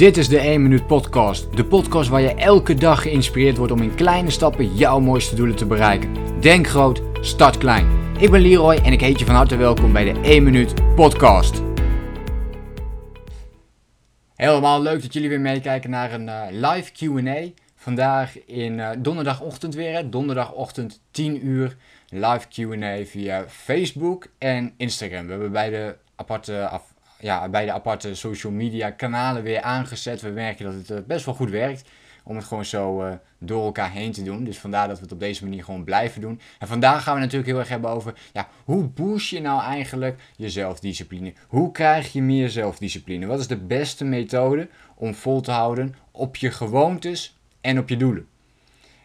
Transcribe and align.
Dit 0.00 0.16
is 0.16 0.28
de 0.28 0.38
1 0.38 0.62
Minuut 0.62 0.86
Podcast. 0.86 1.56
De 1.56 1.64
podcast 1.64 2.08
waar 2.08 2.20
je 2.20 2.34
elke 2.34 2.74
dag 2.74 3.02
geïnspireerd 3.02 3.56
wordt 3.56 3.72
om 3.72 3.82
in 3.82 3.94
kleine 3.94 4.30
stappen 4.30 4.74
jouw 4.74 5.00
mooiste 5.00 5.34
doelen 5.34 5.56
te 5.56 5.66
bereiken. 5.66 6.40
Denk 6.40 6.66
groot, 6.66 7.02
start 7.20 7.58
klein. 7.58 7.86
Ik 8.18 8.30
ben 8.30 8.40
Leroy 8.40 8.74
en 8.74 8.92
ik 8.92 9.00
heet 9.00 9.18
je 9.18 9.24
van 9.24 9.34
harte 9.34 9.56
welkom 9.56 9.92
bij 9.92 10.12
de 10.12 10.20
1 10.20 10.42
Minuut 10.42 10.94
Podcast. 10.94 11.62
Helemaal 14.34 14.82
leuk 14.82 15.02
dat 15.02 15.12
jullie 15.12 15.28
weer 15.28 15.40
meekijken 15.40 15.90
naar 15.90 16.12
een 16.12 16.26
uh, 16.26 16.46
live 16.50 16.92
QA. 16.92 17.62
Vandaag 17.74 18.44
in 18.44 18.78
uh, 18.78 18.90
donderdagochtend 18.98 19.74
weer, 19.74 20.10
donderdagochtend 20.10 21.00
10 21.10 21.46
uur. 21.46 21.76
Live 22.08 22.46
QA 22.48 23.04
via 23.04 23.44
Facebook 23.48 24.26
en 24.38 24.74
Instagram. 24.76 25.24
We 25.24 25.30
hebben 25.30 25.52
beide 25.52 25.96
aparte 26.16 26.68
af 26.68 26.89
ja, 27.20 27.48
bij 27.48 27.64
de 27.64 27.72
aparte 27.72 28.14
social 28.14 28.52
media 28.52 28.90
kanalen 28.90 29.42
weer 29.42 29.60
aangezet. 29.60 30.20
We 30.20 30.28
merken 30.28 30.64
dat 30.64 30.74
het 30.74 30.90
eh, 30.90 30.98
best 31.06 31.24
wel 31.24 31.34
goed 31.34 31.50
werkt 31.50 31.88
om 32.24 32.36
het 32.36 32.44
gewoon 32.44 32.64
zo 32.64 33.04
uh, 33.04 33.12
door 33.38 33.64
elkaar 33.64 33.90
heen 33.90 34.12
te 34.12 34.22
doen. 34.22 34.44
Dus 34.44 34.58
vandaar 34.58 34.88
dat 34.88 34.96
we 34.96 35.02
het 35.02 35.12
op 35.12 35.20
deze 35.20 35.44
manier 35.44 35.64
gewoon 35.64 35.84
blijven 35.84 36.20
doen. 36.20 36.40
En 36.58 36.66
vandaag 36.66 37.02
gaan 37.02 37.14
we 37.14 37.20
natuurlijk 37.20 37.50
heel 37.50 37.58
erg 37.58 37.68
hebben 37.68 37.90
over, 37.90 38.14
ja, 38.32 38.48
hoe 38.64 38.84
boost 38.84 39.30
je 39.30 39.40
nou 39.40 39.62
eigenlijk 39.62 40.20
je 40.36 40.50
zelfdiscipline? 40.50 41.32
Hoe 41.46 41.72
krijg 41.72 42.12
je 42.12 42.22
meer 42.22 42.50
zelfdiscipline? 42.50 43.26
Wat 43.26 43.40
is 43.40 43.46
de 43.46 43.56
beste 43.56 44.04
methode 44.04 44.68
om 44.94 45.14
vol 45.14 45.40
te 45.40 45.50
houden 45.50 45.94
op 46.10 46.36
je 46.36 46.50
gewoontes 46.50 47.36
en 47.60 47.78
op 47.78 47.88
je 47.88 47.96
doelen? 47.96 48.28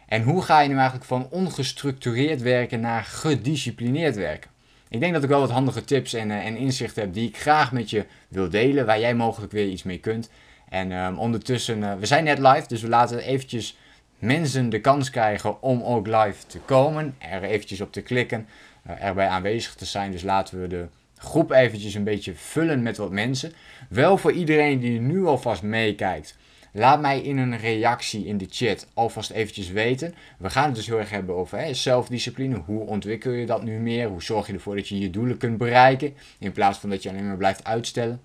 En 0.06 0.22
hoe 0.22 0.42
ga 0.42 0.60
je 0.60 0.68
nu 0.68 0.74
eigenlijk 0.74 1.04
van 1.04 1.28
ongestructureerd 1.30 2.42
werken 2.42 2.80
naar 2.80 3.04
gedisciplineerd 3.04 4.16
werken? 4.16 4.50
Ik 4.88 5.00
denk 5.00 5.12
dat 5.12 5.22
ik 5.22 5.28
wel 5.28 5.40
wat 5.40 5.50
handige 5.50 5.84
tips 5.84 6.12
en, 6.12 6.30
uh, 6.30 6.46
en 6.46 6.56
inzichten 6.56 7.02
heb 7.02 7.14
die 7.14 7.28
ik 7.28 7.36
graag 7.36 7.72
met 7.72 7.90
je 7.90 8.04
wil 8.28 8.50
delen, 8.50 8.86
waar 8.86 9.00
jij 9.00 9.14
mogelijk 9.14 9.52
weer 9.52 9.68
iets 9.68 9.82
mee 9.82 9.98
kunt. 9.98 10.30
En 10.68 10.92
um, 10.92 11.18
ondertussen, 11.18 11.78
uh, 11.78 11.94
we 11.94 12.06
zijn 12.06 12.24
net 12.24 12.38
live, 12.38 12.64
dus 12.66 12.82
we 12.82 12.88
laten 12.88 13.18
eventjes 13.18 13.78
mensen 14.18 14.68
de 14.68 14.80
kans 14.80 15.10
krijgen 15.10 15.62
om 15.62 15.82
ook 15.82 16.06
live 16.06 16.46
te 16.46 16.58
komen, 16.58 17.14
er 17.18 17.42
eventjes 17.42 17.80
op 17.80 17.92
te 17.92 18.00
klikken, 18.00 18.46
uh, 18.86 19.04
erbij 19.04 19.28
aanwezig 19.28 19.74
te 19.74 19.84
zijn. 19.84 20.10
Dus 20.10 20.22
laten 20.22 20.60
we 20.60 20.66
de 20.66 20.86
groep 21.18 21.50
eventjes 21.50 21.94
een 21.94 22.04
beetje 22.04 22.34
vullen 22.34 22.82
met 22.82 22.96
wat 22.96 23.10
mensen. 23.10 23.52
Wel 23.88 24.18
voor 24.18 24.32
iedereen 24.32 24.80
die 24.80 25.00
nu 25.00 25.26
alvast 25.26 25.62
meekijkt. 25.62 26.36
Laat 26.78 27.00
mij 27.00 27.20
in 27.20 27.38
een 27.38 27.58
reactie 27.58 28.26
in 28.26 28.38
de 28.38 28.46
chat 28.50 28.86
alvast 28.94 29.30
eventjes 29.30 29.70
weten. 29.70 30.14
We 30.38 30.50
gaan 30.50 30.64
het 30.64 30.74
dus 30.74 30.86
heel 30.86 30.98
erg 30.98 31.10
hebben 31.10 31.34
over 31.34 31.58
hè, 31.58 31.74
zelfdiscipline. 31.74 32.56
Hoe 32.56 32.86
ontwikkel 32.86 33.30
je 33.30 33.46
dat 33.46 33.62
nu 33.62 33.78
meer? 33.78 34.08
Hoe 34.08 34.22
zorg 34.22 34.46
je 34.46 34.52
ervoor 34.52 34.76
dat 34.76 34.88
je 34.88 34.98
je 34.98 35.10
doelen 35.10 35.36
kunt 35.36 35.58
bereiken? 35.58 36.14
In 36.38 36.52
plaats 36.52 36.78
van 36.78 36.90
dat 36.90 37.02
je 37.02 37.08
alleen 37.08 37.26
maar 37.26 37.36
blijft 37.36 37.64
uitstellen. 37.64 38.20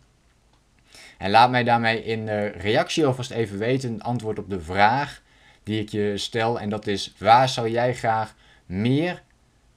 En 1.17 1.31
laat 1.31 1.51
mij 1.51 1.63
daarmee 1.63 2.03
in 2.03 2.25
de 2.25 2.47
reactie 2.47 3.05
alvast 3.05 3.31
even 3.31 3.57
weten 3.57 3.93
een 3.93 4.01
antwoord 4.01 4.39
op 4.39 4.49
de 4.49 4.61
vraag 4.61 5.21
die 5.63 5.81
ik 5.81 5.89
je 5.89 6.17
stel. 6.17 6.59
En 6.59 6.69
dat 6.69 6.87
is: 6.87 7.13
waar 7.17 7.49
zou 7.49 7.69
jij 7.69 7.95
graag 7.95 8.35
meer 8.65 9.23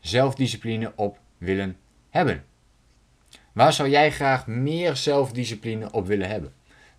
zelfdiscipline 0.01 0.93
op 0.97 1.19
willen 1.39 1.77
hebben? 2.11 2.45
Waar 3.53 3.73
zou 3.73 3.89
jij 3.89 4.11
graag 4.11 4.47
meer 4.47 4.97
zelfdiscipline 4.97 5.93
op 5.93 6.07
willen 6.07 6.29
hebben? 6.29 6.53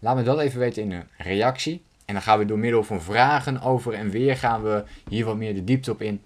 Laat 0.06 0.16
me 0.16 0.24
dat 0.24 0.40
even 0.40 0.60
weten 0.60 0.84
in 0.84 0.92
een 0.92 1.08
reactie. 1.18 1.84
En 2.06 2.14
dan 2.14 2.24
gaan 2.24 2.40
we 2.40 2.46
door 2.46 2.60
middel 2.60 2.84
van 2.84 3.02
vragen 3.02 3.62
over 3.62 3.94
en 3.94 4.10
weer 4.10 4.38
gaan 4.38 4.64
we 4.64 4.84
hier 5.10 5.26
wat 5.26 5.36
meer 5.36 5.54
de 5.54 5.64
diepte 5.64 5.92
op 5.92 6.02
in. 6.02 6.22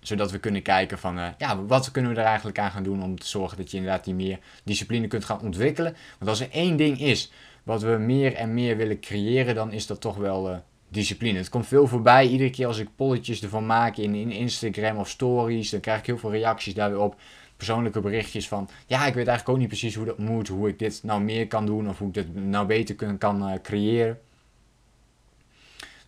Zodat 0.00 0.30
we 0.30 0.38
kunnen 0.38 0.62
kijken 0.62 0.98
van, 0.98 1.18
uh, 1.18 1.28
ja, 1.38 1.64
wat 1.64 1.90
kunnen 1.90 2.14
we 2.14 2.20
er 2.20 2.26
eigenlijk 2.26 2.58
aan 2.58 2.70
gaan 2.70 2.82
doen 2.82 3.02
om 3.02 3.18
te 3.18 3.26
zorgen 3.26 3.56
dat 3.56 3.70
je 3.70 3.76
inderdaad 3.76 4.04
die 4.04 4.14
meer 4.14 4.38
discipline 4.64 5.06
kunt 5.06 5.24
gaan 5.24 5.40
ontwikkelen. 5.40 5.96
Want 6.18 6.30
als 6.30 6.40
er 6.40 6.50
één 6.50 6.76
ding 6.76 7.00
is 7.00 7.32
wat 7.62 7.82
we 7.82 7.96
meer 7.96 8.34
en 8.34 8.54
meer 8.54 8.76
willen 8.76 9.00
creëren, 9.00 9.54
dan 9.54 9.72
is 9.72 9.86
dat 9.86 10.00
toch 10.00 10.16
wel 10.16 10.50
uh, 10.50 10.56
discipline. 10.88 11.38
Het 11.38 11.48
komt 11.48 11.66
veel 11.66 11.86
voorbij. 11.86 12.26
Iedere 12.26 12.50
keer 12.50 12.66
als 12.66 12.78
ik 12.78 12.88
polletjes 12.96 13.42
ervan 13.42 13.66
maak 13.66 13.96
in, 13.96 14.14
in 14.14 14.30
Instagram 14.30 14.96
of 14.96 15.08
stories, 15.08 15.70
dan 15.70 15.80
krijg 15.80 15.98
ik 15.98 16.06
heel 16.06 16.18
veel 16.18 16.30
reacties 16.30 16.74
daar 16.74 16.90
weer 16.90 17.00
op 17.00 17.16
persoonlijke 17.64 18.00
berichtjes 18.00 18.48
van, 18.48 18.68
ja, 18.86 19.06
ik 19.06 19.14
weet 19.14 19.26
eigenlijk 19.26 19.48
ook 19.48 19.58
niet 19.58 19.68
precies 19.68 19.94
hoe 19.94 20.06
dat 20.06 20.18
moet, 20.18 20.48
hoe 20.48 20.68
ik 20.68 20.78
dit 20.78 21.00
nou 21.02 21.22
meer 21.22 21.46
kan 21.46 21.66
doen 21.66 21.88
of 21.88 21.98
hoe 21.98 22.08
ik 22.08 22.14
dit 22.14 22.34
nou 22.34 22.66
beter 22.66 22.94
kan, 22.94 23.18
kan 23.18 23.48
uh, 23.48 23.54
creëren. 23.62 24.20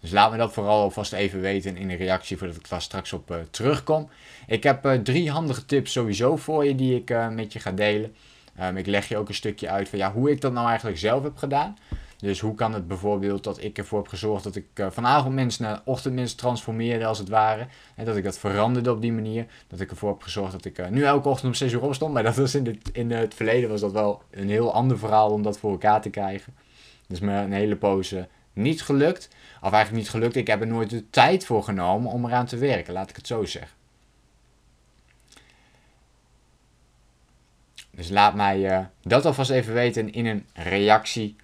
Dus 0.00 0.10
laat 0.10 0.30
me 0.30 0.36
dat 0.36 0.52
vooral 0.52 0.80
alvast 0.82 1.12
even 1.12 1.40
weten 1.40 1.76
in 1.76 1.90
een 1.90 1.96
reactie 1.96 2.36
voordat 2.36 2.56
ik 2.56 2.68
daar 2.68 2.82
straks 2.82 3.12
op 3.12 3.30
uh, 3.30 3.36
terugkom. 3.50 4.08
Ik 4.46 4.62
heb 4.62 4.86
uh, 4.86 4.92
drie 4.92 5.30
handige 5.30 5.66
tips 5.66 5.92
sowieso 5.92 6.36
voor 6.36 6.64
je 6.64 6.74
die 6.74 6.96
ik 6.96 7.30
met 7.30 7.52
je 7.52 7.58
ga 7.60 7.72
delen. 7.72 8.14
Um, 8.60 8.76
ik 8.76 8.86
leg 8.86 9.08
je 9.08 9.16
ook 9.16 9.28
een 9.28 9.34
stukje 9.34 9.68
uit 9.68 9.88
van 9.88 9.98
ja, 9.98 10.12
hoe 10.12 10.30
ik 10.30 10.40
dat 10.40 10.52
nou 10.52 10.68
eigenlijk 10.68 10.98
zelf 10.98 11.22
heb 11.22 11.36
gedaan. 11.36 11.76
Dus 12.24 12.40
hoe 12.40 12.54
kan 12.54 12.72
het 12.72 12.88
bijvoorbeeld 12.88 13.44
dat 13.44 13.62
ik 13.62 13.78
ervoor 13.78 13.98
heb 13.98 14.08
gezorgd 14.08 14.44
dat 14.44 14.56
ik 14.56 14.66
uh, 14.74 14.86
vanavond 14.90 15.34
mensen 15.34 15.64
naar 15.64 15.80
ochtendmens 15.84 16.34
transformeerde 16.34 17.06
als 17.06 17.18
het 17.18 17.28
ware. 17.28 17.66
En 17.94 18.04
dat 18.04 18.16
ik 18.16 18.24
dat 18.24 18.38
veranderde 18.38 18.92
op 18.92 19.00
die 19.00 19.12
manier. 19.12 19.46
Dat 19.68 19.80
ik 19.80 19.90
ervoor 19.90 20.10
heb 20.10 20.22
gezorgd 20.22 20.52
dat 20.52 20.64
ik 20.64 20.78
uh, 20.78 20.88
nu 20.88 21.02
elke 21.02 21.28
ochtend 21.28 21.46
om 21.48 21.54
6 21.54 21.72
uur 21.72 21.82
opstond. 21.82 22.12
Maar 22.12 22.22
dat 22.22 22.36
was 22.36 22.54
in, 22.54 22.64
de, 22.64 22.78
in 22.92 23.10
het 23.10 23.34
verleden 23.34 23.70
was 23.70 23.80
dat 23.80 23.92
wel 23.92 24.22
een 24.30 24.48
heel 24.48 24.72
ander 24.72 24.98
verhaal 24.98 25.30
om 25.30 25.42
dat 25.42 25.58
voor 25.58 25.70
elkaar 25.70 26.00
te 26.00 26.10
krijgen. 26.10 26.54
Dus 27.06 27.20
me 27.20 27.32
een 27.32 27.52
hele 27.52 27.76
poos 27.76 28.14
niet 28.52 28.82
gelukt. 28.82 29.28
Of 29.62 29.72
eigenlijk 29.72 30.02
niet 30.02 30.10
gelukt. 30.10 30.36
Ik 30.36 30.46
heb 30.46 30.60
er 30.60 30.66
nooit 30.66 30.90
de 30.90 31.10
tijd 31.10 31.46
voor 31.46 31.62
genomen 31.62 32.12
om 32.12 32.24
eraan 32.24 32.46
te 32.46 32.56
werken. 32.56 32.92
Laat 32.92 33.10
ik 33.10 33.16
het 33.16 33.26
zo 33.26 33.44
zeggen. 33.44 33.76
Dus 37.90 38.08
laat 38.08 38.34
mij 38.34 38.88
dat 39.02 39.26
alvast 39.26 39.50
even 39.50 39.74
weten 39.74 40.12
in 40.12 40.26
een 40.26 40.46
reactie 40.52 41.36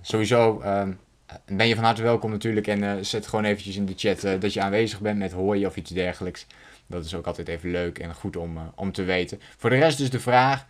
sowieso 0.00 0.62
um, 0.64 0.98
ben 1.46 1.68
je 1.68 1.74
van 1.74 1.84
harte 1.84 2.02
welkom 2.02 2.30
natuurlijk. 2.30 2.66
En 2.66 2.82
uh, 2.82 2.92
zet 3.00 3.26
gewoon 3.26 3.44
eventjes 3.44 3.76
in 3.76 3.86
de 3.86 3.94
chat 3.96 4.24
uh, 4.24 4.40
dat 4.40 4.52
je 4.52 4.60
aanwezig 4.60 5.00
bent 5.00 5.18
met 5.18 5.32
hooi 5.32 5.66
of 5.66 5.76
iets 5.76 5.90
dergelijks. 5.90 6.46
Dat 6.86 7.04
is 7.04 7.14
ook 7.14 7.26
altijd 7.26 7.48
even 7.48 7.70
leuk 7.70 7.98
en 7.98 8.14
goed 8.14 8.36
om, 8.36 8.56
uh, 8.56 8.62
om 8.74 8.92
te 8.92 9.02
weten. 9.02 9.40
Voor 9.56 9.70
de 9.70 9.78
rest 9.78 9.98
dus 9.98 10.10
de 10.10 10.20
vraag. 10.20 10.66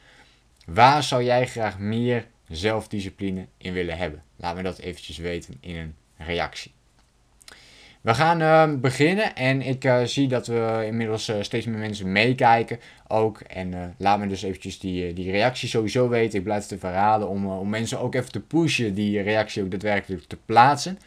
Waar 0.66 1.02
zou 1.02 1.22
jij 1.22 1.46
graag 1.46 1.78
meer 1.78 2.26
zelfdiscipline 2.48 3.46
in 3.56 3.72
willen 3.72 3.96
hebben? 3.96 4.22
Laat 4.36 4.56
me 4.56 4.62
dat 4.62 4.78
eventjes 4.78 5.16
weten 5.16 5.56
in 5.60 5.76
een 5.76 5.94
reactie. 6.16 6.72
We 8.00 8.14
gaan 8.14 8.40
uh, 8.40 8.80
beginnen 8.80 9.36
en 9.36 9.62
ik 9.62 9.84
uh, 9.84 10.02
zie 10.04 10.28
dat 10.28 10.46
we 10.46 10.82
inmiddels 10.86 11.28
uh, 11.28 11.36
steeds 11.40 11.66
meer 11.66 11.78
mensen 11.78 12.12
meekijken 12.12 12.80
ook. 13.08 13.40
En 13.40 13.94
laat 13.98 14.18
me 14.18 14.26
dus 14.26 14.42
eventjes 14.42 14.78
die, 14.78 15.12
die 15.12 15.30
reactie 15.30 15.68
sowieso 15.68 16.08
weten. 16.08 16.38
Ik 16.38 16.44
blijf 16.44 16.62
het 16.62 16.72
even 16.72 16.88
herhalen 16.88 17.28
om, 17.28 17.46
om 17.46 17.68
mensen 17.68 18.00
ook 18.00 18.14
even 18.14 18.32
te 18.32 18.40
pushen 18.40 18.94
die 18.94 19.22
reactie 19.22 19.62
ook 19.62 19.70
daadwerkelijk 19.70 20.22
te 20.26 20.36
plaatsen. 20.44 20.98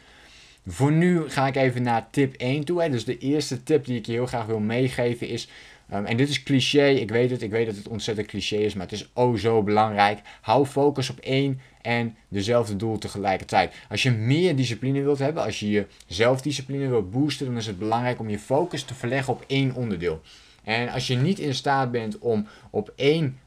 Voor 0.66 0.92
nu 0.92 1.28
ga 1.28 1.46
ik 1.46 1.56
even 1.56 1.82
naar 1.82 2.06
tip 2.10 2.34
1 2.34 2.64
toe. 2.64 2.82
Hè. 2.82 2.90
Dus 2.90 3.04
de 3.04 3.18
eerste 3.18 3.62
tip 3.62 3.84
die 3.84 3.98
ik 3.98 4.06
je 4.06 4.12
heel 4.12 4.26
graag 4.26 4.46
wil 4.46 4.60
meegeven 4.60 5.28
is... 5.28 5.48
Um, 5.94 6.04
en 6.04 6.16
dit 6.16 6.28
is 6.28 6.42
cliché, 6.42 6.86
ik 6.86 7.10
weet 7.10 7.30
het, 7.30 7.42
ik 7.42 7.50
weet 7.50 7.66
dat 7.66 7.76
het 7.76 7.88
ontzettend 7.88 8.26
cliché 8.26 8.56
is, 8.56 8.74
maar 8.74 8.82
het 8.82 8.94
is 8.94 9.10
oh 9.12 9.36
zo 9.36 9.62
belangrijk. 9.62 10.18
Hou 10.40 10.66
focus 10.66 11.10
op 11.10 11.18
één 11.18 11.60
en 11.84 12.16
dezelfde 12.28 12.76
doel 12.76 12.98
tegelijkertijd. 12.98 13.74
Als 13.88 14.02
je 14.02 14.10
meer 14.10 14.56
discipline 14.56 15.02
wilt 15.02 15.18
hebben, 15.18 15.42
als 15.42 15.60
je 15.60 15.70
je 15.70 15.86
zelfdiscipline 16.06 16.88
wilt 16.88 17.10
boosten, 17.10 17.46
dan 17.46 17.56
is 17.56 17.66
het 17.66 17.78
belangrijk 17.78 18.20
om 18.20 18.28
je 18.28 18.38
focus 18.38 18.82
te 18.82 18.94
verleggen 18.94 19.32
op 19.32 19.44
één 19.46 19.74
onderdeel. 19.74 20.20
En 20.62 20.88
als 20.88 21.06
je 21.06 21.16
niet 21.16 21.38
in 21.38 21.54
staat 21.54 21.90
bent 21.90 22.18
om 22.18 22.46
op 22.70 22.92
één 22.96 23.38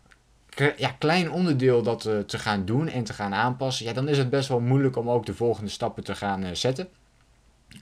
ja, 0.77 0.95
klein 0.97 1.31
onderdeel 1.31 1.81
dat 1.81 2.05
uh, 2.05 2.19
te 2.19 2.37
gaan 2.37 2.65
doen 2.65 2.87
en 2.87 3.03
te 3.03 3.13
gaan 3.13 3.33
aanpassen, 3.33 3.85
ja, 3.85 3.93
dan 3.93 4.07
is 4.07 4.17
het 4.17 4.29
best 4.29 4.49
wel 4.49 4.59
moeilijk 4.59 4.97
om 4.97 5.09
ook 5.09 5.25
de 5.25 5.33
volgende 5.33 5.69
stappen 5.69 6.03
te 6.03 6.15
gaan 6.15 6.43
uh, 6.43 6.49
zetten. 6.53 6.87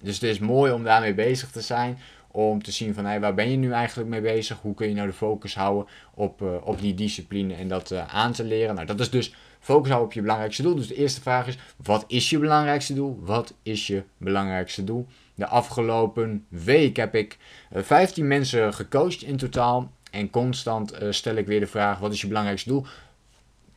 Dus 0.01 0.13
het 0.13 0.23
is 0.23 0.39
mooi 0.39 0.71
om 0.71 0.83
daarmee 0.83 1.13
bezig 1.13 1.51
te 1.51 1.61
zijn. 1.61 1.97
Om 2.27 2.63
te 2.63 2.71
zien 2.71 2.93
van 2.93 3.05
hey, 3.05 3.19
waar 3.19 3.33
ben 3.33 3.51
je 3.51 3.57
nu 3.57 3.71
eigenlijk 3.71 4.09
mee 4.09 4.21
bezig? 4.21 4.59
Hoe 4.61 4.73
kun 4.73 4.87
je 4.87 4.93
nou 4.93 5.07
de 5.07 5.13
focus 5.13 5.55
houden 5.55 5.87
op, 6.13 6.41
uh, 6.41 6.49
op 6.63 6.81
die 6.81 6.93
discipline 6.93 7.53
en 7.53 7.67
dat 7.67 7.93
aan 7.93 8.31
te 8.31 8.43
leren? 8.43 8.75
Nou, 8.75 8.87
dat 8.87 8.99
is 8.99 9.09
dus 9.09 9.33
Focus 9.65 9.87
houden 9.89 10.07
op 10.07 10.13
je 10.13 10.21
belangrijkste 10.21 10.61
doel. 10.61 10.75
Dus 10.75 10.87
de 10.87 10.95
eerste 10.95 11.21
vraag 11.21 11.47
is: 11.47 11.57
wat 11.83 12.03
is 12.07 12.29
je 12.29 12.39
belangrijkste 12.39 12.93
doel? 12.93 13.19
Wat 13.21 13.53
is 13.63 13.87
je 13.87 14.03
belangrijkste 14.17 14.83
doel? 14.83 15.07
De 15.35 15.47
afgelopen 15.47 16.45
week 16.49 16.95
heb 16.95 17.15
ik 17.15 17.37
15 17.71 18.23
eh, 18.23 18.29
mensen 18.29 18.73
gecoacht 18.73 19.21
in 19.21 19.37
totaal. 19.37 19.91
En 20.11 20.29
constant 20.29 21.01
uh, 21.01 21.11
stel 21.11 21.35
ik 21.35 21.47
weer 21.47 21.59
de 21.59 21.67
vraag: 21.67 21.99
wat 21.99 22.13
is 22.13 22.21
je 22.21 22.27
belangrijkste 22.27 22.69
doel? 22.69 22.85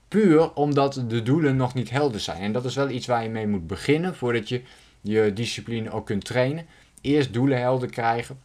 Puur 0.09 0.53
omdat 0.55 1.05
de 1.09 1.23
doelen 1.23 1.57
nog 1.57 1.75
niet 1.75 1.91
helder 1.91 2.21
zijn. 2.21 2.43
En 2.43 2.53
dat 2.53 2.65
is 2.65 2.75
wel 2.75 2.89
iets 2.89 3.07
waar 3.07 3.23
je 3.23 3.29
mee 3.29 3.47
moet 3.47 3.67
beginnen 3.67 4.15
voordat 4.15 4.49
je 4.49 4.63
je 5.01 5.33
discipline 5.33 5.91
ook 5.91 6.07
kunt 6.07 6.25
trainen. 6.25 6.67
Eerst 7.01 7.33
doelen 7.33 7.61
helder 7.61 7.91
krijgen. 7.91 8.39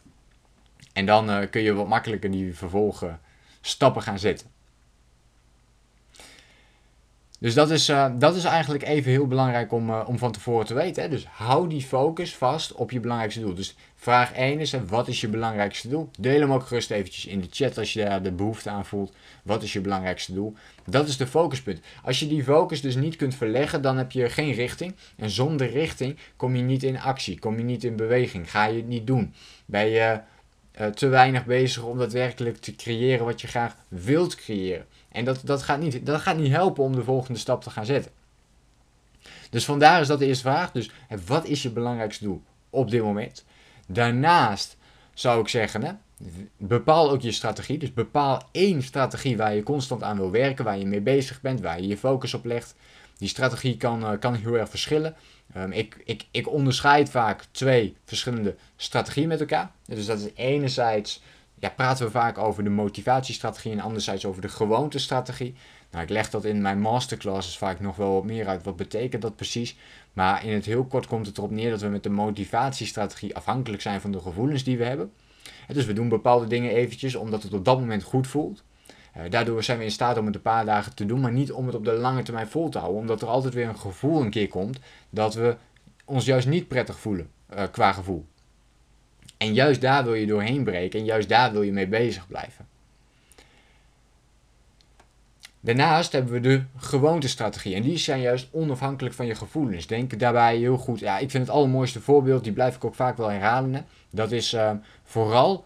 En 0.92 1.06
dan 1.06 1.30
uh, 1.30 1.38
kun 1.50 1.62
je 1.62 1.74
wat 1.74 1.88
makkelijker 1.88 2.30
die 2.30 2.54
vervolgen 2.54 3.20
stappen 3.60 4.02
gaan 4.02 4.18
zetten. 4.18 4.53
Dus 7.44 7.54
dat 7.54 7.70
is, 7.70 7.88
uh, 7.88 8.06
dat 8.18 8.36
is 8.36 8.44
eigenlijk 8.44 8.84
even 8.84 9.10
heel 9.10 9.26
belangrijk 9.26 9.72
om, 9.72 9.90
uh, 9.90 10.02
om 10.06 10.18
van 10.18 10.32
tevoren 10.32 10.66
te 10.66 10.74
weten. 10.74 11.02
Hè? 11.02 11.08
Dus 11.08 11.26
hou 11.26 11.68
die 11.68 11.82
focus 11.82 12.34
vast 12.34 12.72
op 12.72 12.90
je 12.90 13.00
belangrijkste 13.00 13.40
doel. 13.40 13.54
Dus 13.54 13.76
vraag 13.96 14.32
1 14.32 14.60
is, 14.60 14.74
wat 14.86 15.08
is 15.08 15.20
je 15.20 15.28
belangrijkste 15.28 15.88
doel? 15.88 16.10
Deel 16.18 16.40
hem 16.40 16.52
ook 16.52 16.66
gerust 16.66 16.90
eventjes 16.90 17.26
in 17.26 17.40
de 17.40 17.46
chat 17.50 17.78
als 17.78 17.92
je 17.92 18.04
daar 18.04 18.22
de 18.22 18.32
behoefte 18.32 18.70
aan 18.70 18.84
voelt. 18.84 19.12
Wat 19.42 19.62
is 19.62 19.72
je 19.72 19.80
belangrijkste 19.80 20.34
doel? 20.34 20.54
Dat 20.86 21.08
is 21.08 21.16
de 21.16 21.26
focuspunt. 21.26 21.80
Als 22.02 22.20
je 22.20 22.26
die 22.26 22.44
focus 22.44 22.80
dus 22.80 22.94
niet 22.94 23.16
kunt 23.16 23.34
verleggen, 23.34 23.82
dan 23.82 23.96
heb 23.96 24.12
je 24.12 24.30
geen 24.30 24.52
richting. 24.52 24.94
En 25.16 25.30
zonder 25.30 25.70
richting 25.70 26.16
kom 26.36 26.56
je 26.56 26.62
niet 26.62 26.82
in 26.82 27.00
actie, 27.00 27.38
kom 27.38 27.58
je 27.58 27.64
niet 27.64 27.84
in 27.84 27.96
beweging, 27.96 28.50
ga 28.50 28.64
je 28.64 28.76
het 28.76 28.88
niet 28.88 29.06
doen. 29.06 29.34
Ben 29.66 29.86
je 29.86 30.20
uh, 30.80 30.86
te 30.86 31.06
weinig 31.06 31.44
bezig 31.44 31.82
om 31.82 31.98
daadwerkelijk 31.98 32.56
te 32.56 32.76
creëren 32.76 33.24
wat 33.24 33.40
je 33.40 33.46
graag 33.46 33.76
wilt 33.88 34.34
creëren. 34.34 34.86
En 35.14 35.24
dat, 35.24 35.40
dat, 35.44 35.62
gaat 35.62 35.80
niet, 35.80 36.06
dat 36.06 36.20
gaat 36.20 36.36
niet 36.36 36.52
helpen 36.52 36.84
om 36.84 36.94
de 36.94 37.04
volgende 37.04 37.38
stap 37.38 37.62
te 37.62 37.70
gaan 37.70 37.86
zetten. 37.86 38.12
Dus 39.50 39.64
vandaar 39.64 40.00
is 40.00 40.06
dat 40.06 40.18
de 40.18 40.26
eerste 40.26 40.42
vraag. 40.42 40.72
Dus 40.72 40.90
wat 41.26 41.46
is 41.46 41.62
je 41.62 41.70
belangrijkste 41.70 42.24
doel 42.24 42.42
op 42.70 42.90
dit 42.90 43.02
moment? 43.02 43.44
Daarnaast 43.86 44.76
zou 45.14 45.40
ik 45.40 45.48
zeggen, 45.48 45.82
hè, 45.82 45.92
bepaal 46.56 47.10
ook 47.10 47.20
je 47.20 47.32
strategie. 47.32 47.78
Dus 47.78 47.92
bepaal 47.92 48.48
één 48.52 48.82
strategie 48.82 49.36
waar 49.36 49.54
je 49.54 49.62
constant 49.62 50.02
aan 50.02 50.16
wil 50.16 50.30
werken, 50.30 50.64
waar 50.64 50.78
je 50.78 50.86
mee 50.86 51.00
bezig 51.00 51.40
bent, 51.40 51.60
waar 51.60 51.80
je 51.80 51.86
je 51.86 51.98
focus 51.98 52.34
op 52.34 52.44
legt. 52.44 52.74
Die 53.18 53.28
strategie 53.28 53.76
kan, 53.76 54.12
uh, 54.12 54.18
kan 54.18 54.34
heel 54.34 54.54
erg 54.54 54.68
verschillen. 54.68 55.14
Um, 55.56 55.72
ik, 55.72 56.02
ik, 56.04 56.26
ik 56.30 56.50
onderscheid 56.50 57.10
vaak 57.10 57.44
twee 57.50 57.96
verschillende 58.04 58.56
strategieën 58.76 59.28
met 59.28 59.40
elkaar. 59.40 59.70
Dus 59.84 60.06
dat 60.06 60.18
is 60.18 60.28
enerzijds 60.34 61.22
ja, 61.64 61.70
praten 61.70 62.04
we 62.04 62.10
vaak 62.10 62.38
over 62.38 62.64
de 62.64 62.70
motivatiestrategie 62.70 63.72
en 63.72 63.80
anderzijds 63.80 64.26
over 64.26 64.42
de 64.42 64.48
gewoontestrategie. 64.48 65.54
Nou, 65.90 66.04
ik 66.04 66.10
leg 66.10 66.30
dat 66.30 66.44
in 66.44 66.62
mijn 66.62 66.80
masterclasses 66.80 67.58
vaak 67.58 67.80
nog 67.80 67.96
wel 67.96 68.12
wat 68.12 68.24
meer 68.24 68.46
uit. 68.46 68.62
Wat 68.62 68.76
betekent 68.76 69.22
dat 69.22 69.36
precies? 69.36 69.76
Maar 70.12 70.44
in 70.44 70.52
het 70.52 70.64
heel 70.64 70.84
kort 70.84 71.06
komt 71.06 71.26
het 71.26 71.38
erop 71.38 71.50
neer 71.50 71.70
dat 71.70 71.80
we 71.80 71.88
met 71.88 72.02
de 72.02 72.10
motivatiestrategie 72.10 73.36
afhankelijk 73.36 73.82
zijn 73.82 74.00
van 74.00 74.12
de 74.12 74.20
gevoelens 74.20 74.64
die 74.64 74.78
we 74.78 74.84
hebben. 74.84 75.12
Dus 75.66 75.84
we 75.84 75.92
doen 75.92 76.08
bepaalde 76.08 76.46
dingen 76.46 76.70
eventjes 76.70 77.14
omdat 77.14 77.42
het 77.42 77.52
op 77.52 77.64
dat 77.64 77.78
moment 77.78 78.02
goed 78.02 78.26
voelt. 78.26 78.62
Uh, 79.16 79.22
daardoor 79.30 79.62
zijn 79.62 79.78
we 79.78 79.84
in 79.84 79.90
staat 79.90 80.18
om 80.18 80.26
het 80.26 80.34
een 80.34 80.42
paar 80.42 80.64
dagen 80.64 80.94
te 80.94 81.06
doen, 81.06 81.20
maar 81.20 81.32
niet 81.32 81.52
om 81.52 81.66
het 81.66 81.74
op 81.74 81.84
de 81.84 81.92
lange 81.92 82.22
termijn 82.22 82.48
vol 82.48 82.68
te 82.68 82.78
houden. 82.78 83.00
Omdat 83.00 83.22
er 83.22 83.28
altijd 83.28 83.54
weer 83.54 83.68
een 83.68 83.78
gevoel 83.78 84.22
een 84.22 84.30
keer 84.30 84.48
komt 84.48 84.78
dat 85.10 85.34
we 85.34 85.56
ons 86.04 86.24
juist 86.24 86.48
niet 86.48 86.68
prettig 86.68 86.98
voelen 86.98 87.30
uh, 87.54 87.62
qua 87.70 87.92
gevoel. 87.92 88.26
En 89.36 89.54
juist 89.54 89.80
daar 89.80 90.04
wil 90.04 90.14
je 90.14 90.26
doorheen 90.26 90.64
breken 90.64 90.98
en 90.98 91.04
juist 91.04 91.28
daar 91.28 91.52
wil 91.52 91.62
je 91.62 91.72
mee 91.72 91.88
bezig 91.88 92.26
blijven. 92.26 92.66
Daarnaast 95.60 96.12
hebben 96.12 96.32
we 96.32 96.40
de 96.40 96.62
gewoontestrategie. 96.76 97.74
En 97.74 97.82
die 97.82 97.96
zijn 97.96 98.20
juist 98.20 98.48
onafhankelijk 98.50 99.14
van 99.14 99.26
je 99.26 99.34
gevoelens. 99.34 99.86
Denk 99.86 100.18
daarbij 100.18 100.56
heel 100.56 100.76
goed. 100.76 100.98
Ja, 101.00 101.18
ik 101.18 101.30
vind 101.30 101.46
het 101.46 101.56
allermooiste 101.56 102.00
voorbeeld, 102.00 102.44
die 102.44 102.52
blijf 102.52 102.76
ik 102.76 102.84
ook 102.84 102.94
vaak 102.94 103.16
wel 103.16 103.30
herhalen. 103.30 103.86
Dat 104.10 104.32
is 104.32 104.52
uh, 104.52 104.70
vooral 105.04 105.64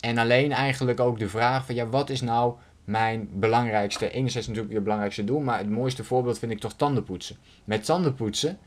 en 0.00 0.18
alleen 0.18 0.52
eigenlijk 0.52 1.00
ook 1.00 1.18
de 1.18 1.28
vraag 1.28 1.66
van 1.66 1.74
ja, 1.74 1.86
wat 1.86 2.10
is 2.10 2.20
nou 2.20 2.54
mijn 2.84 3.28
belangrijkste, 3.32 4.10
enerzijds 4.10 4.46
natuurlijk 4.46 4.74
je 4.74 4.80
belangrijkste 4.80 5.24
doel, 5.24 5.40
maar 5.40 5.58
het 5.58 5.70
mooiste 5.70 6.04
voorbeeld 6.04 6.38
vind 6.38 6.52
ik 6.52 6.60
toch 6.60 6.74
tandenpoetsen. 6.74 7.36
Met 7.64 7.84
tandenpoetsen 7.84 8.58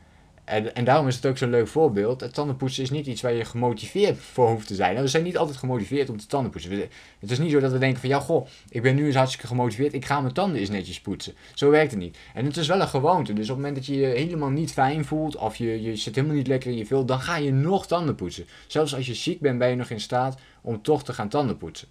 en, 0.44 0.74
en 0.74 0.84
daarom 0.84 1.08
is 1.08 1.16
het 1.16 1.26
ook 1.26 1.38
zo'n 1.38 1.50
leuk 1.50 1.68
voorbeeld. 1.68 2.20
Het 2.20 2.34
tandenpoetsen 2.34 2.82
is 2.82 2.90
niet 2.90 3.06
iets 3.06 3.20
waar 3.20 3.32
je 3.32 3.44
gemotiveerd 3.44 4.18
voor 4.18 4.48
hoeft 4.48 4.66
te 4.66 4.74
zijn. 4.74 5.00
we 5.00 5.08
zijn 5.08 5.22
niet 5.22 5.36
altijd 5.36 5.58
gemotiveerd 5.58 6.10
om 6.10 6.16
te 6.16 6.26
tandenpoetsen. 6.26 6.88
Het 7.18 7.30
is 7.30 7.38
niet 7.38 7.50
zo 7.50 7.60
dat 7.60 7.72
we 7.72 7.78
denken 7.78 8.00
van, 8.00 8.08
ja 8.08 8.20
goh, 8.20 8.46
ik 8.68 8.82
ben 8.82 8.94
nu 8.94 9.06
eens 9.06 9.14
hartstikke 9.14 9.46
gemotiveerd. 9.46 9.92
Ik 9.92 10.04
ga 10.04 10.20
mijn 10.20 10.34
tanden 10.34 10.60
eens 10.60 10.70
netjes 10.70 11.00
poetsen. 11.00 11.34
Zo 11.54 11.70
werkt 11.70 11.90
het 11.90 12.00
niet. 12.00 12.18
En 12.34 12.44
het 12.44 12.56
is 12.56 12.66
wel 12.66 12.80
een 12.80 12.88
gewoonte. 12.88 13.32
Dus 13.32 13.50
op 13.50 13.56
het 13.56 13.56
moment 13.56 13.76
dat 13.76 13.86
je 13.86 13.96
je 13.96 14.06
helemaal 14.06 14.50
niet 14.50 14.72
fijn 14.72 15.04
voelt, 15.04 15.36
of 15.36 15.56
je, 15.56 15.82
je 15.82 15.96
zit 15.96 16.14
helemaal 16.14 16.36
niet 16.36 16.46
lekker 16.46 16.70
in 16.70 16.76
je 16.76 16.86
vel, 16.86 17.04
dan 17.04 17.20
ga 17.20 17.36
je 17.36 17.52
nog 17.52 17.86
tanden 17.86 18.14
poetsen. 18.14 18.44
Zelfs 18.66 18.94
als 18.94 19.06
je 19.06 19.14
ziek 19.14 19.40
bent, 19.40 19.58
ben 19.58 19.68
je 19.68 19.76
nog 19.76 19.90
in 19.90 20.00
staat 20.00 20.40
om 20.60 20.82
toch 20.82 21.04
te 21.04 21.12
gaan 21.12 21.28
tanden 21.28 21.56
poetsen. 21.56 21.88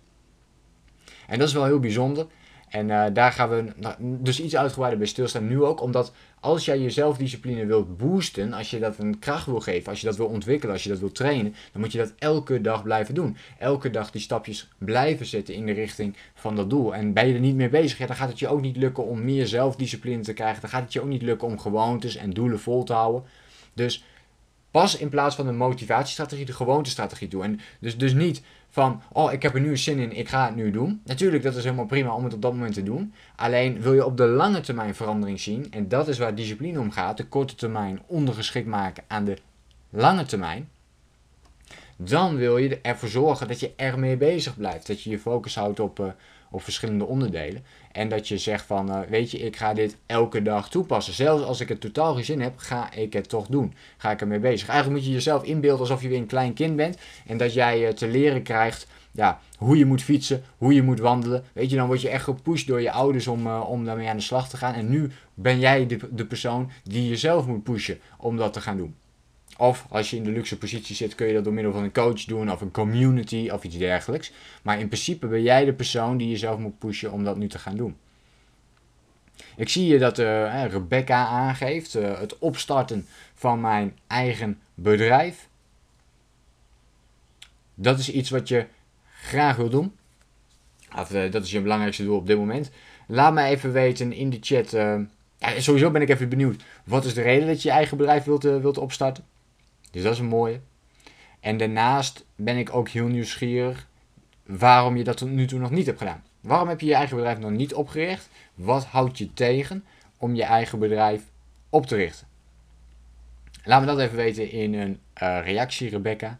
En 1.27 1.39
dat 1.39 1.47
is 1.47 1.53
wel 1.53 1.65
heel 1.65 1.79
bijzonder. 1.79 2.27
En 2.71 2.89
uh, 2.89 3.05
daar 3.13 3.31
gaan 3.31 3.49
we 3.49 3.73
dus 3.99 4.41
iets 4.41 4.55
uitgebreider 4.55 4.99
bij 4.99 5.07
stilstaan 5.07 5.47
nu 5.47 5.63
ook. 5.63 5.81
Omdat 5.81 6.11
als 6.41 6.65
jij 6.65 6.79
je 6.79 6.89
zelfdiscipline 6.89 7.65
wilt 7.65 7.97
boosten, 7.97 8.53
als 8.53 8.69
je 8.69 8.79
dat 8.79 8.97
een 8.97 9.19
kracht 9.19 9.45
wil 9.45 9.59
geven, 9.59 9.89
als 9.89 9.99
je 10.01 10.05
dat 10.05 10.17
wil 10.17 10.25
ontwikkelen, 10.25 10.73
als 10.73 10.83
je 10.83 10.89
dat 10.89 10.99
wil 10.99 11.11
trainen, 11.11 11.55
dan 11.71 11.81
moet 11.81 11.91
je 11.91 11.97
dat 11.97 12.13
elke 12.17 12.61
dag 12.61 12.83
blijven 12.83 13.13
doen. 13.13 13.37
Elke 13.59 13.89
dag 13.89 14.11
die 14.11 14.21
stapjes 14.21 14.69
blijven 14.77 15.25
zetten 15.25 15.53
in 15.53 15.65
de 15.65 15.71
richting 15.71 16.15
van 16.33 16.55
dat 16.55 16.69
doel. 16.69 16.95
En 16.95 17.13
ben 17.13 17.27
je 17.27 17.33
er 17.33 17.39
niet 17.39 17.55
mee 17.55 17.69
bezig, 17.69 17.97
ja, 17.97 18.07
dan 18.07 18.15
gaat 18.15 18.29
het 18.29 18.39
je 18.39 18.47
ook 18.47 18.61
niet 18.61 18.77
lukken 18.77 19.05
om 19.05 19.23
meer 19.23 19.47
zelfdiscipline 19.47 20.23
te 20.23 20.33
krijgen. 20.33 20.61
Dan 20.61 20.69
gaat 20.69 20.83
het 20.83 20.93
je 20.93 21.01
ook 21.01 21.07
niet 21.07 21.21
lukken 21.21 21.47
om 21.47 21.59
gewoontes 21.59 22.15
en 22.15 22.29
doelen 22.29 22.59
vol 22.59 22.83
te 22.83 22.93
houden. 22.93 23.23
Dus 23.73 24.03
pas 24.71 24.97
in 24.97 25.09
plaats 25.09 25.35
van 25.35 25.47
een 25.47 25.57
motivatiestrategie 25.57 26.45
de 26.45 26.53
gewoontestrategie 26.53 27.27
toe. 27.27 27.43
En 27.43 27.59
dus, 27.79 27.97
dus 27.97 28.13
niet 28.13 28.41
van, 28.73 29.01
oh, 29.11 29.31
ik 29.31 29.41
heb 29.41 29.53
er 29.53 29.61
nu 29.61 29.77
zin 29.77 29.99
in, 29.99 30.17
ik 30.17 30.29
ga 30.29 30.45
het 30.45 30.55
nu 30.55 30.71
doen. 30.71 31.01
Natuurlijk, 31.05 31.43
dat 31.43 31.55
is 31.55 31.63
helemaal 31.63 31.85
prima 31.85 32.13
om 32.13 32.23
het 32.23 32.33
op 32.33 32.41
dat 32.41 32.53
moment 32.53 32.73
te 32.73 32.83
doen. 32.83 33.13
Alleen 33.35 33.81
wil 33.81 33.93
je 33.93 34.05
op 34.05 34.17
de 34.17 34.25
lange 34.27 34.61
termijn 34.61 34.95
verandering 34.95 35.39
zien, 35.39 35.67
en 35.71 35.87
dat 35.87 36.07
is 36.07 36.17
waar 36.17 36.35
discipline 36.35 36.79
om 36.79 36.91
gaat, 36.91 37.17
de 37.17 37.25
korte 37.25 37.55
termijn 37.55 38.01
ondergeschikt 38.05 38.67
maken 38.67 39.03
aan 39.07 39.25
de 39.25 39.37
lange 39.89 40.25
termijn, 40.25 40.69
dan 41.95 42.35
wil 42.35 42.57
je 42.57 42.79
ervoor 42.81 43.09
zorgen 43.09 43.47
dat 43.47 43.59
je 43.59 43.71
ermee 43.75 44.17
bezig 44.17 44.57
blijft. 44.57 44.87
Dat 44.87 45.01
je 45.01 45.09
je 45.09 45.19
focus 45.19 45.55
houdt 45.55 45.79
op, 45.79 45.99
uh, 45.99 46.05
op 46.51 46.63
verschillende 46.63 47.05
onderdelen. 47.05 47.63
En 47.91 48.09
dat 48.09 48.27
je 48.27 48.37
zegt 48.37 48.65
van, 48.65 48.89
uh, 48.89 48.99
weet 49.09 49.31
je, 49.31 49.39
ik 49.39 49.55
ga 49.55 49.73
dit 49.73 49.97
elke 50.05 50.41
dag 50.41 50.69
toepassen. 50.69 51.13
Zelfs 51.13 51.43
als 51.43 51.59
ik 51.59 51.69
het 51.69 51.81
totaal 51.81 52.15
geen 52.15 52.25
zin 52.25 52.41
heb, 52.41 52.53
ga 52.57 52.93
ik 52.93 53.13
het 53.13 53.29
toch 53.29 53.47
doen. 53.47 53.73
Ga 53.97 54.11
ik 54.11 54.21
ermee 54.21 54.39
bezig. 54.39 54.67
Eigenlijk 54.67 54.99
moet 54.99 55.09
je 55.09 55.15
jezelf 55.15 55.43
inbeelden 55.43 55.79
alsof 55.79 56.01
je 56.01 56.07
weer 56.07 56.17
een 56.17 56.25
klein 56.25 56.53
kind 56.53 56.75
bent. 56.75 56.97
En 57.25 57.37
dat 57.37 57.53
jij 57.53 57.87
uh, 57.87 57.89
te 57.89 58.07
leren 58.07 58.43
krijgt 58.43 58.87
ja, 59.11 59.39
hoe 59.57 59.77
je 59.77 59.85
moet 59.85 60.03
fietsen, 60.03 60.43
hoe 60.57 60.73
je 60.73 60.83
moet 60.83 60.99
wandelen. 60.99 61.43
Weet 61.53 61.69
je, 61.69 61.75
dan 61.75 61.87
word 61.87 62.01
je 62.01 62.09
echt 62.09 62.23
gepusht 62.23 62.67
door 62.67 62.81
je 62.81 62.91
ouders 62.91 63.27
om, 63.27 63.47
uh, 63.47 63.69
om 63.69 63.85
daarmee 63.85 64.09
aan 64.09 64.17
de 64.17 64.23
slag 64.23 64.49
te 64.49 64.57
gaan. 64.57 64.73
En 64.73 64.89
nu 64.89 65.11
ben 65.33 65.59
jij 65.59 65.87
de, 65.87 65.99
de 66.11 66.25
persoon 66.25 66.71
die 66.83 67.09
jezelf 67.09 67.47
moet 67.47 67.63
pushen 67.63 67.99
om 68.17 68.37
dat 68.37 68.53
te 68.53 68.61
gaan 68.61 68.77
doen. 68.77 68.95
Of 69.61 69.85
als 69.89 70.09
je 70.09 70.15
in 70.15 70.23
de 70.23 70.31
luxe 70.31 70.57
positie 70.57 70.95
zit, 70.95 71.15
kun 71.15 71.27
je 71.27 71.33
dat 71.33 71.43
door 71.43 71.53
middel 71.53 71.73
van 71.73 71.83
een 71.83 71.93
coach 71.93 72.23
doen 72.23 72.51
of 72.51 72.61
een 72.61 72.71
community 72.71 73.49
of 73.51 73.63
iets 73.63 73.77
dergelijks. 73.77 74.31
Maar 74.61 74.79
in 74.79 74.87
principe 74.87 75.27
ben 75.27 75.41
jij 75.41 75.65
de 75.65 75.73
persoon 75.73 76.17
die 76.17 76.29
jezelf 76.29 76.59
moet 76.59 76.79
pushen 76.79 77.11
om 77.11 77.23
dat 77.23 77.37
nu 77.37 77.47
te 77.47 77.59
gaan 77.59 77.75
doen. 77.75 77.97
Ik 79.55 79.69
zie 79.69 79.83
hier 79.83 79.99
dat 79.99 80.19
uh, 80.19 80.65
Rebecca 80.65 81.25
aangeeft 81.25 81.95
uh, 81.95 82.19
het 82.19 82.39
opstarten 82.39 83.07
van 83.33 83.61
mijn 83.61 83.97
eigen 84.07 84.59
bedrijf. 84.73 85.47
Dat 87.75 87.99
is 87.99 88.11
iets 88.11 88.29
wat 88.29 88.47
je 88.47 88.65
graag 89.21 89.55
wil 89.55 89.69
doen. 89.69 89.95
Of 90.97 91.13
uh, 91.13 91.31
dat 91.31 91.43
is 91.43 91.51
je 91.51 91.61
belangrijkste 91.61 92.03
doel 92.03 92.17
op 92.17 92.27
dit 92.27 92.37
moment. 92.37 92.71
Laat 93.07 93.33
me 93.33 93.43
even 93.43 93.71
weten 93.71 94.13
in 94.13 94.29
de 94.29 94.37
chat. 94.41 94.71
ja, 94.71 95.59
sowieso 95.59 95.91
ben 95.91 96.01
ik 96.01 96.09
even 96.09 96.29
benieuwd. 96.29 96.63
Wat 96.83 97.05
is 97.05 97.13
de 97.13 97.21
reden 97.21 97.47
dat 97.47 97.61
je 97.61 97.69
je 97.69 97.75
eigen 97.75 97.97
bedrijf 97.97 98.23
wilt, 98.23 98.43
wilt 98.43 98.77
opstarten? 98.77 99.29
Dus 99.91 100.03
dat 100.03 100.13
is 100.13 100.19
een 100.19 100.25
mooie. 100.25 100.59
En 101.39 101.57
daarnaast 101.57 102.25
ben 102.35 102.57
ik 102.57 102.73
ook 102.73 102.89
heel 102.89 103.07
nieuwsgierig 103.07 103.87
waarom 104.45 104.97
je 104.97 105.03
dat 105.03 105.17
tot 105.17 105.29
nu 105.29 105.47
toe 105.47 105.59
nog 105.59 105.71
niet 105.71 105.85
hebt 105.85 105.97
gedaan. 105.97 106.23
Waarom 106.41 106.67
heb 106.67 106.79
je 106.79 106.85
je 106.85 106.93
eigen 106.93 107.15
bedrijf 107.15 107.39
nog 107.39 107.51
niet 107.51 107.73
opgericht? 107.73 108.29
Wat 108.53 108.85
houdt 108.85 109.17
je 109.17 109.33
tegen 109.33 109.85
om 110.17 110.35
je 110.35 110.43
eigen 110.43 110.79
bedrijf 110.79 111.23
op 111.69 111.85
te 111.85 111.95
richten? 111.95 112.27
Laat 113.63 113.79
me 113.79 113.85
dat 113.85 113.99
even 113.99 114.15
weten 114.15 114.51
in 114.51 114.73
een 114.73 114.99
uh, 115.21 115.39
reactie, 115.43 115.89
Rebecca. 115.89 116.39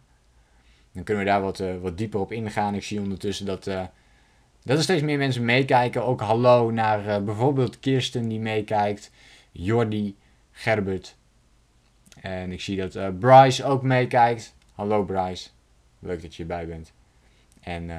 Dan 0.92 1.04
kunnen 1.04 1.24
we 1.24 1.30
daar 1.30 1.42
wat, 1.42 1.60
uh, 1.60 1.78
wat 1.82 1.98
dieper 1.98 2.20
op 2.20 2.32
ingaan. 2.32 2.76
Ik 2.76 2.84
zie 2.84 3.00
ondertussen 3.00 3.46
dat, 3.46 3.68
uh, 3.68 3.84
dat 4.64 4.78
er 4.78 4.84
steeds 4.84 5.02
meer 5.02 5.18
mensen 5.18 5.46
meekijken. 5.46 6.06
Ook 6.06 6.22
hallo 6.22 6.72
naar 6.72 7.24
bijvoorbeeld 7.24 7.80
Kirsten 7.80 8.28
die 8.28 8.40
meekijkt. 8.40 9.12
Jordi, 9.52 10.16
Gerbert, 10.52 11.16
en 12.20 12.52
ik 12.52 12.62
zie 12.62 12.78
dat 12.78 12.96
uh, 12.96 13.08
Bryce 13.20 13.64
ook 13.64 13.84
meekijkt. 13.84 14.56
Hallo 14.74 15.04
Bryce, 15.04 15.50
leuk 16.00 16.22
dat 16.22 16.36
je 16.36 16.42
erbij 16.42 16.68
bent. 16.68 16.92
En, 17.62 17.84
uh, 17.84 17.96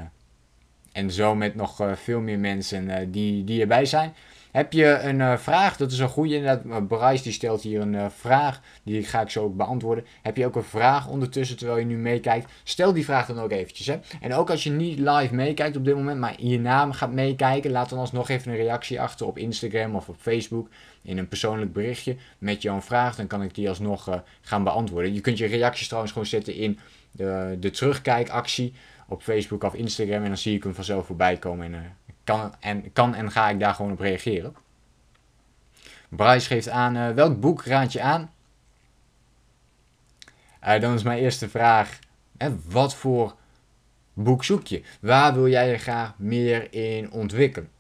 en 0.92 1.10
zo 1.10 1.34
met 1.34 1.54
nog 1.54 1.80
uh, 1.80 1.92
veel 1.94 2.20
meer 2.20 2.38
mensen 2.38 3.12
die, 3.12 3.44
die 3.44 3.60
erbij 3.60 3.84
zijn. 3.84 4.14
Heb 4.52 4.72
je 4.72 4.86
een 4.86 5.38
vraag? 5.38 5.76
Dat 5.76 5.92
is 5.92 5.98
een 5.98 6.08
goede. 6.08 6.34
Inderdaad, 6.34 6.88
Bryce 6.88 7.22
die 7.22 7.32
stelt 7.32 7.62
hier 7.62 7.80
een 7.80 8.10
vraag. 8.10 8.60
Die 8.82 9.04
ga 9.04 9.20
ik 9.20 9.30
zo 9.30 9.44
ook 9.44 9.56
beantwoorden. 9.56 10.04
Heb 10.22 10.36
je 10.36 10.46
ook 10.46 10.56
een 10.56 10.64
vraag 10.64 11.08
ondertussen 11.08 11.56
terwijl 11.56 11.78
je 11.78 11.84
nu 11.84 11.96
meekijkt? 11.96 12.50
Stel 12.62 12.92
die 12.92 13.04
vraag 13.04 13.26
dan 13.26 13.40
ook 13.40 13.50
eventjes. 13.50 13.86
Hè? 13.86 13.98
En 14.20 14.34
ook 14.34 14.50
als 14.50 14.64
je 14.64 14.70
niet 14.70 14.98
live 14.98 15.34
meekijkt 15.34 15.76
op 15.76 15.84
dit 15.84 15.94
moment, 15.94 16.20
maar 16.20 16.34
je 16.38 16.60
naam 16.60 16.92
gaat 16.92 17.12
meekijken, 17.12 17.70
laat 17.70 17.88
dan 17.88 17.98
alsnog 17.98 18.28
even 18.28 18.50
een 18.50 18.56
reactie 18.56 19.00
achter 19.00 19.26
op 19.26 19.38
Instagram 19.38 19.94
of 19.94 20.08
op 20.08 20.16
Facebook 20.18 20.68
in 21.02 21.18
een 21.18 21.28
persoonlijk 21.28 21.72
berichtje 21.72 22.16
met 22.38 22.62
jouw 22.62 22.80
vraag. 22.80 23.16
Dan 23.16 23.26
kan 23.26 23.42
ik 23.42 23.54
die 23.54 23.68
alsnog 23.68 24.08
uh, 24.08 24.14
gaan 24.40 24.64
beantwoorden. 24.64 25.14
Je 25.14 25.20
kunt 25.20 25.38
je 25.38 25.46
reacties 25.46 25.86
trouwens 25.86 26.12
gewoon 26.12 26.28
zetten 26.28 26.54
in 26.54 26.78
de, 27.10 27.56
de 27.60 27.70
terugkijkactie 27.70 28.74
op 29.08 29.22
Facebook 29.22 29.64
of 29.64 29.74
Instagram. 29.74 30.22
En 30.22 30.28
dan 30.28 30.36
zie 30.36 30.56
ik 30.56 30.62
hem 30.62 30.74
vanzelf 30.74 31.06
voorbij 31.06 31.36
komen. 31.36 31.74
En, 31.74 31.96
kan, 32.24 32.54
en 32.60 32.92
kan 32.92 33.14
en 33.14 33.30
ga 33.30 33.48
ik 33.48 33.60
daar 33.60 33.74
gewoon 33.74 33.92
op 33.92 34.00
reageren. 34.00 34.56
Bryce 36.08 36.46
geeft 36.46 36.68
aan, 36.68 37.14
welk 37.14 37.40
boek 37.40 37.64
raad 37.64 37.92
je 37.92 38.00
aan? 38.00 38.30
dan 40.60 40.94
is 40.94 41.02
mijn 41.02 41.18
eerste 41.18 41.48
vraag, 41.48 41.98
wat 42.64 42.94
voor 42.94 43.34
boek 44.12 44.44
zoek 44.44 44.66
je? 44.66 44.82
Waar 45.00 45.34
wil 45.34 45.48
jij 45.48 45.70
je 45.70 45.78
graag 45.78 46.18
meer 46.18 46.72
in 46.72 47.10
ontwikkelen? 47.10 47.70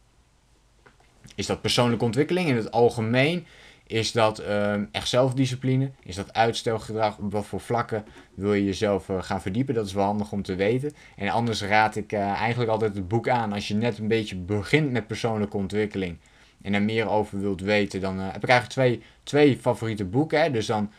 Is 1.34 1.46
dat 1.46 1.60
persoonlijke 1.60 2.04
ontwikkeling 2.04 2.48
in 2.48 2.56
het 2.56 2.70
algemeen? 2.70 3.46
Is 3.92 4.12
dat 4.12 4.48
um, 4.48 4.88
echt 4.92 5.08
zelfdiscipline? 5.08 5.90
Is 6.02 6.16
dat 6.16 6.32
uitstelgedrag? 6.32 7.18
Op 7.18 7.32
wat 7.32 7.46
voor 7.46 7.60
vlakken 7.60 8.04
wil 8.34 8.54
je 8.54 8.64
jezelf 8.64 9.08
uh, 9.08 9.22
gaan 9.22 9.40
verdiepen? 9.40 9.74
Dat 9.74 9.86
is 9.86 9.92
wel 9.92 10.04
handig 10.04 10.32
om 10.32 10.42
te 10.42 10.54
weten. 10.54 10.92
En 11.16 11.28
anders 11.28 11.62
raad 11.62 11.96
ik 11.96 12.12
uh, 12.12 12.20
eigenlijk 12.20 12.70
altijd 12.70 12.94
het 12.94 13.08
boek 13.08 13.28
aan 13.28 13.52
als 13.52 13.68
je 13.68 13.74
net 13.74 13.98
een 13.98 14.08
beetje 14.08 14.36
begint 14.36 14.90
met 14.90 15.06
persoonlijke 15.06 15.56
ontwikkeling 15.56 16.18
en 16.62 16.74
er 16.74 16.82
meer 16.82 17.08
over 17.08 17.40
wilt 17.40 17.60
weten. 17.60 18.00
Dan 18.00 18.18
uh, 18.18 18.32
heb 18.32 18.42
ik 18.42 18.48
eigenlijk 18.48 18.70
twee, 18.70 19.02
twee 19.22 19.56
favoriete 19.56 20.04
boeken. 20.04 20.42
Hè? 20.42 20.50
Dus 20.50 20.66
dan 20.66 20.90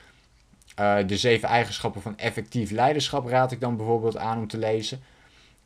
de 1.05 1.17
zeven 1.17 1.49
eigenschappen 1.49 2.01
van 2.01 2.17
effectief 2.17 2.71
leiderschap 2.71 3.27
raad 3.27 3.51
ik 3.51 3.59
dan 3.59 3.77
bijvoorbeeld 3.77 4.17
aan 4.17 4.37
om 4.37 4.47
te 4.47 4.57
lezen. 4.57 5.01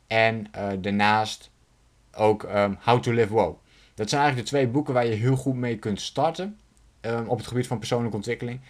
En 0.06 0.46
daarnaast 0.80 1.50
ook 2.12 2.42
um, 2.42 2.78
How 2.80 3.00
to 3.00 3.12
Live 3.12 3.34
Well. 3.34 3.54
Dat 3.94 4.08
zijn 4.08 4.22
eigenlijk 4.22 4.50
de 4.50 4.56
twee 4.56 4.68
boeken 4.68 4.94
waar 4.94 5.06
je 5.06 5.14
heel 5.14 5.36
goed 5.36 5.54
mee 5.54 5.78
kunt 5.78 6.00
starten. 6.00 6.58
Ehm, 7.00 7.26
op 7.26 7.38
het 7.38 7.46
gebied 7.46 7.66
van 7.66 7.78
persoonlijke 7.78 8.16
ontwikkeling. 8.16 8.60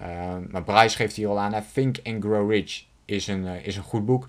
Um, 0.00 0.48
maar 0.50 0.62
Bryce 0.62 0.96
geeft 0.96 1.16
hier 1.16 1.28
al 1.28 1.38
aan, 1.38 1.64
Think 1.72 1.96
and 2.04 2.22
Grow 2.22 2.50
Rich 2.50 2.84
is 3.04 3.26
een, 3.26 3.44
uh, 3.44 3.66
is 3.66 3.76
een 3.76 3.82
goed 3.82 4.06
boek. 4.06 4.28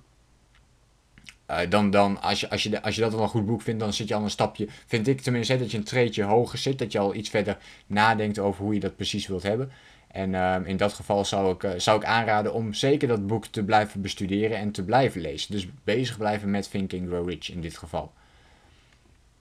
Uh, 1.50 1.60
dan, 1.69 1.89
dan 1.89 2.22
als, 2.22 2.39
je, 2.39 2.50
als, 2.50 2.63
je, 2.63 2.81
als 2.81 2.95
je 2.95 3.01
dat 3.01 3.13
al 3.13 3.22
een 3.22 3.27
goed 3.27 3.45
boek 3.45 3.62
vindt, 3.62 3.79
dan 3.79 3.93
zit 3.93 4.07
je 4.07 4.15
al 4.15 4.24
een 4.24 4.29
stapje, 4.29 4.67
vind 4.86 5.07
ik 5.07 5.22
tenminste, 5.22 5.57
dat 5.57 5.72
je 5.72 5.77
een 5.77 5.83
treetje 5.83 6.24
hoger 6.24 6.57
zit. 6.57 6.79
Dat 6.79 6.91
je 6.91 7.00
al 7.00 7.15
iets 7.15 7.29
verder 7.29 7.57
nadenkt 7.88 8.39
over 8.39 8.63
hoe 8.63 8.74
je 8.74 8.79
dat 8.79 8.95
precies 8.95 9.27
wilt 9.27 9.43
hebben. 9.43 9.72
En 10.07 10.33
uh, 10.33 10.55
in 10.63 10.77
dat 10.77 10.93
geval 10.93 11.25
zou 11.25 11.53
ik, 11.53 11.63
uh, 11.63 11.72
zou 11.77 11.98
ik 12.00 12.05
aanraden 12.05 12.53
om 12.53 12.74
zeker 12.74 13.07
dat 13.07 13.27
boek 13.27 13.45
te 13.45 13.63
blijven 13.63 14.01
bestuderen 14.01 14.57
en 14.57 14.72
te 14.72 14.83
blijven 14.83 15.22
lezen. 15.22 15.51
Dus 15.51 15.67
bezig 15.83 16.17
blijven 16.17 16.51
met 16.51 16.72
Think 16.72 16.93
and 16.93 17.07
Grow 17.07 17.29
Rich 17.29 17.51
in 17.51 17.62
dit 17.62 17.77
geval. 17.77 18.13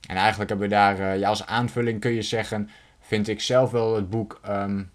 En 0.09 0.17
eigenlijk 0.17 0.51
hebben 0.51 0.69
we 0.69 0.75
daar, 0.75 1.19
ja, 1.19 1.29
als 1.29 1.47
aanvulling 1.47 2.01
kun 2.01 2.13
je 2.13 2.23
zeggen, 2.23 2.71
vind 3.03 3.29
ik 3.29 3.41
zelf 3.41 3.71
wel 3.71 3.95
het 3.95 4.11
boek. 4.11 4.41
Um, 4.49 4.91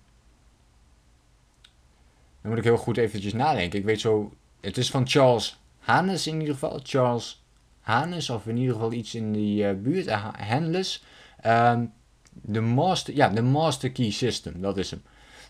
dan 2.42 2.52
moet 2.52 2.58
ik 2.58 2.64
heel 2.64 2.78
goed 2.78 2.98
eventjes 2.98 3.34
nadenken. 3.34 3.80
Ik 3.80 3.86
weet 3.86 4.00
zo. 4.00 4.34
Het 4.62 4.78
is 4.78 4.90
van 4.92 5.08
Charles 5.08 5.60
Hanes 5.80 6.28
in 6.28 6.40
ieder 6.40 6.54
geval. 6.54 6.80
Charles 6.84 7.46
Hanes, 7.82 8.30
of 8.30 8.48
in 8.48 8.58
ieder 8.58 8.74
geval 8.74 8.92
iets 8.92 9.16
in 9.16 9.32
die 9.32 9.64
uh, 9.64 9.82
buurt. 9.82 10.08
Uh, 10.08 10.34
Handless. 10.34 11.04
Um, 11.46 11.94
de 12.42 12.62
master, 12.62 13.16
ja, 13.16 13.30
de 13.30 13.42
Master 13.42 13.92
Key 13.92 14.12
System, 14.12 14.62
dat 14.62 14.78
is 14.78 14.92
hem 14.92 15.02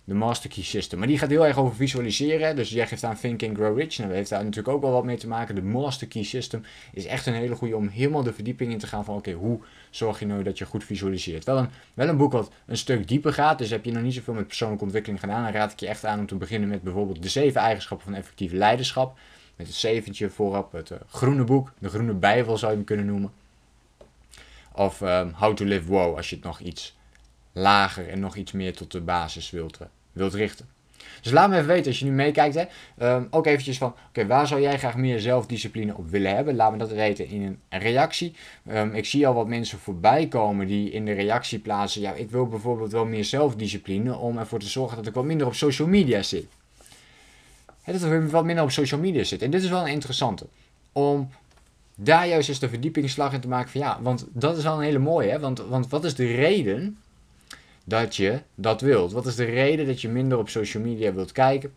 de 0.08 0.14
Master 0.14 0.50
Key 0.50 0.64
System. 0.64 1.00
Maar 1.00 1.08
die 1.08 1.18
gaat 1.18 1.30
heel 1.30 1.46
erg 1.46 1.58
over 1.58 1.76
visualiseren. 1.76 2.56
Dus 2.56 2.70
jij 2.70 2.88
geeft 2.88 3.04
aan 3.04 3.16
Think 3.16 3.44
and 3.44 3.58
Grow 3.58 3.78
Rich. 3.78 3.98
Nou, 3.98 4.10
dat 4.10 4.18
heeft 4.18 4.30
daar 4.30 4.44
natuurlijk 4.44 4.76
ook 4.76 4.82
wel 4.82 4.92
wat 4.92 5.04
mee 5.04 5.18
te 5.18 5.28
maken. 5.28 5.56
De 5.56 5.62
Master 5.62 6.08
Key 6.08 6.24
System 6.24 6.64
is 6.94 7.06
echt 7.06 7.26
een 7.26 7.34
hele 7.34 7.56
goede 7.56 7.76
om 7.76 7.88
helemaal 7.88 8.24
de 8.24 8.34
verdieping 8.34 8.72
in 8.72 8.78
te 8.78 8.88
gaan 8.88 9.06
van 9.06 9.16
oké, 9.16 9.32
hoe 9.32 9.60
zorg 9.90 10.20
je 10.20 10.26
nou 10.26 10.44
dat 10.44 10.58
je 10.58 10.66
goed 10.66 10.84
visualiseert. 10.84 11.44
Wel 11.44 11.58
een, 11.58 11.70
wel 11.94 12.08
een 12.08 12.18
boek 12.18 12.32
wat 12.32 12.52
een 12.66 12.78
stuk 12.78 13.08
dieper 13.08 13.34
gaat. 13.34 13.58
Dus 13.58 13.70
heb 13.70 13.86
je 13.86 13.92
nog 13.92 14.04
niet 14.04 14.14
zoveel 14.14 14.34
met 14.34 14.48
persoonlijke 14.48 14.84
ontwikkeling 14.84 15.20
gedaan, 15.20 15.44
dan 15.44 15.52
raad 15.52 15.72
ik 15.72 15.80
je 15.80 15.88
echt 15.88 16.06
aan 16.06 16.20
om 16.20 16.26
te 16.26 16.36
beginnen 16.36 16.70
met 16.70 16.82
bijvoorbeeld 16.82 17.24
de 17.24 17.30
zeven 17.30 17.62
eigenschappen 17.62 18.08
van 18.08 18.16
effectief 18.16 18.52
leiderschap. 18.52 19.18
Met 19.56 19.68
het 19.68 19.76
zeventje 19.76 20.30
voorop, 20.30 20.72
het 20.72 20.90
uh, 20.90 20.98
groene 21.08 21.44
boek, 21.44 21.74
de 21.80 21.90
groene 21.90 22.14
bijbel 22.14 22.58
zou 22.58 22.72
je 22.72 22.78
hem 22.78 22.86
kunnen 22.86 23.06
noemen. 23.06 23.32
Of 24.74 25.02
um, 25.02 25.34
How 25.36 25.56
to 25.56 25.66
Live 25.66 25.86
Wow, 25.88 26.16
als 26.16 26.30
je 26.30 26.36
het 26.36 26.46
nog 26.46 26.60
iets 26.60 26.96
lager 27.52 28.10
en 28.10 28.20
nog 28.20 28.36
iets 28.36 28.52
meer 28.52 28.76
tot 28.76 28.92
de 28.92 29.02
basis 29.02 29.50
wilt 29.50 29.82
uh, 29.82 29.88
wilt 30.18 30.34
richten. 30.34 30.66
Dus 31.22 31.32
laat 31.32 31.50
me 31.50 31.56
even 31.56 31.68
weten 31.68 31.88
als 31.88 32.00
je 32.00 32.06
nu 32.06 32.12
meekijkt. 32.12 32.56
Hè, 32.56 32.64
ehm, 32.98 33.24
ook 33.30 33.46
eventjes 33.46 33.78
van, 33.78 33.94
oké, 34.08 34.28
waar 34.28 34.48
zou 34.48 34.62
jij 34.62 34.78
graag 34.78 34.96
meer 34.96 35.20
zelfdiscipline 35.20 35.96
op 35.96 36.10
willen 36.10 36.36
hebben? 36.36 36.56
Laat 36.56 36.72
me 36.72 36.78
dat 36.78 36.92
weten 36.92 37.28
in 37.28 37.60
een 37.70 37.80
reactie. 37.80 38.34
Um, 38.72 38.94
ik 38.94 39.06
zie 39.06 39.28
al 39.28 39.34
wat 39.34 39.48
mensen 39.48 39.80
voorbij 39.80 40.28
komen 40.28 40.68
die 40.68 40.92
in 40.92 41.06
de 41.06 41.12
reactie 41.12 41.60
plaatsen. 41.60 42.02
Ja, 42.02 42.14
ik 42.14 42.32
wil 42.32 42.48
bijvoorbeeld 42.48 42.92
wel 42.92 43.06
meer 43.06 43.26
zelfdiscipline 43.26 44.16
om 44.16 44.38
ervoor 44.38 44.60
te 44.60 44.68
zorgen 44.68 44.98
dat 44.98 45.08
ik 45.08 45.14
wat 45.14 45.24
minder 45.24 45.48
op 45.48 45.54
social 45.54 45.88
media 45.88 46.22
zit. 46.22 46.46
Hè, 47.82 47.94
dat 47.94 48.12
ik 48.12 48.30
wat 48.30 48.46
minder 48.46 48.64
op 48.64 48.72
social 48.72 49.00
media 49.00 49.24
zit. 49.24 49.42
En 49.42 49.52
dit 49.52 49.64
is 49.64 49.70
wel 49.70 49.82
een 49.82 49.92
interessante. 49.94 50.46
Om 50.92 51.30
daar 51.96 52.28
juist 52.28 52.50
eens 52.50 52.60
de 52.60 52.70
verdiepingsslag 52.70 53.34
in 53.34 53.40
te 53.40 53.48
maken 53.48 53.70
van 53.72 53.82
ja, 53.82 54.00
want 54.02 54.26
dat 54.30 54.58
is 54.58 54.64
wel 54.64 54.74
een 54.74 54.84
hele 54.84 55.00
mooie. 55.00 55.30
Hè? 55.30 55.40
Want, 55.40 55.60
want 55.60 55.90
wat 55.90 56.06
is 56.06 56.16
de 56.16 56.36
reden 56.36 56.98
dat 57.88 58.15
je 58.15 58.41
dat 58.56 58.82
wilt? 58.82 59.12
Wat 59.12 59.25
is 59.25 59.36
de 59.36 59.44
reden 59.44 59.86
dat 59.86 60.01
je 60.01 60.10
minder 60.10 60.38
op 60.38 60.50
social 60.50 60.84
media 60.84 61.13
wilt 61.13 61.32
kijken? 61.32 61.74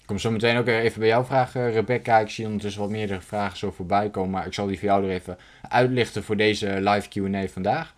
Ik 0.00 0.06
kom 0.06 0.18
zo 0.18 0.30
meteen 0.30 0.56
ook 0.56 0.66
even 0.66 0.98
bij 0.98 1.08
jou 1.08 1.24
vragen, 1.24 1.72
Rebecca. 1.72 2.18
Ik 2.18 2.28
zie 2.30 2.46
ondertussen 2.46 2.80
wat 2.80 2.90
meerdere 2.90 3.20
vragen 3.20 3.58
zo 3.58 3.70
voorbij 3.70 4.10
komen, 4.10 4.30
maar 4.30 4.46
ik 4.46 4.54
zal 4.54 4.66
die 4.66 4.78
voor 4.78 4.88
jou 4.88 5.04
er 5.04 5.10
even 5.10 5.38
uitlichten 5.68 6.22
voor 6.22 6.36
deze 6.36 6.80
live 6.80 7.08
Q&A 7.08 7.46
vandaag. 7.48 7.94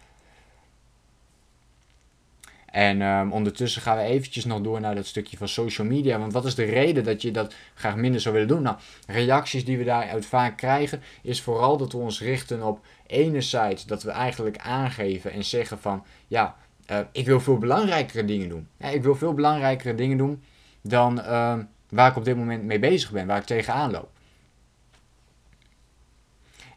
En 2.75 3.03
um, 3.03 3.33
ondertussen 3.33 3.83
gaan 3.83 3.97
we 3.97 4.03
eventjes 4.03 4.45
nog 4.45 4.61
door 4.61 4.81
naar 4.81 4.95
dat 4.95 5.07
stukje 5.07 5.37
van 5.37 5.49
social 5.49 5.87
media. 5.87 6.19
Want 6.19 6.33
wat 6.33 6.45
is 6.45 6.55
de 6.55 6.65
reden 6.65 7.05
dat 7.05 7.23
je 7.23 7.31
dat 7.31 7.55
graag 7.75 7.97
minder 7.97 8.21
zou 8.21 8.35
willen 8.35 8.49
doen? 8.49 8.63
Nou, 8.63 8.77
reacties 9.07 9.65
die 9.65 9.79
we 9.79 9.85
daaruit 9.85 10.27
vaak 10.27 10.57
krijgen, 10.57 11.03
is 11.23 11.43
vooral 11.43 11.77
dat 11.77 11.93
we 11.93 11.99
ons 11.99 12.21
richten 12.21 12.63
op 12.63 12.87
enerzijds 13.07 13.87
dat 13.87 14.03
we 14.03 14.11
eigenlijk 14.11 14.59
aangeven 14.59 15.33
en 15.33 15.45
zeggen 15.45 15.79
van 15.79 16.05
ja, 16.27 16.57
uh, 16.91 16.99
ik 17.13 17.27
wil 17.27 17.41
veel 17.41 17.59
belangrijkere 17.59 18.25
dingen 18.25 18.49
doen. 18.49 18.69
Ik 18.79 19.03
wil 19.03 19.15
veel 19.15 19.35
belangrijkere 19.35 19.95
dingen 19.95 20.17
doen 20.17 20.43
dan 20.83 21.19
uh, 21.19 21.59
waar 21.89 22.11
ik 22.11 22.17
op 22.17 22.25
dit 22.25 22.37
moment 22.37 22.65
mee 22.65 22.79
bezig 22.79 23.11
ben, 23.11 23.27
waar 23.27 23.39
ik 23.39 23.45
tegenaan 23.45 23.91
loop. 23.91 24.14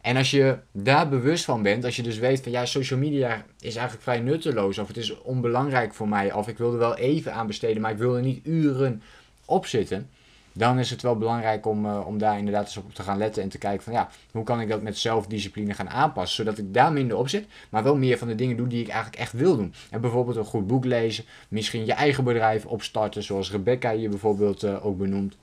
En 0.08 0.18
als 0.18 0.32
je 0.32 0.58
daar 0.72 1.10
bewust 1.10 1.46
van 1.46 1.62
bent, 1.62 1.86
als 1.86 1.96
je 1.96 2.04
dus 2.04 2.18
weet 2.18 2.42
van 2.44 2.52
ja, 2.52 2.66
social 2.66 3.00
media 3.00 3.46
is 3.60 3.76
eigenlijk 3.76 4.04
vrij 4.04 4.20
nutteloos 4.20 4.78
of 4.78 4.88
het 4.88 4.98
is 4.98 5.22
onbelangrijk 5.22 5.94
voor 5.94 6.08
mij 6.08 6.34
of 6.34 6.48
ik 6.48 6.58
wil 6.58 6.72
er 6.72 6.78
wel 6.78 6.96
even 6.98 7.34
aan 7.34 7.48
besteden, 7.48 7.82
maar 7.82 7.92
ik 7.92 7.98
wil 7.98 8.16
er 8.16 8.22
niet 8.22 8.46
uren 8.46 9.02
op 9.46 9.66
zitten, 9.66 10.10
dan 10.54 10.80
is 10.80 10.90
het 10.90 11.02
wel 11.02 11.18
belangrijk 11.18 11.66
om, 11.66 11.86
uh, 11.86 12.08
om 12.08 12.18
daar 12.18 12.38
inderdaad 12.38 12.66
eens 12.66 12.78
op 12.78 12.94
te 12.94 13.04
gaan 13.04 13.18
letten 13.18 13.44
en 13.44 13.50
te 13.50 13.58
kijken 13.58 13.84
van 13.84 13.94
ja, 13.94 14.10
hoe 14.32 14.44
kan 14.44 14.62
ik 14.62 14.68
dat 14.68 14.82
met 14.82 14.98
zelfdiscipline 14.98 15.74
gaan 15.74 15.90
aanpassen, 15.90 16.46
zodat 16.46 16.58
ik 16.58 16.74
daar 16.74 16.94
minder 16.94 17.18
op 17.18 17.30
zit, 17.30 17.46
maar 17.70 17.84
wel 17.84 17.98
meer 17.98 18.18
van 18.18 18.28
de 18.28 18.36
dingen 18.36 18.58
doe 18.58 18.68
die 18.68 18.82
ik 18.82 18.88
eigenlijk 18.88 19.22
echt 19.22 19.34
wil 19.34 19.56
doen. 19.56 19.74
En 19.90 20.02
bijvoorbeeld 20.02 20.38
een 20.38 20.46
goed 20.46 20.68
boek 20.68 20.86
lezen, 20.86 21.24
misschien 21.48 21.86
je 21.86 21.94
eigen 21.94 22.24
bedrijf 22.24 22.66
opstarten, 22.66 23.24
zoals 23.24 23.52
Rebecca 23.52 23.96
hier 23.96 24.10
bijvoorbeeld 24.10 24.64
uh, 24.64 24.86
ook 24.86 24.98
benoemt. 24.98 25.38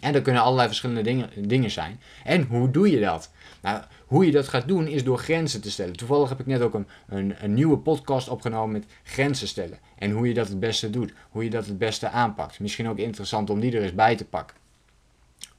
En 0.00 0.14
er 0.14 0.22
kunnen 0.22 0.42
allerlei 0.42 0.68
verschillende 0.68 1.02
dingen, 1.02 1.30
dingen 1.48 1.70
zijn. 1.70 2.00
En 2.24 2.42
hoe 2.42 2.70
doe 2.70 2.90
je 2.90 3.00
dat? 3.00 3.30
Nou, 3.62 3.82
hoe 4.06 4.26
je 4.26 4.32
dat 4.32 4.48
gaat 4.48 4.68
doen 4.68 4.86
is 4.86 5.04
door 5.04 5.18
grenzen 5.18 5.60
te 5.60 5.70
stellen. 5.70 5.96
Toevallig 5.96 6.28
heb 6.28 6.40
ik 6.40 6.46
net 6.46 6.60
ook 6.60 6.74
een, 6.74 6.86
een, 7.08 7.34
een, 7.38 7.54
nieuwe 7.54 7.78
podcast 7.78 8.28
opgenomen 8.28 8.72
met 8.72 8.86
grenzen 9.02 9.48
stellen. 9.48 9.78
En 9.98 10.10
hoe 10.10 10.28
je 10.28 10.34
dat 10.34 10.48
het 10.48 10.60
beste 10.60 10.90
doet. 10.90 11.12
Hoe 11.30 11.44
je 11.44 11.50
dat 11.50 11.66
het 11.66 11.78
beste 11.78 12.08
aanpakt. 12.08 12.60
Misschien 12.60 12.88
ook 12.88 12.98
interessant 12.98 13.50
om 13.50 13.60
die 13.60 13.76
er 13.76 13.82
eens 13.82 13.94
bij 13.94 14.16
te 14.16 14.24
pakken. 14.24 14.56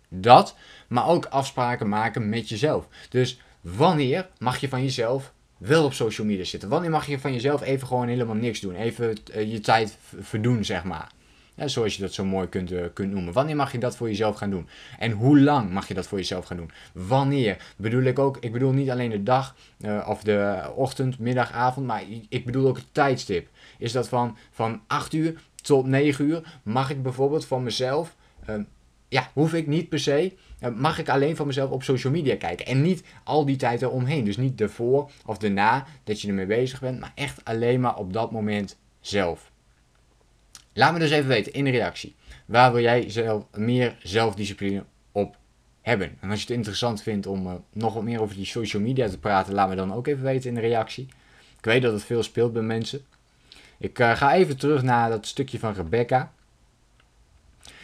Dat, 0.09 0.55
maar 0.87 1.07
ook 1.07 1.25
afspraken 1.25 1.89
maken 1.89 2.29
met 2.29 2.49
jezelf. 2.49 2.87
Dus 3.09 3.39
wanneer 3.61 4.29
mag 4.37 4.57
je 4.57 4.69
van 4.69 4.83
jezelf 4.83 5.33
wel 5.57 5.85
op 5.85 5.93
social 5.93 6.27
media 6.27 6.43
zitten? 6.43 6.69
Wanneer 6.69 6.89
mag 6.89 7.07
je 7.07 7.19
van 7.19 7.33
jezelf 7.33 7.61
even 7.61 7.87
gewoon 7.87 8.07
helemaal 8.07 8.35
niks 8.35 8.59
doen? 8.59 8.75
Even 8.75 9.17
uh, 9.35 9.51
je 9.51 9.59
tijd 9.59 9.97
verdoen, 10.19 10.65
zeg 10.65 10.83
maar. 10.83 11.11
Zoals 11.55 11.95
je 11.95 12.01
dat 12.01 12.13
zo 12.13 12.25
mooi 12.25 12.47
kunt, 12.47 12.71
uh, 12.71 12.85
kunt 12.93 13.11
noemen. 13.11 13.33
Wanneer 13.33 13.55
mag 13.55 13.71
je 13.71 13.77
dat 13.77 13.95
voor 13.95 14.07
jezelf 14.07 14.35
gaan 14.35 14.49
doen? 14.49 14.67
En 14.99 15.11
hoe 15.11 15.39
lang 15.39 15.71
mag 15.71 15.87
je 15.87 15.93
dat 15.93 16.07
voor 16.07 16.17
jezelf 16.17 16.45
gaan 16.45 16.57
doen? 16.57 16.71
Wanneer? 16.93 17.73
Bedoel 17.77 18.03
ik 18.03 18.19
ook, 18.19 18.37
ik 18.39 18.51
bedoel 18.51 18.71
niet 18.71 18.89
alleen 18.89 19.09
de 19.09 19.23
dag 19.23 19.55
uh, 19.79 20.05
of 20.09 20.23
de 20.23 20.71
ochtend, 20.75 21.19
middag, 21.19 21.51
avond, 21.51 21.87
maar 21.87 22.03
ik 22.29 22.45
bedoel 22.45 22.67
ook 22.67 22.75
het 22.75 22.87
tijdstip. 22.91 23.47
Is 23.77 23.91
dat 23.91 24.07
van, 24.07 24.37
van 24.51 24.81
8 24.87 25.13
uur 25.13 25.41
tot 25.55 25.85
9 25.85 26.25
uur? 26.25 26.59
Mag 26.63 26.89
ik 26.89 27.03
bijvoorbeeld 27.03 27.45
van 27.45 27.63
mezelf, 27.63 28.15
uh, 28.49 28.55
ja, 29.07 29.29
hoef 29.33 29.53
ik 29.53 29.67
niet 29.67 29.89
per 29.89 29.99
se, 29.99 30.33
mag 30.75 30.99
ik 30.99 31.09
alleen 31.09 31.35
van 31.35 31.47
mezelf 31.47 31.69
op 31.69 31.83
social 31.83 32.13
media 32.13 32.35
kijken. 32.35 32.65
En 32.65 32.81
niet 32.81 33.03
al 33.23 33.45
die 33.45 33.55
tijd 33.55 33.81
eromheen. 33.81 34.23
Dus 34.23 34.37
niet 34.37 34.61
ervoor 34.61 35.11
of 35.25 35.37
daarna 35.37 35.85
dat 36.03 36.21
je 36.21 36.27
ermee 36.27 36.45
bezig 36.45 36.79
bent, 36.79 36.99
maar 36.99 37.11
echt 37.15 37.45
alleen 37.45 37.79
maar 37.79 37.97
op 37.97 38.13
dat 38.13 38.31
moment 38.31 38.77
zelf. 38.99 39.51
Laat 40.73 40.93
me 40.93 40.99
dus 40.99 41.11
even 41.11 41.27
weten 41.27 41.53
in 41.53 41.63
de 41.63 41.71
reactie. 41.71 42.15
Waar 42.45 42.73
wil 42.73 42.81
jij 42.81 43.09
zelf 43.09 43.45
meer 43.51 43.95
zelfdiscipline 44.03 44.83
op 45.11 45.35
hebben? 45.81 46.17
En 46.19 46.29
als 46.29 46.39
je 46.39 46.45
het 46.45 46.55
interessant 46.55 47.01
vindt 47.01 47.27
om 47.27 47.47
uh, 47.47 47.53
nog 47.73 47.93
wat 47.93 48.03
meer 48.03 48.21
over 48.21 48.35
die 48.35 48.45
social 48.45 48.81
media 48.81 49.07
te 49.07 49.19
praten, 49.19 49.53
laat 49.53 49.69
me 49.69 49.75
dan 49.75 49.93
ook 49.93 50.07
even 50.07 50.23
weten 50.23 50.49
in 50.49 50.55
de 50.55 50.61
reactie. 50.61 51.07
Ik 51.57 51.65
weet 51.65 51.81
dat 51.81 51.93
het 51.93 52.03
veel 52.03 52.23
speelt 52.23 52.53
bij 52.53 52.61
mensen. 52.61 53.01
Ik 53.77 53.99
uh, 53.99 54.15
ga 54.15 54.33
even 54.33 54.57
terug 54.57 54.81
naar 54.81 55.09
dat 55.09 55.25
stukje 55.25 55.59
van 55.59 55.73
Rebecca. 55.73 56.31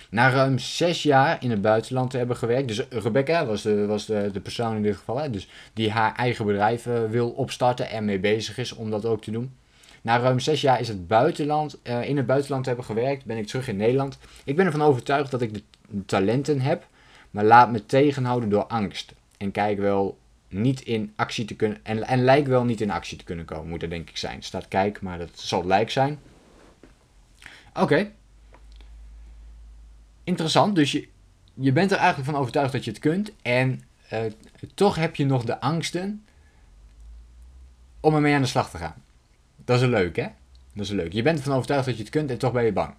Na 0.09 0.29
ruim 0.29 0.59
zes 0.59 1.03
jaar 1.03 1.43
in 1.43 1.51
het 1.51 1.61
buitenland 1.61 2.11
te 2.11 2.17
hebben 2.17 2.37
gewerkt. 2.37 2.67
Dus 2.67 2.87
Rebecca 2.89 3.45
was 3.45 3.61
de, 3.61 3.85
was 3.85 4.05
de, 4.05 4.29
de 4.33 4.39
persoon 4.39 4.75
in 4.75 4.81
dit 4.81 4.97
geval. 4.97 5.17
Hè, 5.17 5.29
dus 5.29 5.47
die 5.73 5.91
haar 5.91 6.15
eigen 6.15 6.45
bedrijf 6.45 6.85
uh, 6.85 7.05
wil 7.05 7.29
opstarten 7.29 7.89
en 7.89 8.05
mee 8.05 8.19
bezig 8.19 8.57
is 8.57 8.73
om 8.73 8.89
dat 8.89 9.05
ook 9.05 9.21
te 9.21 9.31
doen. 9.31 9.53
Na 10.01 10.19
ruim 10.19 10.39
zes 10.39 10.61
jaar 10.61 10.79
is 10.79 10.87
het 10.87 11.07
buitenland, 11.07 11.77
uh, 11.83 12.09
in 12.09 12.17
het 12.17 12.25
buitenland 12.25 12.63
te 12.63 12.69
hebben 12.69 12.87
gewerkt, 12.87 13.25
ben 13.25 13.37
ik 13.37 13.47
terug 13.47 13.67
in 13.67 13.77
Nederland. 13.77 14.17
Ik 14.43 14.55
ben 14.55 14.65
ervan 14.65 14.81
overtuigd 14.81 15.31
dat 15.31 15.41
ik 15.41 15.53
de 15.53 15.63
talenten 16.05 16.61
heb, 16.61 16.87
maar 17.31 17.43
laat 17.43 17.71
me 17.71 17.85
tegenhouden 17.85 18.49
door 18.49 18.65
angst. 18.65 19.13
En 19.37 19.51
kijk 19.51 19.79
wel 19.79 20.17
niet 20.47 20.81
in 20.81 21.13
actie 21.15 21.45
te 21.45 21.55
kunnen. 21.55 21.77
En, 21.83 22.03
en 22.03 22.23
lijkt 22.23 22.47
wel 22.47 22.63
niet 22.63 22.81
in 22.81 22.91
actie 22.91 23.17
te 23.17 23.23
kunnen 23.23 23.45
komen, 23.45 23.69
moet 23.69 23.81
er 23.81 23.89
denk 23.89 24.09
ik 24.09 24.17
zijn. 24.17 24.43
Staat 24.43 24.67
kijk, 24.67 25.01
maar 25.01 25.17
dat 25.17 25.29
zal 25.33 25.65
lijk 25.65 25.89
zijn. 25.89 26.19
Oké. 27.73 28.11
Interessant. 30.23 30.75
Dus 30.75 30.91
je, 30.91 31.07
je 31.53 31.71
bent 31.71 31.91
er 31.91 31.97
eigenlijk 31.97 32.29
van 32.29 32.39
overtuigd 32.39 32.71
dat 32.71 32.83
je 32.83 32.91
het 32.91 32.99
kunt. 32.99 33.31
En 33.41 33.83
uh, 34.13 34.19
toch 34.73 34.95
heb 34.95 35.15
je 35.15 35.25
nog 35.25 35.43
de 35.43 35.59
angsten 35.59 36.25
om 37.99 38.15
ermee 38.15 38.35
aan 38.35 38.41
de 38.41 38.47
slag 38.47 38.69
te 38.69 38.77
gaan. 38.77 39.03
Dat 39.69 39.81
is 39.81 39.87
leuk, 39.87 40.15
hè? 40.15 40.27
Dat 40.73 40.85
is 40.85 40.91
leuk. 40.91 41.13
Je 41.13 41.21
bent 41.21 41.37
ervan 41.37 41.53
overtuigd 41.53 41.85
dat 41.85 41.95
je 41.95 42.01
het 42.01 42.11
kunt 42.11 42.29
en 42.29 42.37
toch 42.37 42.51
ben 42.51 42.65
je 42.65 42.73
bang. 42.73 42.93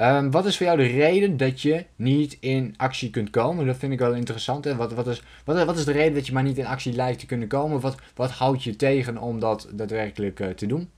Um, 0.00 0.30
wat 0.30 0.46
is 0.46 0.56
voor 0.56 0.66
jou 0.66 0.78
de 0.78 0.86
reden 0.86 1.36
dat 1.36 1.60
je 1.60 1.84
niet 1.96 2.36
in 2.40 2.74
actie 2.76 3.10
kunt 3.10 3.30
komen? 3.30 3.66
Dat 3.66 3.76
vind 3.76 3.92
ik 3.92 3.98
wel 3.98 4.14
interessant. 4.14 4.64
Hè? 4.64 4.76
Wat, 4.76 4.92
wat, 4.92 5.06
is, 5.06 5.22
wat, 5.44 5.78
is 5.78 5.84
de 5.84 5.92
reden 5.92 6.14
dat 6.14 6.26
je 6.26 6.32
maar 6.32 6.42
niet 6.42 6.58
in 6.58 6.66
actie 6.66 6.92
lijkt 6.92 7.18
te 7.18 7.26
kunnen 7.26 7.48
komen? 7.48 7.80
Wat, 7.80 7.94
wat 8.14 8.30
houdt 8.30 8.62
je 8.62 8.76
tegen 8.76 9.18
om 9.18 9.40
dat 9.40 9.68
daadwerkelijk 9.72 10.40
uh, 10.40 10.48
te 10.48 10.66
doen? 10.66 10.90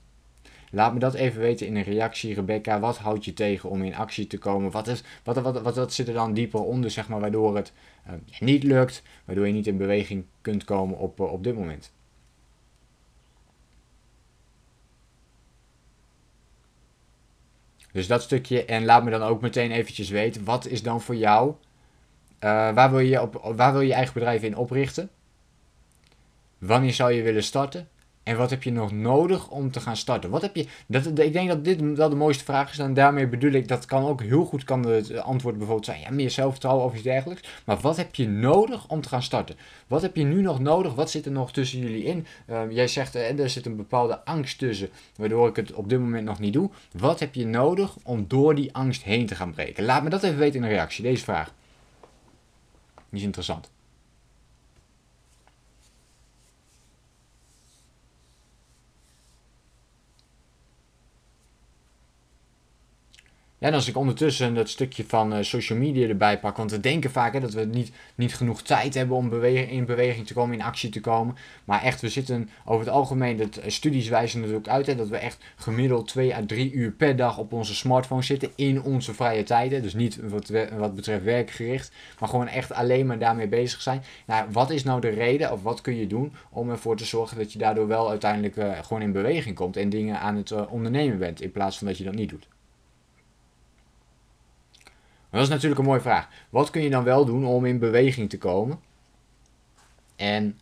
Laat 0.69 0.93
me 0.93 0.99
dat 0.99 1.13
even 1.13 1.41
weten 1.41 1.67
in 1.67 1.75
een 1.75 1.83
reactie, 1.83 2.33
Rebecca. 2.33 2.79
Wat 2.79 2.97
houdt 2.97 3.25
je 3.25 3.33
tegen 3.33 3.69
om 3.69 3.83
in 3.83 3.95
actie 3.95 4.27
te 4.27 4.37
komen? 4.37 4.71
Wat, 4.71 4.87
is, 4.87 5.03
wat, 5.23 5.41
wat, 5.41 5.61
wat, 5.61 5.93
zit 5.93 6.07
er 6.07 6.13
dan 6.13 6.33
dieper 6.33 6.63
onder, 6.63 6.91
zeg 6.91 7.07
maar, 7.07 7.19
waardoor 7.19 7.55
het 7.55 7.71
uh, 8.07 8.13
niet 8.39 8.63
lukt? 8.63 9.03
Waardoor 9.25 9.47
je 9.47 9.53
niet 9.53 9.67
in 9.67 9.77
beweging 9.77 10.25
kunt 10.41 10.63
komen 10.63 10.97
op, 10.97 11.19
uh, 11.19 11.31
op 11.31 11.43
dit 11.43 11.55
moment? 11.55 11.91
Dus 17.91 18.07
dat 18.07 18.21
stukje. 18.21 18.65
En 18.65 18.85
laat 18.85 19.03
me 19.03 19.09
dan 19.09 19.21
ook 19.21 19.41
meteen 19.41 19.71
eventjes 19.71 20.09
weten. 20.09 20.43
Wat 20.43 20.65
is 20.65 20.83
dan 20.83 21.01
voor 21.01 21.15
jou. 21.15 21.49
Uh, 21.49 22.73
waar, 22.73 22.91
wil 22.91 22.99
je 22.99 23.21
op, 23.21 23.53
waar 23.55 23.71
wil 23.71 23.81
je 23.81 23.93
eigen 23.93 24.13
bedrijf 24.13 24.43
in 24.43 24.57
oprichten? 24.57 25.09
Wanneer 26.57 26.93
zou 26.93 27.11
je 27.11 27.21
willen 27.21 27.43
starten? 27.43 27.89
En 28.23 28.37
wat 28.37 28.49
heb 28.49 28.63
je 28.63 28.71
nog 28.71 28.91
nodig 28.91 29.49
om 29.49 29.71
te 29.71 29.79
gaan 29.79 29.97
starten? 29.97 30.29
Wat 30.29 30.41
heb 30.41 30.55
je, 30.55 30.67
dat, 30.87 31.19
ik 31.19 31.33
denk 31.33 31.47
dat 31.47 31.63
dit 31.63 31.95
wel 31.95 32.09
de 32.09 32.15
mooiste 32.15 32.43
vraag 32.43 32.71
is. 32.71 32.79
En 32.79 32.93
daarmee 32.93 33.27
bedoel 33.27 33.51
ik, 33.51 33.67
dat 33.67 33.85
kan 33.85 34.05
ook 34.05 34.21
heel 34.21 34.45
goed 34.45 34.63
kan 34.63 34.85
het 34.85 35.17
antwoord 35.17 35.57
bijvoorbeeld 35.57 35.85
zijn. 35.85 35.99
Ja, 35.99 36.11
meer 36.11 36.29
zelfvertrouwen 36.31 36.85
of 36.85 36.93
iets 36.93 37.03
dergelijks. 37.03 37.49
Maar 37.65 37.79
wat 37.79 37.97
heb 37.97 38.15
je 38.15 38.27
nodig 38.27 38.87
om 38.87 39.01
te 39.01 39.09
gaan 39.09 39.23
starten? 39.23 39.55
Wat 39.87 40.01
heb 40.01 40.15
je 40.15 40.23
nu 40.23 40.41
nog 40.41 40.59
nodig? 40.59 40.93
Wat 40.93 41.11
zit 41.11 41.25
er 41.25 41.31
nog 41.31 41.51
tussen 41.51 41.79
jullie 41.79 42.03
in? 42.03 42.25
Uh, 42.49 42.61
jij 42.69 42.87
zegt, 42.87 43.15
uh, 43.15 43.39
er 43.39 43.49
zit 43.49 43.65
een 43.65 43.75
bepaalde 43.75 44.25
angst 44.25 44.57
tussen, 44.57 44.89
waardoor 45.15 45.47
ik 45.47 45.55
het 45.55 45.73
op 45.73 45.89
dit 45.89 45.99
moment 45.99 46.25
nog 46.25 46.39
niet 46.39 46.53
doe. 46.53 46.69
Wat 46.91 47.19
heb 47.19 47.35
je 47.35 47.45
nodig 47.45 47.95
om 48.03 48.25
door 48.27 48.55
die 48.55 48.73
angst 48.73 49.03
heen 49.03 49.25
te 49.25 49.35
gaan 49.35 49.53
breken? 49.53 49.85
Laat 49.85 50.03
me 50.03 50.09
dat 50.09 50.23
even 50.23 50.37
weten 50.37 50.55
in 50.55 50.63
een 50.63 50.69
reactie, 50.69 51.03
deze 51.03 51.23
vraag. 51.23 51.53
Is 53.09 53.23
interessant. 53.23 53.71
Ja, 63.61 63.67
en 63.67 63.73
als 63.73 63.87
ik 63.87 63.97
ondertussen 63.97 64.53
dat 64.53 64.69
stukje 64.69 65.03
van 65.07 65.33
uh, 65.33 65.43
social 65.43 65.79
media 65.79 66.07
erbij 66.07 66.39
pak, 66.39 66.57
want 66.57 66.71
we 66.71 66.79
denken 66.79 67.11
vaak 67.11 67.33
hè, 67.33 67.39
dat 67.39 67.53
we 67.53 67.65
niet, 67.65 67.91
niet 68.15 68.35
genoeg 68.35 68.61
tijd 68.61 68.93
hebben 68.93 69.17
om 69.17 69.43
in 69.43 69.85
beweging 69.85 70.27
te 70.27 70.33
komen, 70.33 70.55
in 70.55 70.63
actie 70.63 70.89
te 70.89 70.99
komen. 70.99 71.35
Maar 71.65 71.81
echt, 71.83 72.01
we 72.01 72.09
zitten 72.09 72.49
over 72.65 72.85
het 72.85 72.93
algemeen, 72.93 73.37
dat 73.37 73.57
eh, 73.57 73.69
studies 73.69 74.09
wijzen 74.09 74.39
natuurlijk 74.39 74.67
uit, 74.67 74.85
hè, 74.85 74.95
dat 74.95 75.09
we 75.09 75.17
echt 75.17 75.43
gemiddeld 75.55 76.07
2 76.07 76.35
à 76.35 76.45
3 76.45 76.71
uur 76.71 76.91
per 76.91 77.15
dag 77.15 77.37
op 77.37 77.53
onze 77.53 77.75
smartphone 77.75 78.21
zitten 78.21 78.51
in 78.55 78.81
onze 78.81 79.13
vrije 79.13 79.43
tijden. 79.43 79.81
Dus 79.81 79.93
niet 79.93 80.19
wat, 80.77 80.95
betreft 80.95 81.23
werkgericht, 81.23 81.91
maar 82.19 82.29
gewoon 82.29 82.47
echt 82.47 82.73
alleen 82.73 83.05
maar 83.05 83.19
daarmee 83.19 83.47
bezig 83.47 83.81
zijn. 83.81 84.03
Nou, 84.25 84.47
wat 84.51 84.69
is 84.69 84.83
nou 84.83 85.01
de 85.01 85.09
reden 85.09 85.51
of 85.51 85.63
wat 85.63 85.81
kun 85.81 85.95
je 85.95 86.07
doen 86.07 86.33
om 86.49 86.69
ervoor 86.69 86.97
te 86.97 87.05
zorgen 87.05 87.37
dat 87.37 87.53
je 87.53 87.59
daardoor 87.59 87.87
wel 87.87 88.09
uiteindelijk 88.09 88.55
uh, 88.55 88.71
gewoon 88.83 89.01
in 89.01 89.11
beweging 89.11 89.55
komt 89.55 89.77
en 89.77 89.89
dingen 89.89 90.19
aan 90.19 90.35
het 90.35 90.67
ondernemen 90.67 91.17
bent 91.17 91.41
in 91.41 91.51
plaats 91.51 91.77
van 91.77 91.87
dat 91.87 91.97
je 91.97 92.03
dat 92.03 92.15
niet 92.15 92.29
doet? 92.29 92.47
Dat 95.31 95.41
is 95.41 95.49
natuurlijk 95.49 95.79
een 95.79 95.85
mooie 95.85 96.01
vraag. 96.01 96.29
Wat 96.49 96.69
kun 96.69 96.81
je 96.81 96.89
dan 96.89 97.03
wel 97.03 97.25
doen 97.25 97.45
om 97.45 97.65
in 97.65 97.79
beweging 97.79 98.29
te 98.29 98.37
komen? 98.37 98.79
En 100.15 100.59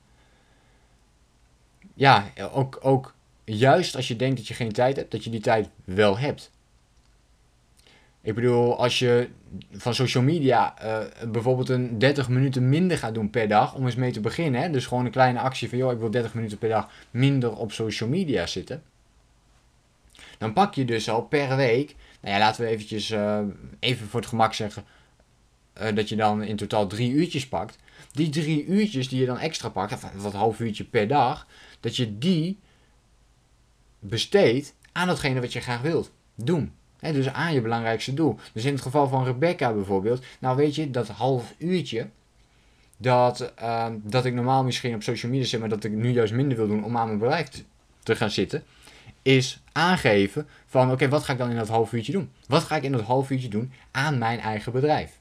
ja, 1.94 2.32
ook, 2.52 2.80
ook 2.82 3.14
juist 3.44 3.96
als 3.96 4.08
je 4.08 4.16
denkt 4.16 4.38
dat 4.38 4.48
je 4.48 4.54
geen 4.54 4.72
tijd 4.72 4.96
hebt, 4.96 5.12
dat 5.12 5.24
je 5.24 5.30
die 5.30 5.40
tijd 5.40 5.70
wel 5.84 6.18
hebt. 6.18 6.52
Ik 8.22 8.36
bedoel, 8.36 8.78
als 8.78 9.00
je 9.00 9.30
van 9.72 9.94
social 9.94 10.24
media 10.24 10.76
uh, 10.84 11.32
bijvoorbeeld 11.32 11.70
een 11.70 12.00
30 12.00 12.30
minuten 12.30 12.70
minder 12.70 12.98
gaat 12.98 13.14
doen 13.14 13.30
per 13.30 13.48
dag, 13.48 13.76
om 13.76 13.86
eens 13.86 13.96
mee 13.96 14.12
te 14.12 14.20
beginnen. 14.20 14.62
Hè? 14.62 14.70
Dus 14.70 14.86
gewoon 14.86 15.06
een 15.06 15.12
kleine 15.12 15.40
actie 15.40 15.70
van, 15.70 15.78
joh, 15.78 15.92
ik 15.92 16.00
wil 16.00 16.12
30 16.12 16.34
minuten 16.34 16.58
per 16.58 16.70
dag 16.70 16.90
minder 17.12 17.56
op 17.56 17.72
social 17.72 18.10
media 18.10 18.46
zitten. 18.46 18.84
Dan 20.38 20.54
pak 20.54 20.74
je 20.74 20.86
dus 20.86 21.10
al 21.10 21.22
per 21.22 21.56
week 21.56 21.96
nou 22.22 22.34
ja, 22.34 22.40
laten 22.40 22.64
we 22.64 22.70
eventjes, 22.70 23.12
uh, 23.12 23.40
even 23.80 24.08
voor 24.08 24.20
het 24.20 24.30
gemak 24.30 24.54
zeggen, 24.54 24.86
uh, 25.82 25.96
dat 25.96 26.10
je 26.10 26.16
dan 26.16 26.44
in 26.44 26.56
totaal 26.56 26.88
drie 26.88 27.12
uurtjes 27.12 27.48
pakt. 27.48 27.78
Die 28.12 28.30
drie 28.30 28.66
uurtjes 28.66 29.10
die 29.10 29.20
je 29.20 29.26
dan 29.26 29.38
extra 29.38 29.70
pakt, 29.70 29.94
of 29.94 30.12
wat 30.16 30.34
half 30.34 30.60
uurtje 30.60 30.84
per 30.84 31.08
dag, 31.08 31.48
dat 31.80 31.96
je 31.96 32.18
die 32.18 32.60
besteedt 34.00 34.76
aan 34.92 35.08
datgene 35.08 35.42
wat 35.42 35.54
je 35.54 35.60
graag 35.60 35.82
wilt 35.82 36.12
doen. 36.36 36.74
Dus 37.00 37.30
aan 37.30 37.54
je 37.54 37.62
belangrijkste 37.62 38.14
doel. 38.14 38.40
Dus 38.54 38.66
in 38.66 38.74
het 38.74 38.82
geval 38.82 39.08
van 39.08 39.24
Rebecca 39.24 39.74
bijvoorbeeld, 39.74 40.24
nou 40.40 40.58
weet 40.58 40.76
je, 40.76 40.92
dat 40.92 41.08
half 41.08 41.54
uurtje, 41.58 42.10
dat, 42.98 43.54
uh, 43.62 43.88
dat 43.96 44.26
ik 44.26 44.34
normaal 44.34 44.64
misschien 44.64 44.96
op 44.96 45.04
social 45.04 45.32
media 45.32 45.48
zit, 45.48 45.60
maar 45.60 45.70
dat 45.70 45.84
ik 45.84 45.92
nu 45.92 46.12
juist 46.12 46.34
minder 46.34 46.58
wil 46.58 46.68
doen 46.68 46.84
om 46.84 46.98
aan 46.98 47.08
mijn 47.08 47.20
bereik 47.20 47.50
te 48.04 48.16
gaan 48.16 48.32
zitten 48.32 48.64
is 49.22 49.62
aangeven 49.80 50.48
van 50.66 50.92
oké, 50.92 51.10
wat 51.10 51.24
ga 51.24 51.32
ik 51.32 51.38
dan 51.38 51.50
in 51.50 51.56
dat 51.56 51.68
half 51.68 51.94
uurtje 51.94 52.12
doen? 52.12 52.32
Wat 52.48 52.64
ga 52.64 52.76
ik 52.76 52.84
in 52.84 52.92
dat 52.92 53.02
half 53.02 53.30
uurtje 53.30 53.48
doen 53.48 53.72
aan 53.92 54.18
mijn 54.18 54.40
eigen 54.40 54.72
bedrijf? 54.72 55.18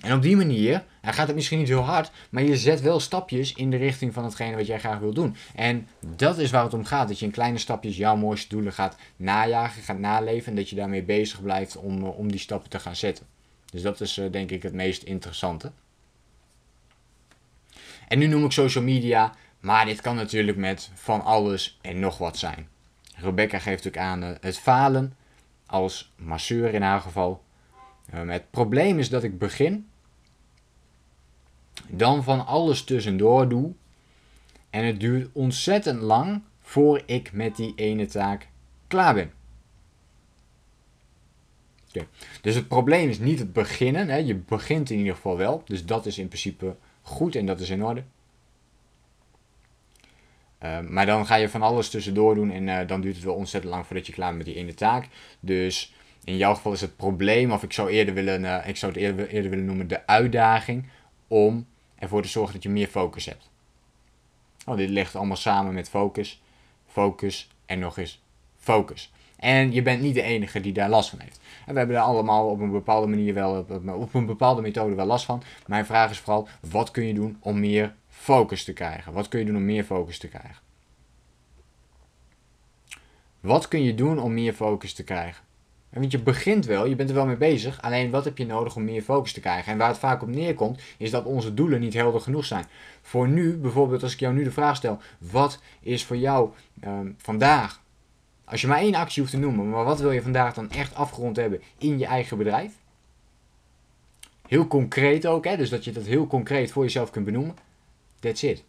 En 0.00 0.12
op 0.12 0.22
die 0.22 0.36
manier, 0.36 0.84
hij 1.00 1.12
gaat 1.12 1.26
het 1.26 1.36
misschien 1.36 1.58
niet 1.58 1.68
heel 1.68 1.80
hard, 1.80 2.10
maar 2.30 2.42
je 2.42 2.56
zet 2.56 2.80
wel 2.80 3.00
stapjes 3.00 3.52
in 3.52 3.70
de 3.70 3.76
richting 3.76 4.12
van 4.12 4.24
hetgene 4.24 4.56
wat 4.56 4.66
jij 4.66 4.78
graag 4.78 4.98
wil 4.98 5.12
doen. 5.12 5.36
En 5.54 5.88
dat 6.16 6.38
is 6.38 6.50
waar 6.50 6.64
het 6.64 6.74
om 6.74 6.84
gaat, 6.84 7.08
dat 7.08 7.18
je 7.18 7.24
in 7.24 7.30
kleine 7.30 7.58
stapjes 7.58 7.96
jouw 7.96 8.16
mooiste 8.16 8.48
doelen 8.48 8.72
gaat 8.72 8.96
najagen, 9.16 9.82
gaat 9.82 9.98
naleven 9.98 10.48
en 10.48 10.56
dat 10.56 10.70
je 10.70 10.76
daarmee 10.76 11.02
bezig 11.02 11.42
blijft 11.42 11.76
om, 11.76 12.04
eh, 12.04 12.18
om 12.18 12.30
die 12.30 12.40
stappen 12.40 12.70
te 12.70 12.78
gaan 12.78 12.96
zetten. 12.96 13.26
Dus 13.70 13.82
dat 13.82 14.00
is 14.00 14.18
uh, 14.18 14.32
denk 14.32 14.50
ik 14.50 14.62
het 14.62 14.72
meest 14.72 15.02
interessante. 15.02 15.72
En 18.08 18.18
nu 18.18 18.26
noem 18.26 18.44
ik 18.44 18.52
social 18.52 18.84
media 18.84 19.34
maar 19.62 19.84
dit 19.84 20.00
kan 20.00 20.16
natuurlijk 20.16 20.58
met 20.58 20.90
van 20.94 21.24
alles 21.24 21.78
en 21.80 21.98
nog 21.98 22.18
wat 22.18 22.36
zijn. 22.36 22.68
Rebecca 23.16 23.58
geeft 23.58 23.86
ook 23.86 23.96
aan 23.96 24.22
uh, 24.22 24.30
het 24.40 24.58
falen 24.58 25.16
als 25.66 26.12
masseur 26.16 26.74
in 26.74 26.82
haar 26.82 27.00
geval. 27.00 27.42
Het 28.10 28.50
probleem 28.50 28.98
is 28.98 29.08
dat 29.08 29.22
ik 29.22 29.38
begin, 29.38 29.88
dan 31.88 32.24
van 32.24 32.46
alles 32.46 32.84
tussendoor 32.84 33.48
doe 33.48 33.72
en 34.70 34.84
het 34.84 35.00
duurt 35.00 35.28
ontzettend 35.32 36.00
lang 36.00 36.42
voor 36.60 37.02
ik 37.06 37.32
met 37.32 37.56
die 37.56 37.72
ene 37.76 38.06
taak 38.06 38.48
klaar 38.86 39.14
ben. 39.14 39.32
Dus 42.40 42.54
het 42.54 42.68
probleem 42.68 43.08
is 43.08 43.18
niet 43.18 43.38
het 43.38 43.52
beginnen. 43.52 44.08
Hè. 44.08 44.16
Je 44.16 44.34
begint 44.34 44.90
in 44.90 44.98
ieder 44.98 45.14
geval 45.14 45.36
wel. 45.36 45.62
Dus 45.64 45.84
dat 45.84 46.06
is 46.06 46.18
in 46.18 46.28
principe 46.28 46.76
goed 47.02 47.36
en 47.36 47.46
dat 47.46 47.60
is 47.60 47.70
in 47.70 47.84
orde. 47.84 48.04
Ehm, 50.62 50.92
maar 50.92 51.06
dan 51.06 51.26
ga 51.26 51.34
je 51.34 51.48
van 51.48 51.62
alles 51.62 51.90
tussendoor 51.90 52.34
doen 52.34 52.50
en 52.50 52.66
uh, 52.66 52.78
dan 52.86 53.00
duurt 53.00 53.14
het 53.14 53.24
wel 53.24 53.34
ontzettend 53.34 53.72
lang 53.72 53.86
voordat 53.86 54.06
je 54.06 54.12
klaar 54.12 54.34
bent 54.34 54.44
met 54.44 54.54
die 54.54 54.62
ene 54.62 54.74
taak. 54.74 55.08
Dus 55.40 55.94
in 56.24 56.36
jouw 56.36 56.54
geval 56.54 56.72
is 56.72 56.80
het 56.80 56.96
probleem, 56.96 57.52
of 57.52 57.62
ik 57.62 57.72
zou, 57.72 57.90
eerder 57.90 58.14
willen, 58.14 58.42
uh, 58.42 58.68
ik 58.68 58.76
zou 58.76 58.92
het 58.92 59.00
eerder, 59.00 59.28
eerder 59.28 59.50
willen 59.50 59.64
noemen 59.64 59.88
de 59.88 60.06
uitdaging, 60.06 60.88
om 61.28 61.66
ervoor 61.98 62.22
te 62.22 62.28
zorgen 62.28 62.54
dat 62.54 62.62
je 62.62 62.68
meer 62.68 62.86
focus 62.86 63.26
hebt. 63.26 63.50
Oh, 64.66 64.76
dit 64.76 64.88
ligt 64.88 65.16
allemaal 65.16 65.36
samen 65.36 65.74
met 65.74 65.88
focus, 65.88 66.42
focus 66.86 67.50
en 67.66 67.78
nog 67.78 67.98
eens 67.98 68.20
focus. 68.56 69.12
En 69.36 69.72
je 69.72 69.82
bent 69.82 70.02
niet 70.02 70.14
de 70.14 70.22
enige 70.22 70.60
die 70.60 70.72
daar 70.72 70.88
last 70.88 71.10
van 71.10 71.18
heeft. 71.20 71.40
En 71.66 71.72
we 71.72 71.78
hebben 71.78 71.96
er 71.96 72.02
allemaal 72.02 72.48
op 72.48 72.60
een 72.60 72.70
bepaalde 72.70 73.06
manier 73.06 73.34
wel, 73.34 73.58
op, 73.58 73.88
op 73.88 74.14
een 74.14 74.26
bepaalde 74.26 74.62
methode 74.62 74.94
wel 74.94 75.06
last 75.06 75.24
van. 75.24 75.42
Mijn 75.66 75.86
vraag 75.86 76.10
is 76.10 76.18
vooral, 76.18 76.48
wat 76.70 76.90
kun 76.90 77.06
je 77.06 77.14
doen 77.14 77.36
om 77.40 77.60
meer 77.60 77.94
focus 78.22 78.64
te 78.64 78.72
krijgen? 78.72 79.12
Wat 79.12 79.28
kun 79.28 79.38
je 79.38 79.46
doen 79.46 79.56
om 79.56 79.64
meer 79.64 79.84
focus 79.84 80.18
te 80.18 80.28
krijgen? 80.28 80.56
Wat 83.40 83.68
kun 83.68 83.82
je 83.82 83.94
doen 83.94 84.18
om 84.18 84.34
meer 84.34 84.52
focus 84.52 84.92
te 84.92 85.04
krijgen? 85.04 85.44
Want 85.88 86.12
je 86.12 86.18
begint 86.18 86.66
wel, 86.66 86.86
je 86.86 86.94
bent 86.94 87.08
er 87.08 87.14
wel 87.14 87.26
mee 87.26 87.36
bezig. 87.36 87.82
Alleen 87.82 88.10
wat 88.10 88.24
heb 88.24 88.38
je 88.38 88.46
nodig 88.46 88.76
om 88.76 88.84
meer 88.84 89.02
focus 89.02 89.32
te 89.32 89.40
krijgen? 89.40 89.72
En 89.72 89.78
waar 89.78 89.88
het 89.88 89.98
vaak 89.98 90.22
op 90.22 90.28
neerkomt, 90.28 90.80
is 90.96 91.10
dat 91.10 91.24
onze 91.24 91.54
doelen 91.54 91.80
niet 91.80 91.94
helder 91.94 92.20
genoeg 92.20 92.44
zijn. 92.44 92.64
Voor 93.02 93.28
nu, 93.28 93.56
bijvoorbeeld 93.56 94.02
als 94.02 94.12
ik 94.12 94.20
jou 94.20 94.34
nu 94.34 94.44
de 94.44 94.50
vraag 94.50 94.76
stel: 94.76 94.98
wat 95.18 95.60
is 95.80 96.04
voor 96.04 96.16
jou 96.16 96.50
ehm, 96.80 97.10
vandaag? 97.16 97.80
Als 98.44 98.60
je 98.60 98.66
maar 98.66 98.78
één 98.78 98.94
actie 98.94 99.22
hoeft 99.22 99.34
te 99.34 99.40
noemen, 99.40 99.70
maar 99.70 99.84
wat 99.84 100.00
wil 100.00 100.12
je 100.12 100.22
vandaag 100.22 100.54
dan 100.54 100.70
echt 100.70 100.94
afgerond 100.94 101.36
hebben 101.36 101.62
in 101.78 101.98
je 101.98 102.06
eigen 102.06 102.38
bedrijf? 102.38 102.72
Heel 104.48 104.66
concreet 104.66 105.26
ook, 105.26 105.44
hè? 105.44 105.56
dus 105.56 105.70
dat 105.70 105.84
je 105.84 105.92
dat 105.92 106.04
heel 106.04 106.26
concreet 106.26 106.72
voor 106.72 106.82
jezelf 106.82 107.10
kunt 107.10 107.24
benoemen. 107.24 107.70
That's 108.22 108.42
it. 108.42 108.64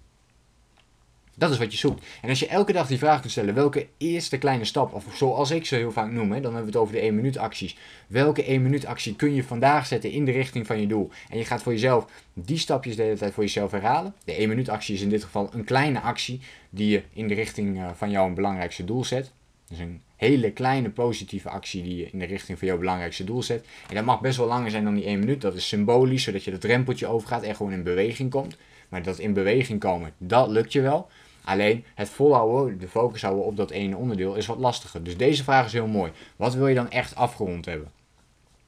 Dat 1.35 1.51
is 1.51 1.57
wat 1.57 1.71
je 1.71 1.77
zoekt. 1.77 2.05
En 2.21 2.29
als 2.29 2.39
je 2.39 2.47
elke 2.47 2.73
dag 2.73 2.87
die 2.87 2.97
vraag 2.97 3.19
kunt 3.19 3.31
stellen, 3.31 3.53
welke 3.53 3.87
eerste 3.97 4.37
kleine 4.37 4.65
stap, 4.65 4.93
of 4.93 5.05
zoals 5.13 5.51
ik 5.51 5.65
ze 5.65 5.75
heel 5.75 5.91
vaak 5.91 6.11
noem, 6.11 6.31
hè, 6.31 6.41
dan 6.41 6.53
hebben 6.53 6.71
we 6.71 6.77
het 6.77 6.87
over 6.87 6.93
de 6.93 6.99
1 6.99 7.15
minuut 7.15 7.37
acties. 7.37 7.77
Welke 8.07 8.43
1 8.43 8.61
minuut 8.61 8.85
actie 8.85 9.15
kun 9.15 9.33
je 9.33 9.43
vandaag 9.43 9.85
zetten 9.85 10.11
in 10.11 10.25
de 10.25 10.31
richting 10.31 10.67
van 10.67 10.81
je 10.81 10.87
doel? 10.87 11.09
En 11.29 11.37
je 11.37 11.45
gaat 11.45 11.61
voor 11.63 11.71
jezelf 11.71 12.05
die 12.33 12.57
stapjes 12.57 12.95
de 12.95 13.03
hele 13.03 13.17
tijd 13.17 13.33
voor 13.33 13.43
jezelf 13.43 13.71
herhalen. 13.71 14.15
De 14.25 14.33
1 14.33 14.49
minuut 14.49 14.69
actie 14.69 14.95
is 14.95 15.01
in 15.01 15.09
dit 15.09 15.23
geval 15.23 15.49
een 15.53 15.63
kleine 15.63 15.99
actie 16.01 16.41
die 16.69 16.89
je 16.89 17.03
in 17.13 17.27
de 17.27 17.33
richting 17.33 17.77
eh, 17.77 17.89
van 17.95 18.09
jouw 18.09 18.33
belangrijkste 18.33 18.85
doel 18.85 19.05
zet. 19.05 19.31
Dus 19.69 19.79
een 19.79 20.01
hele 20.15 20.51
kleine 20.51 20.89
positieve 20.89 21.49
actie 21.49 21.83
die 21.83 21.95
je 21.95 22.09
in 22.11 22.19
de 22.19 22.25
richting 22.25 22.59
van 22.59 22.67
jouw 22.67 22.77
belangrijkste 22.77 23.23
doel 23.23 23.43
zet. 23.43 23.65
En 23.89 23.95
dat 23.95 24.05
mag 24.05 24.21
best 24.21 24.37
wel 24.37 24.47
langer 24.47 24.71
zijn 24.71 24.83
dan 24.83 24.95
die 24.95 25.05
1 25.05 25.19
minuut. 25.19 25.41
Dat 25.41 25.55
is 25.55 25.67
symbolisch, 25.67 26.23
zodat 26.23 26.43
je 26.43 26.51
dat 26.51 26.61
drempeltje 26.61 27.07
overgaat 27.07 27.43
en 27.43 27.55
gewoon 27.55 27.71
in 27.71 27.83
beweging 27.83 28.29
komt. 28.29 28.57
Maar 28.93 29.03
dat 29.03 29.19
in 29.19 29.33
beweging 29.33 29.79
komen, 29.79 30.13
dat 30.17 30.49
lukt 30.49 30.73
je 30.73 30.81
wel. 30.81 31.07
Alleen 31.43 31.83
het 31.95 32.09
volhouden, 32.09 32.79
de 32.79 32.87
focus 32.87 33.21
houden 33.21 33.45
op 33.45 33.57
dat 33.57 33.71
ene 33.71 33.97
onderdeel 33.97 34.35
is 34.35 34.45
wat 34.45 34.57
lastiger. 34.57 35.03
Dus 35.03 35.17
deze 35.17 35.43
vraag 35.43 35.65
is 35.65 35.73
heel 35.73 35.87
mooi. 35.87 36.11
Wat 36.35 36.53
wil 36.53 36.67
je 36.67 36.75
dan 36.75 36.89
echt 36.89 37.15
afgerond 37.15 37.65
hebben? 37.65 37.91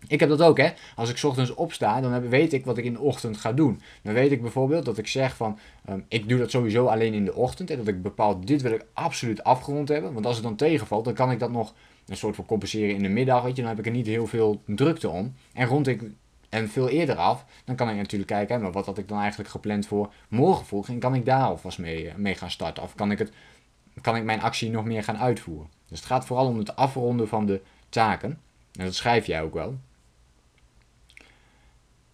Ik 0.07 0.19
heb 0.19 0.29
dat 0.29 0.41
ook, 0.41 0.57
hè. 0.57 0.69
Als 0.95 1.09
ik 1.09 1.23
ochtends 1.23 1.53
opsta, 1.53 2.01
dan 2.01 2.29
weet 2.29 2.53
ik 2.53 2.65
wat 2.65 2.77
ik 2.77 2.85
in 2.85 2.93
de 2.93 2.99
ochtend 2.99 3.37
ga 3.37 3.53
doen. 3.53 3.81
Dan 4.01 4.13
weet 4.13 4.31
ik 4.31 4.41
bijvoorbeeld 4.41 4.85
dat 4.85 4.97
ik 4.97 5.07
zeg 5.07 5.35
van, 5.35 5.59
ehm, 5.85 5.99
ik 6.07 6.29
doe 6.29 6.39
dat 6.39 6.51
sowieso 6.51 6.85
alleen 6.85 7.13
in 7.13 7.25
de 7.25 7.35
ochtend. 7.35 7.69
En 7.69 7.77
dat 7.77 7.87
ik 7.87 8.01
bepaal, 8.01 8.39
dit 8.39 8.61
wil 8.61 8.71
ik 8.71 8.85
absoluut 8.93 9.43
afgerond 9.43 9.87
hebben. 9.87 10.13
Want 10.13 10.25
als 10.25 10.35
het 10.35 10.43
dan 10.43 10.55
tegenvalt, 10.55 11.05
dan 11.05 11.13
kan 11.13 11.31
ik 11.31 11.39
dat 11.39 11.51
nog 11.51 11.73
een 12.07 12.17
soort 12.17 12.35
van 12.35 12.45
compenseren 12.45 12.95
in 12.95 13.03
de 13.03 13.09
middag. 13.09 13.43
Weet 13.43 13.55
je, 13.55 13.61
dan 13.61 13.71
heb 13.71 13.79
ik 13.79 13.85
er 13.85 13.91
niet 13.91 14.07
heel 14.07 14.27
veel 14.27 14.61
drukte 14.65 15.09
om. 15.09 15.33
En 15.53 15.67
rond 15.67 15.87
ik 15.87 16.03
en 16.55 16.69
veel 16.69 16.89
eerder 16.89 17.15
af, 17.15 17.45
dan 17.65 17.75
kan 17.75 17.89
ik 17.89 17.95
natuurlijk 17.95 18.31
kijken, 18.31 18.61
maar 18.61 18.71
wat 18.71 18.85
had 18.85 18.97
ik 18.97 19.07
dan 19.07 19.19
eigenlijk 19.19 19.49
gepland 19.49 19.87
voor 19.87 20.13
morgen 20.27 20.65
vroeg 20.65 20.89
en 20.89 20.99
kan 20.99 21.15
ik 21.15 21.25
daar 21.25 21.43
alvast 21.43 21.77
mee, 21.77 22.09
eh, 22.09 22.15
mee 22.15 22.35
gaan 22.35 22.51
starten? 22.51 22.83
Of 22.83 22.95
kan 22.95 23.11
ik, 23.11 23.17
het, 23.17 23.31
kan 24.01 24.15
ik 24.15 24.23
mijn 24.23 24.41
actie 24.41 24.69
nog 24.69 24.85
meer 24.85 25.03
gaan 25.03 25.17
uitvoeren? 25.17 25.69
Dus 25.87 25.97
het 25.97 26.07
gaat 26.07 26.25
vooral 26.25 26.47
om 26.47 26.57
het 26.57 26.75
afronden 26.75 27.27
van 27.27 27.45
de 27.45 27.61
taken. 27.89 28.39
En 28.71 28.85
dat 28.85 28.95
schrijf 28.95 29.25
jij 29.25 29.41
ook 29.41 29.53
wel. 29.53 29.79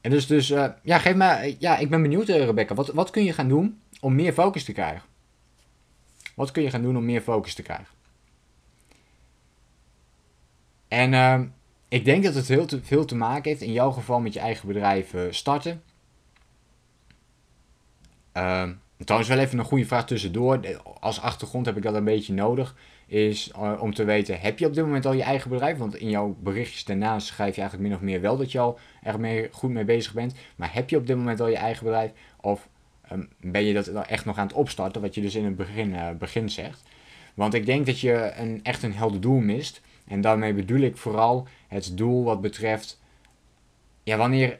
En 0.01 0.11
dus, 0.11 0.27
dus 0.27 0.49
uh, 0.49 0.67
ja, 0.83 0.97
geef 0.97 1.15
me, 1.15 1.55
ja, 1.59 1.77
ik 1.77 1.89
ben 1.89 2.01
benieuwd, 2.01 2.27
Rebecca. 2.27 2.75
Wat, 2.75 2.87
wat 2.87 3.09
kun 3.09 3.23
je 3.23 3.33
gaan 3.33 3.47
doen 3.47 3.81
om 3.99 4.15
meer 4.15 4.33
focus 4.33 4.63
te 4.63 4.73
krijgen? 4.73 5.01
Wat 6.35 6.51
kun 6.51 6.63
je 6.63 6.69
gaan 6.69 6.81
doen 6.81 6.97
om 6.97 7.05
meer 7.05 7.21
focus 7.21 7.53
te 7.53 7.61
krijgen? 7.61 7.93
En 10.87 11.13
uh, 11.13 11.41
ik 11.91 12.05
denk 12.05 12.23
dat 12.23 12.35
het 12.35 12.47
heel 12.47 12.67
veel 12.81 13.05
te 13.05 13.15
maken 13.15 13.49
heeft, 13.49 13.61
in 13.61 13.71
jouw 13.71 13.91
geval 13.91 14.19
met 14.19 14.33
je 14.33 14.39
eigen 14.39 14.67
bedrijf 14.67 15.13
uh, 15.13 15.21
starten. 15.29 15.81
Uh, 18.37 18.69
trouwens, 18.97 19.29
wel 19.29 19.39
even 19.39 19.59
een 19.59 19.65
goede 19.65 19.85
vraag 19.85 20.05
tussendoor. 20.05 20.81
Als 20.99 21.21
achtergrond 21.21 21.65
heb 21.65 21.77
ik 21.77 21.83
dat 21.83 21.93
een 21.93 22.03
beetje 22.03 22.33
nodig. 22.33 22.75
Is 23.05 23.51
uh, 23.55 23.81
om 23.81 23.93
te 23.93 24.03
weten, 24.03 24.39
heb 24.39 24.59
je 24.59 24.65
op 24.65 24.73
dit 24.73 24.85
moment 24.85 25.05
al 25.05 25.13
je 25.13 25.23
eigen 25.23 25.49
bedrijf? 25.49 25.77
Want 25.77 25.95
in 25.95 26.09
jouw 26.09 26.37
berichtjes 26.39 26.85
daarnaast 26.85 27.27
schrijf 27.27 27.55
je 27.55 27.61
eigenlijk 27.61 27.89
min 27.89 27.99
of 27.99 28.05
meer 28.05 28.21
wel 28.21 28.37
dat 28.37 28.51
je 28.51 28.59
al 28.59 28.79
er 29.03 29.19
mee, 29.19 29.47
goed 29.51 29.69
mee 29.69 29.85
bezig 29.85 30.13
bent. 30.13 30.33
Maar 30.55 30.73
heb 30.73 30.89
je 30.89 30.97
op 30.97 31.07
dit 31.07 31.17
moment 31.17 31.39
al 31.39 31.47
je 31.47 31.55
eigen 31.55 31.83
bedrijf? 31.83 32.11
Of 32.41 32.67
um, 33.11 33.29
ben 33.39 33.63
je 33.63 33.73
dat 33.73 33.87
echt 33.87 34.25
nog 34.25 34.37
aan 34.37 34.47
het 34.47 34.55
opstarten, 34.55 35.01
wat 35.01 35.15
je 35.15 35.21
dus 35.21 35.35
in 35.35 35.45
het 35.45 35.55
begin, 35.55 35.89
uh, 35.89 36.09
begin 36.11 36.49
zegt? 36.49 36.83
Want 37.33 37.53
ik 37.53 37.65
denk 37.65 37.85
dat 37.85 37.99
je 37.99 38.31
een, 38.35 38.59
echt 38.63 38.83
een 38.83 38.93
helder 38.93 39.21
doel 39.21 39.39
mist. 39.39 39.81
En 40.11 40.21
daarmee 40.21 40.53
bedoel 40.53 40.79
ik 40.79 40.97
vooral 40.97 41.47
het 41.67 41.97
doel 41.97 42.23
wat 42.23 42.41
betreft, 42.41 43.01
ja, 44.03 44.17
wanneer 44.17 44.59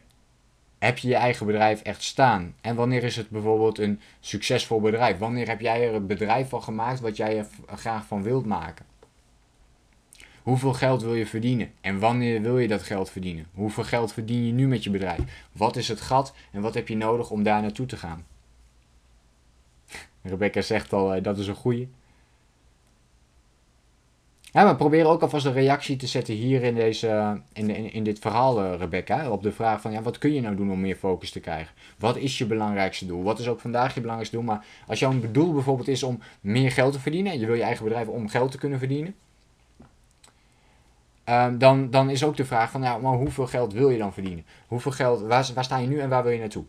heb 0.80 0.98
je 0.98 1.08
je 1.08 1.16
eigen 1.16 1.46
bedrijf 1.46 1.82
echt 1.82 2.04
staan? 2.04 2.56
En 2.62 2.76
wanneer 2.76 3.04
is 3.04 3.16
het 3.16 3.30
bijvoorbeeld 3.30 3.78
een 3.78 4.00
succesvol 4.20 4.82
bedrijf? 4.82 5.18
Wanneer 5.18 5.48
heb 5.48 5.62
jij 5.62 5.88
er 5.88 5.94
een 5.94 6.08
bedrijf 6.08 6.50
van 6.50 6.64
gemaakt 6.64 7.00
wat 7.00 7.18
jij 7.18 7.38
er 7.38 7.48
graag 7.76 8.06
van 8.06 8.24
wilt 8.24 8.46
maken? 8.46 8.86
Hoeveel 10.44 10.74
geld 10.74 11.02
wil 11.02 11.16
je 11.16 11.26
verdienen? 11.26 11.72
En 11.82 12.00
wanneer 12.00 12.42
wil 12.42 12.58
je 12.58 12.68
dat 12.68 12.84
geld 12.84 13.10
verdienen? 13.10 13.48
Hoeveel 13.54 13.84
geld 13.84 14.14
verdien 14.14 14.46
je 14.46 14.54
nu 14.54 14.68
met 14.68 14.84
je 14.84 14.90
bedrijf? 14.90 15.48
Wat 15.52 15.76
is 15.76 15.88
het 15.88 16.02
gat 16.02 16.34
en 16.52 16.62
wat 16.62 16.74
heb 16.74 16.88
je 16.88 16.96
nodig 16.96 17.30
om 17.30 17.44
daar 17.44 17.62
naartoe 17.62 17.86
te 17.86 17.98
gaan? 17.98 18.26
Rebecca 20.22 20.62
zegt 20.62 20.94
al, 20.94 21.14
eh, 21.14 21.24
dat 21.24 21.38
is 21.38 21.48
een 21.48 21.56
goeie. 21.56 21.90
Ja, 24.54 24.64
maar 24.64 24.76
probeer 24.76 25.08
ook 25.08 25.22
alvast 25.22 25.46
een 25.46 25.54
reactie 25.54 25.96
te 25.96 26.08
zetten 26.08 26.34
hier 26.34 26.64
in, 26.64 26.76
deze, 26.76 27.42
in, 27.54 27.70
in, 27.70 27.94
in 27.94 28.04
dit 28.04 28.20
verhaal, 28.20 28.64
uh, 28.64 28.74
Rebecca. 28.78 29.30
Op 29.30 29.44
de 29.44 29.52
vraag 29.52 29.82
van, 29.82 29.92
ja, 29.92 30.02
wat 30.02 30.18
kun 30.18 30.34
je 30.34 30.42
nou 30.42 30.56
doen 30.56 30.72
om 30.72 30.82
meer 30.82 30.96
focus 30.96 31.32
te 31.32 31.40
krijgen? 31.40 31.76
Wat 31.98 32.18
is 32.18 32.38
je 32.38 32.46
belangrijkste 32.46 33.06
doel? 33.06 33.24
Wat 33.24 33.40
is 33.40 33.48
ook 33.48 33.60
vandaag 33.60 33.94
je 33.94 34.00
belangrijkste 34.00 34.36
doel? 34.36 34.46
Maar 34.46 34.66
als 34.88 35.00
jouw 35.00 35.14
doel 35.32 35.54
bijvoorbeeld 35.54 35.88
is 35.88 36.04
om 36.04 36.20
meer 36.42 36.72
geld 36.72 36.94
te 36.94 37.00
verdienen... 37.00 37.32
en 37.32 37.40
je 37.40 37.46
wil 37.46 37.56
je 37.56 37.64
eigen 37.64 37.84
bedrijf 37.84 38.08
om 38.08 38.30
geld 38.30 38.52
te 38.52 38.58
kunnen 38.58 38.80
verdienen... 38.80 39.16
Uh, 41.30 41.48
dan, 41.58 41.90
dan 41.90 42.10
is 42.10 42.24
ook 42.24 42.38
de 42.38 42.46
vraag 42.46 42.72
van, 42.72 42.82
ja, 42.82 42.98
maar 42.98 43.14
hoeveel 43.14 43.48
geld 43.48 43.74
wil 43.74 43.90
je 43.90 43.98
dan 43.98 44.14
verdienen? 44.14 44.46
Hoeveel 44.68 44.92
geld, 44.92 45.22
waar, 45.22 45.50
waar 45.54 45.64
sta 45.64 45.78
je 45.78 45.88
nu 45.88 46.00
en 46.00 46.10
waar 46.10 46.24
wil 46.24 46.32
je 46.32 46.40
naartoe? 46.40 46.64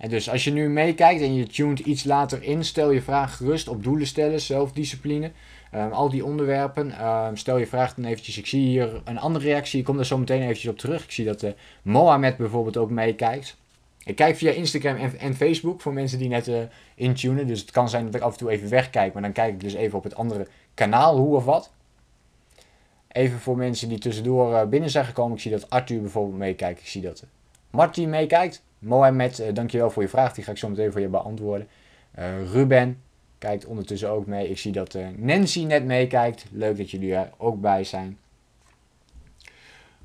En 0.00 0.08
dus 0.08 0.30
als 0.30 0.44
je 0.44 0.52
nu 0.52 0.68
meekijkt 0.68 1.20
en 1.20 1.34
je 1.34 1.46
tuned 1.46 1.78
iets 1.78 2.04
later 2.04 2.42
in, 2.42 2.64
stel 2.64 2.90
je 2.90 3.02
vraag 3.02 3.36
gerust 3.36 3.68
op 3.68 3.84
doelen 3.84 4.06
stellen, 4.06 4.40
zelfdiscipline, 4.40 5.30
um, 5.74 5.92
al 5.92 6.10
die 6.10 6.24
onderwerpen. 6.24 7.06
Um, 7.06 7.36
stel 7.36 7.58
je 7.58 7.66
vraag 7.66 7.94
dan 7.94 8.04
eventjes, 8.04 8.38
ik 8.38 8.46
zie 8.46 8.66
hier 8.66 9.02
een 9.04 9.18
andere 9.18 9.44
reactie, 9.44 9.78
ik 9.78 9.84
kom 9.84 9.96
daar 9.96 10.06
zo 10.06 10.18
meteen 10.18 10.42
eventjes 10.42 10.70
op 10.70 10.78
terug. 10.78 11.04
Ik 11.04 11.10
zie 11.10 11.24
dat 11.24 11.42
uh, 11.42 11.50
Mohamed 11.82 12.36
bijvoorbeeld 12.36 12.76
ook 12.76 12.90
meekijkt. 12.90 13.56
Ik 14.04 14.16
kijk 14.16 14.36
via 14.36 14.50
Instagram 14.50 14.96
en, 14.96 15.18
en, 15.18 15.34
Facebook 15.34 15.80
voor 15.80 15.92
mensen 15.92 16.18
die 16.18 16.28
net 16.28 16.48
uh, 16.48 16.58
intunen. 16.94 17.46
Dus 17.46 17.60
het 17.60 17.70
kan 17.70 17.88
zijn 17.88 18.04
dat 18.04 18.14
ik 18.14 18.20
af 18.20 18.32
en 18.32 18.38
toe 18.38 18.50
even 18.50 18.68
wegkijk, 18.68 19.12
maar 19.12 19.22
dan 19.22 19.32
kijk 19.32 19.52
ik 19.52 19.60
dus 19.60 19.74
even 19.74 19.98
op 19.98 20.04
het 20.04 20.14
andere 20.14 20.46
kanaal, 20.74 21.16
hoe 21.16 21.36
of 21.36 21.44
wat. 21.44 21.70
Even 23.08 23.38
voor 23.38 23.56
mensen 23.56 23.88
die 23.88 23.98
tussendoor 23.98 24.52
uh, 24.52 24.64
binnen 24.64 24.90
zijn 24.90 25.04
gekomen. 25.04 25.36
Ik 25.36 25.42
zie 25.42 25.50
dat 25.50 25.70
Arthur 25.70 26.00
bijvoorbeeld 26.00 26.38
meekijkt. 26.38 26.80
Ik 26.80 26.86
zie 26.86 27.02
dat 27.02 27.24
Martin 27.70 28.08
meekijkt. 28.08 28.62
Mohamed, 28.80 29.40
uh, 29.40 29.46
dankjewel 29.52 29.90
voor 29.90 30.02
je 30.02 30.08
vraag. 30.08 30.34
Die 30.34 30.44
ga 30.44 30.50
ik 30.50 30.58
zo 30.58 30.68
meteen 30.68 30.92
voor 30.92 31.00
je 31.00 31.08
beantwoorden. 31.08 31.68
Uh, 32.18 32.50
Ruben 32.52 33.02
kijkt 33.38 33.66
ondertussen 33.66 34.10
ook 34.10 34.26
mee. 34.26 34.48
Ik 34.48 34.58
zie 34.58 34.72
dat 34.72 34.94
uh, 34.94 35.06
Nancy 35.16 35.64
net 35.64 35.84
meekijkt. 35.84 36.44
Leuk 36.52 36.76
dat 36.76 36.90
jullie 36.90 37.14
er 37.14 37.30
ook 37.36 37.60
bij 37.60 37.84
zijn. 37.84 38.18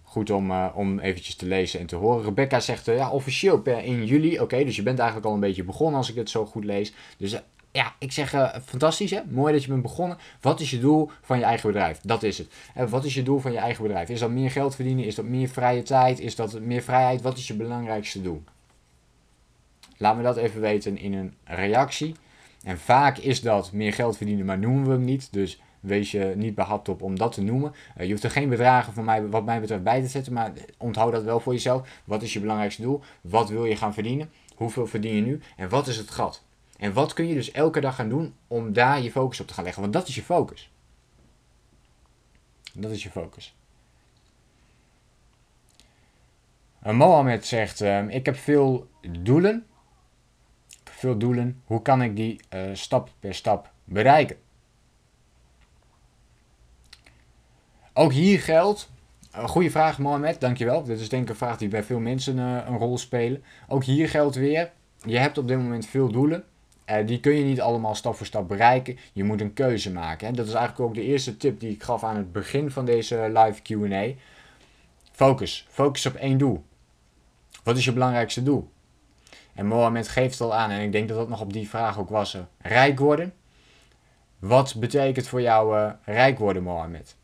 Goed 0.04 0.30
om, 0.30 0.52
uh, 0.52 0.68
om 0.74 1.00
eventjes 1.00 1.36
te 1.36 1.46
lezen 1.46 1.80
en 1.80 1.86
te 1.86 1.96
horen. 1.96 2.24
Rebecca 2.24 2.60
zegt 2.60 2.86
ja, 2.86 3.12
officieel 3.12 3.62
per 3.62 3.78
1 3.78 4.06
juli. 4.06 4.40
Oké, 4.40 4.64
dus 4.64 4.76
je 4.76 4.84
bent 4.84 5.00
eigenlijk 5.00 5.28
al 5.28 5.34
een 5.34 5.40
beetje 5.40 5.64
begonnen 5.64 5.98
als 5.98 6.10
ik 6.10 6.16
het 6.16 6.30
zo 6.30 6.46
goed 6.46 6.64
lees. 6.64 6.94
Dus 7.18 7.42
ja, 7.72 7.96
ik 8.00 8.12
zeg 8.12 8.60
fantastisch 8.66 9.12
hè. 9.12 9.20
Mooi 9.30 9.54
dat 9.54 9.64
je 9.64 9.70
bent 9.70 9.82
begonnen. 9.82 10.18
Wat 10.42 10.60
is 10.60 10.72
je 10.72 10.80
doel 10.80 11.10
van 11.22 11.38
je 11.38 11.44
eigen 11.44 11.72
bedrijf? 11.72 12.00
Dat 12.02 12.24
is 12.24 12.38
het. 12.38 12.50
Wat 12.90 13.06
is 13.06 13.14
je 13.14 13.24
doel 13.24 13.40
van 13.40 13.52
je 13.52 13.58
eigen 13.58 13.84
bedrijf? 13.84 14.10
Is 14.10 14.20
dat 14.20 14.30
meer 14.30 14.52
geld 14.52 14.76
verdienen? 14.76 15.06
Is 15.06 15.16
dat 15.16 15.26
meer 15.26 15.48
vrije 15.48 15.82
tijd? 15.82 16.20
Is 16.20 16.36
dat 16.36 16.60
meer 16.60 16.82
vrijheid? 16.82 17.22
Wat 17.22 17.38
is 17.38 17.48
je 17.48 17.54
belangrijkste 17.54 18.22
doel? 18.22 18.44
Laat 19.98 20.18
me 20.18 20.24
dat 20.24 20.38
even 20.38 20.62
weten 20.62 20.98
in 20.98 21.14
een 21.14 21.34
reactie. 21.44 22.16
En 22.64 22.80
vaak 22.80 23.18
is 23.18 23.42
dat 23.42 23.72
meer 23.72 23.94
geld 23.94 24.18
verdienen, 24.18 24.46
maar 24.46 24.60
noemen 24.60 24.84
we 24.84 24.92
hem 24.92 25.04
niet. 25.04 25.34
Dus 25.34 25.62
wees 25.80 26.12
je 26.12 26.34
niet 26.36 26.56
behapt 26.56 26.90
op 26.90 27.02
om 27.02 27.18
dat 27.18 27.34
te 27.34 27.42
noemen. 27.42 27.74
Uh, 27.98 28.06
je 28.06 28.12
hoeft 28.12 28.24
er 28.24 28.32
geen 28.32 28.50
bedragen 28.50 28.94
van 28.94 29.06
mij, 29.06 29.28
wat 29.28 29.46
mij 29.46 29.60
betreft 29.60 29.84
bij 29.84 30.02
te 30.02 30.08
zetten, 30.08 30.34
maar 30.34 30.52
onthoud 30.78 31.12
dat 31.12 31.24
wel 31.24 31.40
voor 31.40 31.54
jezelf. 31.54 31.88
Wat 32.06 32.22
is 32.22 32.34
je 32.34 32.40
belangrijkste 32.40 32.82
doel? 32.82 33.02
Wat 33.22 33.50
wil 33.50 33.66
je 33.66 33.76
gaan 33.76 33.94
verdienen? 33.94 34.32
Hoeveel 34.56 34.88
verdien 34.88 35.16
je 35.16 35.22
nu? 35.22 35.42
En 35.58 35.70
wat 35.70 35.88
is 35.88 35.98
het 35.98 36.12
gat? 36.12 36.44
En 36.78 36.94
wat 36.94 37.14
kun 37.14 37.28
je 37.28 37.34
dus 37.34 37.52
elke 37.52 37.80
dag 37.80 37.96
gaan 37.96 38.10
doen 38.10 38.36
om 38.48 38.74
daar 38.74 39.02
je 39.02 39.12
focus 39.12 39.40
op 39.40 39.48
te 39.48 39.54
gaan 39.54 39.64
leggen? 39.64 39.82
Want 39.82 39.94
dat 39.94 40.08
is 40.08 40.16
je 40.16 40.22
focus. 40.22 40.72
Dat 42.74 42.92
is 42.92 43.04
je 43.04 43.10
focus. 43.10 43.56
Uh, 46.86 46.94
Mohammed 46.94 47.46
zegt: 47.46 47.82
uh, 47.82 48.10
Ik 48.10 48.26
heb 48.26 48.36
veel 48.36 48.88
doelen 49.20 49.66
doelen. 51.14 51.62
Hoe 51.66 51.82
kan 51.82 52.02
ik 52.02 52.16
die 52.16 52.40
uh, 52.54 52.62
stap 52.74 53.10
per 53.20 53.34
stap 53.34 53.72
bereiken? 53.84 54.36
Ook 57.94 58.12
hier 58.12 58.40
geldt, 58.40 58.90
een 59.32 59.48
goede 59.48 59.72
vraag 59.72 60.00
Mohamed, 60.00 60.42
dankjewel. 60.42 60.84
Dit 60.84 61.00
is 61.00 61.10
denk 61.10 61.24
ik 61.24 61.30
een 61.30 61.36
vraag 61.36 61.58
die 61.58 61.68
bij 61.68 61.84
veel 61.84 62.00
mensen 62.00 62.38
uh, 62.38 62.58
een 62.68 62.78
rol 62.78 62.98
spelen. 62.98 63.44
Ook 63.68 63.84
hier 63.84 64.10
geldt 64.10 64.36
weer, 64.36 64.72
je 65.06 65.18
hebt 65.18 65.38
op 65.38 65.48
dit 65.48 65.58
moment 65.58 65.86
veel 65.86 66.12
doelen. 66.12 66.44
Uh, 66.90 67.08
die 67.08 67.20
kun 67.20 67.34
je 67.34 67.44
niet 67.44 67.62
allemaal 67.62 67.96
stap 67.96 68.16
voor 68.16 68.26
stap 68.26 68.48
bereiken. 68.48 68.98
Je 69.14 69.24
moet 69.24 69.42
een 69.42 69.54
keuze 69.54 69.92
maken. 69.92 70.28
Hè. 70.28 70.34
Dat 70.34 70.48
is 70.48 70.54
eigenlijk 70.54 70.90
ook 70.90 70.96
de 70.96 71.04
eerste 71.04 71.38
tip 71.38 71.60
die 71.60 71.72
ik 71.72 71.84
gaf 71.84 72.04
aan 72.04 72.16
het 72.16 72.32
begin 72.32 72.72
van 72.72 72.86
deze 72.86 73.32
live 73.34 73.62
QA. 73.62 74.22
Focus. 75.12 75.68
Focus 75.70 76.06
op 76.06 76.14
één 76.14 76.38
doel. 76.38 76.64
Wat 77.64 77.78
is 77.78 77.86
je 77.86 77.94
belangrijkste 77.94 78.44
doel? 78.44 78.70
En 79.56 79.66
Mohammed 79.66 80.08
geeft 80.08 80.42
al 80.42 80.56
aan, 80.56 80.70
en 80.70 80.82
ik 80.82 80.92
denk 80.92 81.08
dat 81.08 81.18
dat 81.18 81.30
nog 81.30 81.42
op 81.42 81.54
die 81.54 81.70
vraag 81.70 82.00
ook 82.00 82.10
was: 82.10 82.38
rijk 82.58 83.00
worden. 83.00 83.34
Wat 84.40 84.76
betekent 84.76 85.28
voor 85.28 85.42
jou 85.42 85.78
uh, 85.78 85.92
rijk 86.04 86.38
worden, 86.38 86.64
Mohammed? 86.64 87.16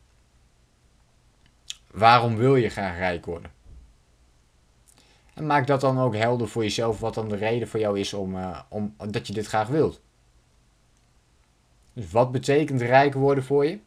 Waarom 1.90 2.36
wil 2.36 2.56
je 2.56 2.68
graag 2.68 2.96
rijk 2.96 3.26
worden? 3.26 3.50
En 5.34 5.46
maak 5.46 5.66
dat 5.66 5.80
dan 5.80 5.98
ook 5.98 6.16
helder 6.16 6.48
voor 6.48 6.62
jezelf, 6.62 7.00
wat 7.00 7.14
dan 7.14 7.28
de 7.28 7.36
reden 7.36 7.68
voor 7.68 7.80
jou 7.80 7.98
is 7.98 8.14
om, 8.14 8.36
uh, 8.36 8.60
om, 8.68 8.94
dat 9.08 9.26
je 9.26 9.32
dit 9.32 9.46
graag 9.46 9.68
wilt. 9.68 10.00
Dus 11.92 12.10
wat 12.10 12.32
betekent 12.32 12.80
rijk 12.80 13.14
worden 13.14 13.44
voor 13.44 13.66
je? 13.66 13.78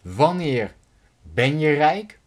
Wanneer 0.00 0.74
ben 1.22 1.58
je 1.58 1.72
rijk? 1.72 2.17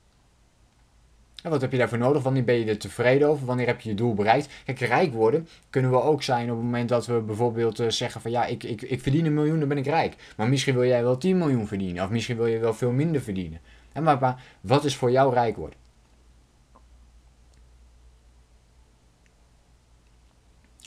Wat 1.49 1.61
heb 1.61 1.71
je 1.71 1.77
daarvoor 1.77 1.97
nodig? 1.97 2.23
Wanneer 2.23 2.43
ben 2.43 2.55
je 2.55 2.65
er 2.65 2.77
tevreden 2.77 3.27
over? 3.27 3.45
Wanneer 3.45 3.67
heb 3.67 3.81
je 3.81 3.89
je 3.89 3.95
doel 3.95 4.13
bereikt? 4.13 4.49
Kijk, 4.65 4.79
rijk 4.79 5.13
worden 5.13 5.47
kunnen 5.69 5.91
we 5.91 6.01
ook 6.01 6.23
zijn 6.23 6.49
op 6.49 6.55
het 6.55 6.65
moment 6.65 6.89
dat 6.89 7.05
we 7.05 7.19
bijvoorbeeld 7.19 7.79
uh, 7.79 7.89
zeggen 7.89 8.21
van 8.21 8.31
ja, 8.31 8.45
ik, 8.45 8.63
ik, 8.63 8.81
ik 8.81 9.01
verdien 9.01 9.25
een 9.25 9.33
miljoen, 9.33 9.59
dan 9.59 9.67
ben 9.67 9.77
ik 9.77 9.85
rijk. 9.85 10.15
Maar 10.37 10.49
misschien 10.49 10.73
wil 10.73 10.85
jij 10.85 11.03
wel 11.03 11.17
10 11.17 11.37
miljoen 11.37 11.67
verdienen. 11.67 12.03
Of 12.03 12.09
misschien 12.09 12.37
wil 12.37 12.45
je 12.45 12.59
wel 12.59 12.73
veel 12.73 12.91
minder 12.91 13.21
verdienen. 13.21 13.61
En 13.93 14.03
maar, 14.03 14.19
maar 14.19 14.43
wat 14.61 14.85
is 14.85 14.95
voor 14.95 15.11
jou 15.11 15.33
rijk 15.33 15.55
worden? 15.55 15.79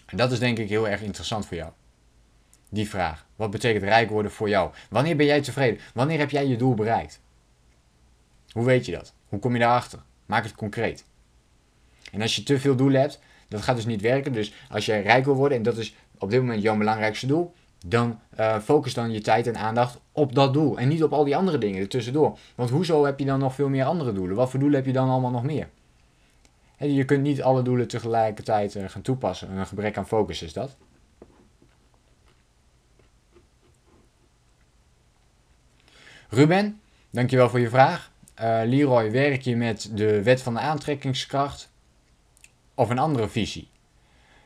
En 0.07 0.17
dat 0.17 0.33
is 0.33 0.39
denk 0.39 0.59
ik 0.59 0.69
heel 0.69 0.89
erg 0.89 1.03
interessant 1.03 1.47
voor 1.47 1.57
jou. 1.57 1.73
Die 2.69 2.89
vraag. 2.89 3.27
Wat 3.37 3.51
betekent 3.51 3.85
rijk 3.85 4.11
worden 4.11 4.31
voor 4.31 4.49
jou? 4.49 4.73
Wanneer 4.91 5.17
ben 5.17 5.27
jij 5.27 5.41
tevreden? 5.41 5.81
Wanneer 5.95 6.19
heb 6.19 6.31
jij 6.31 6.47
je 6.47 6.57
doel 6.57 6.75
bereikt? 6.75 7.21
Hoe 8.53 8.65
weet 8.65 8.87
je 8.87 8.93
dat? 8.93 9.15
Hoe 9.29 9.39
kom 9.39 9.53
je 9.53 9.59
daarachter? 9.59 10.03
Maak 10.35 10.45
het 10.45 10.55
concreet. 10.55 11.05
En 12.13 12.23
als 12.23 12.37
je 12.37 12.43
te 12.43 12.59
veel 12.59 12.77
doelen 12.77 13.01
hebt, 13.01 13.21
dat 13.49 13.63
gaat 13.63 13.77
dus 13.77 13.87
niet 13.87 14.01
werken. 14.01 14.33
Dus 14.33 14.53
als 14.71 14.87
jij 14.87 15.03
rijk 15.03 15.25
wil 15.25 15.35
worden, 15.35 15.59
en 15.59 15.65
dat 15.65 15.77
is 15.77 15.95
op 16.19 16.31
dit 16.31 16.41
moment 16.41 16.63
jouw 16.63 16.77
belangrijkste 16.77 17.27
doel, 17.27 17.55
dan 17.87 18.21
uh, 18.39 18.59
focus 18.59 18.95
dan 18.95 19.13
je 19.13 19.21
tijd 19.21 19.47
en 19.47 19.57
aandacht 19.57 20.01
op 20.13 20.35
dat 20.35 20.53
doel. 20.53 20.79
En 20.79 20.89
niet 20.89 21.03
op 21.03 21.13
al 21.13 21.25
die 21.25 21.37
andere 21.37 21.59
dingen 21.59 21.81
ertussendoor. 21.81 22.39
Want 22.55 22.71
hoezo 22.71 23.05
heb 23.05 23.19
je 23.19 23.25
dan 23.25 23.39
nog 23.39 23.55
veel 23.55 23.69
meer 23.69 23.85
andere 23.85 24.13
doelen? 24.13 24.37
Wat 24.37 24.51
voor 24.51 24.61
doelen 24.61 24.77
heb 24.77 24.87
je 24.87 24.93
dan 24.93 25.09
allemaal 25.09 25.31
nog 25.31 25.43
meer? 25.43 25.69
En 26.77 26.95
je 26.95 27.05
kunt 27.05 27.23
niet 27.23 27.43
alle 27.43 27.63
doelen 27.63 27.89
tegelijkertijd 27.89 28.75
uh, 28.75 28.89
gaan 28.89 29.03
toepassen. 29.03 29.51
Een 29.51 29.67
gebrek 29.67 29.97
aan 29.97 30.07
focus 30.07 30.43
is 30.43 30.53
dat. 30.53 30.77
Ruben, 36.29 36.81
dankjewel 37.11 37.51
voor 37.51 37.61
je 37.61 37.69
vraag. 37.69 38.13
Uh, 38.41 38.61
Leroy, 38.65 39.11
werk 39.11 39.43
je 39.43 39.57
met 39.57 39.91
de 39.93 40.23
wet 40.23 40.43
van 40.43 40.55
de 40.55 40.61
aantrekkingskracht 40.61 41.73
of 42.75 42.91
een 42.91 42.99
andere 42.99 43.29
visie? 43.29 43.69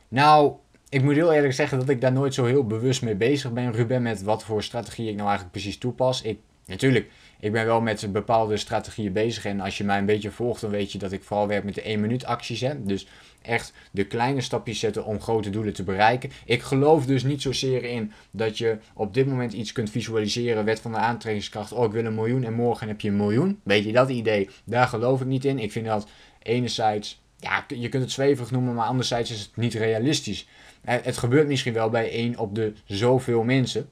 Nou, 0.07 0.53
ik 0.89 1.03
moet 1.03 1.15
heel 1.15 1.33
eerlijk 1.33 1.53
zeggen 1.53 1.79
dat 1.79 1.89
ik 1.89 2.01
daar 2.01 2.11
nooit 2.11 2.33
zo 2.33 2.45
heel 2.45 2.65
bewust 2.65 3.01
mee 3.01 3.15
bezig 3.15 3.51
ben, 3.51 3.71
Ruben, 3.71 4.01
met 4.01 4.21
wat 4.21 4.43
voor 4.43 4.63
strategie 4.63 5.07
ik 5.07 5.15
nou 5.15 5.27
eigenlijk 5.27 5.51
precies 5.51 5.77
toepas. 5.77 6.21
Ik, 6.21 6.39
natuurlijk, 6.65 7.09
ik 7.39 7.51
ben 7.51 7.65
wel 7.65 7.81
met 7.81 8.11
bepaalde 8.11 8.57
strategieën 8.57 9.13
bezig. 9.13 9.45
En 9.45 9.59
als 9.59 9.77
je 9.77 9.83
mij 9.83 9.97
een 9.97 10.05
beetje 10.05 10.31
volgt, 10.31 10.61
dan 10.61 10.69
weet 10.69 10.91
je 10.91 10.97
dat 10.97 11.11
ik 11.11 11.23
vooral 11.23 11.47
werk 11.47 11.63
met 11.63 11.75
de 11.75 11.81
1 11.81 11.99
minuut 11.99 12.25
acties. 12.25 12.61
Hè? 12.61 12.83
Dus 12.83 13.07
echt 13.41 13.73
de 13.91 14.05
kleine 14.05 14.41
stapjes 14.41 14.79
zetten 14.79 15.05
om 15.05 15.21
grote 15.21 15.49
doelen 15.49 15.73
te 15.73 15.83
bereiken. 15.83 16.31
Ik 16.45 16.61
geloof 16.61 17.05
dus 17.05 17.23
niet 17.23 17.41
zozeer 17.41 17.83
in 17.83 18.11
dat 18.31 18.57
je 18.57 18.77
op 18.93 19.13
dit 19.13 19.27
moment 19.27 19.53
iets 19.53 19.71
kunt 19.71 19.89
visualiseren. 19.89 20.65
Wet 20.65 20.79
van 20.79 20.91
de 20.91 20.97
aantrekkingskracht. 20.97 21.71
Oh, 21.71 21.85
ik 21.85 21.91
wil 21.91 22.05
een 22.05 22.15
miljoen 22.15 22.43
en 22.43 22.53
morgen 22.53 22.87
heb 22.87 23.01
je 23.01 23.07
een 23.09 23.17
miljoen. 23.17 23.59
Weet 23.63 23.83
je 23.83 23.91
dat 23.91 24.09
idee? 24.09 24.49
Daar 24.63 24.87
geloof 24.87 25.21
ik 25.21 25.27
niet 25.27 25.45
in. 25.45 25.59
Ik 25.59 25.71
vind 25.71 25.85
dat 25.85 26.07
enerzijds, 26.43 27.21
ja, 27.39 27.65
je 27.67 27.89
kunt 27.89 28.03
het 28.03 28.11
zweverig 28.11 28.51
noemen, 28.51 28.73
maar 28.73 28.87
anderzijds 28.87 29.31
is 29.31 29.39
het 29.39 29.55
niet 29.55 29.73
realistisch. 29.73 30.47
Eh, 30.81 30.95
het 31.03 31.17
gebeurt 31.17 31.47
misschien 31.47 31.73
wel 31.73 31.89
bij 31.89 32.11
één 32.11 32.37
op 32.37 32.55
de 32.55 32.73
zoveel 32.85 33.43
mensen. 33.43 33.89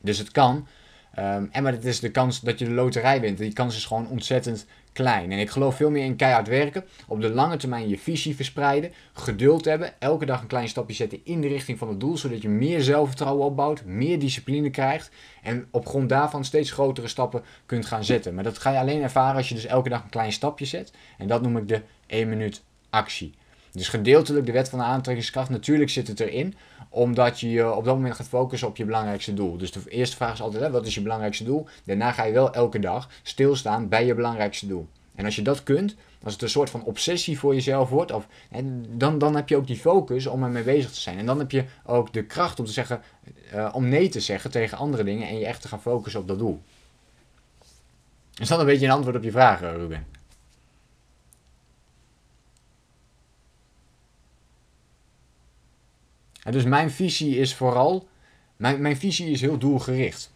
Dus 0.00 0.18
het 0.18 0.30
kan. 0.30 0.66
Um, 1.18 1.48
en 1.52 1.62
maar 1.62 1.72
het 1.72 1.84
is 1.84 2.00
de 2.00 2.10
kans 2.10 2.40
dat 2.40 2.58
je 2.58 2.64
de 2.64 2.70
loterij 2.70 3.20
wint. 3.20 3.38
Die 3.38 3.52
kans 3.52 3.76
is 3.76 3.84
gewoon 3.84 4.08
ontzettend 4.08 4.66
klein. 4.92 5.32
En 5.32 5.38
ik 5.38 5.50
geloof 5.50 5.76
veel 5.76 5.90
meer 5.90 6.04
in 6.04 6.16
keihard 6.16 6.48
werken. 6.48 6.84
Op 7.06 7.20
de 7.20 7.30
lange 7.30 7.56
termijn 7.56 7.88
je 7.88 7.98
visie 7.98 8.36
verspreiden. 8.36 8.92
Geduld 9.12 9.64
hebben. 9.64 10.00
Elke 10.00 10.26
dag 10.26 10.40
een 10.40 10.46
klein 10.46 10.68
stapje 10.68 10.94
zetten 10.94 11.20
in 11.24 11.40
de 11.40 11.48
richting 11.48 11.78
van 11.78 11.88
het 11.88 12.00
doel. 12.00 12.16
Zodat 12.16 12.42
je 12.42 12.48
meer 12.48 12.82
zelfvertrouwen 12.82 13.46
opbouwt. 13.46 13.84
Meer 13.84 14.18
discipline 14.18 14.70
krijgt. 14.70 15.10
En 15.42 15.66
op 15.70 15.86
grond 15.86 16.08
daarvan 16.08 16.44
steeds 16.44 16.70
grotere 16.70 17.08
stappen 17.08 17.42
kunt 17.66 17.86
gaan 17.86 18.04
zetten. 18.04 18.34
Maar 18.34 18.44
dat 18.44 18.58
ga 18.58 18.70
je 18.70 18.78
alleen 18.78 19.02
ervaren 19.02 19.36
als 19.36 19.48
je 19.48 19.54
dus 19.54 19.66
elke 19.66 19.88
dag 19.88 20.02
een 20.02 20.10
klein 20.10 20.32
stapje 20.32 20.64
zet. 20.64 20.92
En 21.18 21.26
dat 21.26 21.42
noem 21.42 21.56
ik 21.56 21.68
de 21.68 21.82
1 22.06 22.28
minuut 22.28 22.62
actie. 22.90 23.34
Dus 23.72 23.88
gedeeltelijk 23.88 24.46
de 24.46 24.52
wet 24.52 24.68
van 24.68 24.78
de 24.78 24.84
aantrekkingskracht. 24.84 25.50
Natuurlijk 25.50 25.90
zit 25.90 26.08
het 26.08 26.20
erin 26.20 26.54
omdat 26.92 27.40
je 27.40 27.50
je 27.50 27.74
op 27.74 27.84
dat 27.84 27.94
moment 27.94 28.14
gaat 28.14 28.28
focussen 28.28 28.68
op 28.68 28.76
je 28.76 28.84
belangrijkste 28.84 29.34
doel. 29.34 29.56
Dus 29.56 29.72
de 29.72 29.80
eerste 29.88 30.16
vraag 30.16 30.32
is 30.32 30.42
altijd, 30.42 30.62
hè, 30.62 30.70
wat 30.70 30.86
is 30.86 30.94
je 30.94 31.02
belangrijkste 31.02 31.44
doel? 31.44 31.66
Daarna 31.84 32.12
ga 32.12 32.24
je 32.24 32.32
wel 32.32 32.52
elke 32.52 32.78
dag 32.78 33.08
stilstaan 33.22 33.88
bij 33.88 34.06
je 34.06 34.14
belangrijkste 34.14 34.66
doel. 34.66 34.88
En 35.14 35.24
als 35.24 35.36
je 35.36 35.42
dat 35.42 35.62
kunt, 35.62 35.96
als 36.22 36.32
het 36.32 36.42
een 36.42 36.48
soort 36.48 36.70
van 36.70 36.84
obsessie 36.84 37.38
voor 37.38 37.54
jezelf 37.54 37.88
wordt, 37.88 38.12
of, 38.12 38.26
dan, 38.88 39.18
dan 39.18 39.36
heb 39.36 39.48
je 39.48 39.56
ook 39.56 39.66
die 39.66 39.76
focus 39.76 40.26
om 40.26 40.42
ermee 40.42 40.62
bezig 40.62 40.90
te 40.90 41.00
zijn. 41.00 41.18
En 41.18 41.26
dan 41.26 41.38
heb 41.38 41.50
je 41.50 41.64
ook 41.84 42.12
de 42.12 42.24
kracht 42.24 42.58
om 42.58 42.64
te 42.64 42.72
zeggen, 42.72 43.00
uh, 43.54 43.70
om 43.72 43.88
nee 43.88 44.08
te 44.08 44.20
zeggen 44.20 44.50
tegen 44.50 44.78
andere 44.78 45.04
dingen 45.04 45.28
en 45.28 45.38
je 45.38 45.46
echt 45.46 45.62
te 45.62 45.68
gaan 45.68 45.80
focussen 45.80 46.20
op 46.20 46.28
dat 46.28 46.38
doel. 46.38 46.62
Is 48.40 48.48
dat 48.48 48.60
een 48.60 48.66
beetje 48.66 48.86
een 48.86 48.92
antwoord 48.92 49.16
op 49.16 49.22
je 49.22 49.30
vraag, 49.30 49.60
Ruben? 49.60 50.06
Dus 56.50 56.64
mijn 56.64 56.90
visie 56.90 57.36
is 57.38 57.54
vooral, 57.54 58.08
mijn, 58.56 58.80
mijn 58.80 58.96
visie 58.96 59.30
is 59.30 59.40
heel 59.40 59.58
doelgericht. 59.58 60.32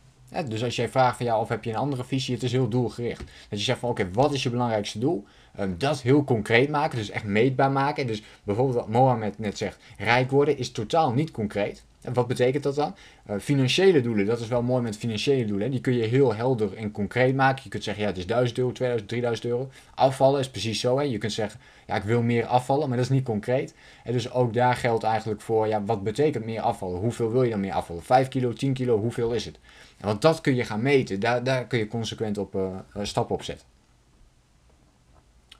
dus 0.49 0.64
als 0.64 0.77
jij 0.77 0.88
vraagt 0.88 1.16
van 1.16 1.27
ja, 1.27 1.40
of 1.40 1.49
heb 1.49 1.64
je 1.64 1.71
een 1.71 1.77
andere 1.77 2.05
visie, 2.05 2.35
het 2.35 2.42
is 2.42 2.53
heel 2.53 2.69
doelgericht. 2.69 3.25
Dat 3.49 3.59
je 3.59 3.64
zegt 3.64 3.79
van 3.79 3.90
oké, 3.90 4.11
wat 4.12 4.33
is 4.33 4.42
je 4.42 4.51
belangrijkste 4.51 4.99
doel? 4.99 5.25
Um, 5.61 5.75
dat 5.79 6.03
heel 6.03 6.25
concreet 6.25 6.69
maken, 6.69 6.99
dus 6.99 7.11
echt 7.11 7.25
meetbaar 7.25 7.71
maken. 7.71 8.07
Dus 8.07 8.23
bijvoorbeeld 8.42 8.77
wat 8.79 8.88
Mohammed 8.88 9.38
net 9.38 9.59
zegt, 9.59 9.79
rijk 9.99 10.31
worden 10.31 10.59
is 10.59 10.71
totaal 10.71 11.12
niet 11.12 11.31
concreet. 11.31 11.85
En 12.07 12.12
wat 12.12 12.27
betekent 12.27 12.62
dat 12.62 12.75
dan? 12.75 12.95
Uh, 13.31 13.37
financiële 13.40 14.01
doelen, 14.01 14.27
dat 14.27 14.40
is 14.40 14.49
wel 14.49 14.62
mooi 14.62 14.83
met 14.83 14.97
financiële 14.97 15.45
doelen. 15.45 15.71
Die 15.71 15.81
kun 15.81 15.92
je 15.92 16.05
heel 16.05 16.35
helder 16.35 16.77
en 16.77 16.90
concreet 16.90 17.35
maken. 17.35 17.61
Je 17.64 17.69
kunt 17.69 17.85
zeggen, 17.85 18.03
ja, 18.03 18.09
het 18.09 18.19
is 18.19 18.27
1000 18.27 18.59
euro, 18.59 18.73
2000, 18.73 19.09
3000 19.09 19.47
euro. 19.47 19.71
Afvallen 19.95 20.40
is 20.40 20.51
precies 20.51 20.81
zo. 20.81 20.99
Hè. 20.99 21.03
Je 21.03 21.19
kunt 21.19 21.33
zeggen, 21.33 21.61
ja, 21.87 21.95
ik 21.95 22.03
wil 22.03 22.23
meer 22.23 22.47
afvallen, 22.47 22.88
maar 22.88 22.97
dat 22.97 23.07
is 23.07 23.12
niet 23.12 23.25
concreet. 23.25 23.75
En 24.05 24.12
dus 24.12 24.33
ook 24.33 24.55
daar 24.55 24.77
geldt 24.77 25.05
eigenlijk 25.05 25.40
voor, 25.40 25.66
ja, 25.66 25.85
wat 25.85 26.03
betekent 26.03 26.45
meer 26.45 26.61
afvallen? 26.61 27.01
Hoeveel 27.01 27.33
wil 27.33 27.42
je 27.42 27.51
dan 27.51 27.61
meer 27.61 27.73
afvallen? 27.73 28.03
5 28.03 28.29
kilo, 28.29 28.53
10 28.53 28.73
kilo, 28.73 28.99
hoeveel 28.99 29.33
is 29.33 29.45
het? 29.45 29.59
want 30.01 30.23
dat 30.23 30.40
kun 30.40 30.55
je 30.55 30.64
gaan 30.64 30.83
meten. 30.83 31.21
Daar, 31.21 31.45
daar 31.45 31.66
kun 31.66 31.79
je 31.79 31.88
consequent 31.88 32.38
op 32.38 32.55
uh, 32.55 32.77
stappen 33.03 33.35
op 33.35 33.42
zetten. 33.42 33.66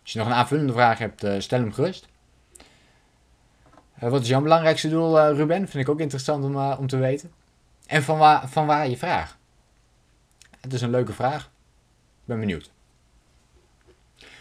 Als 0.03 0.13
je 0.13 0.19
nog 0.19 0.29
een 0.29 0.35
aanvullende 0.35 0.73
vraag 0.73 0.99
hebt, 0.99 1.25
uh, 1.25 1.35
stel 1.39 1.59
hem 1.59 1.73
gerust. 1.73 2.09
Uh, 4.03 4.11
wat 4.11 4.23
is 4.23 4.29
jouw 4.29 4.41
belangrijkste 4.41 4.89
doel, 4.89 5.19
uh, 5.19 5.37
Ruben? 5.37 5.69
Vind 5.69 5.85
ik 5.85 5.89
ook 5.89 6.01
interessant 6.01 6.45
om, 6.45 6.57
om 6.57 6.87
te 6.87 6.97
weten. 6.97 7.31
En 7.87 8.03
van 8.03 8.19
waar, 8.19 8.49
van 8.49 8.67
waar 8.67 8.89
je 8.89 8.97
vraag? 8.97 9.39
Het 10.61 10.73
is 10.73 10.83
een 10.83 10.91
leuke 10.91 11.13
vraag. 11.13 11.43
Ik 12.21 12.25
ben 12.25 12.41
benieuwd. 12.41 12.71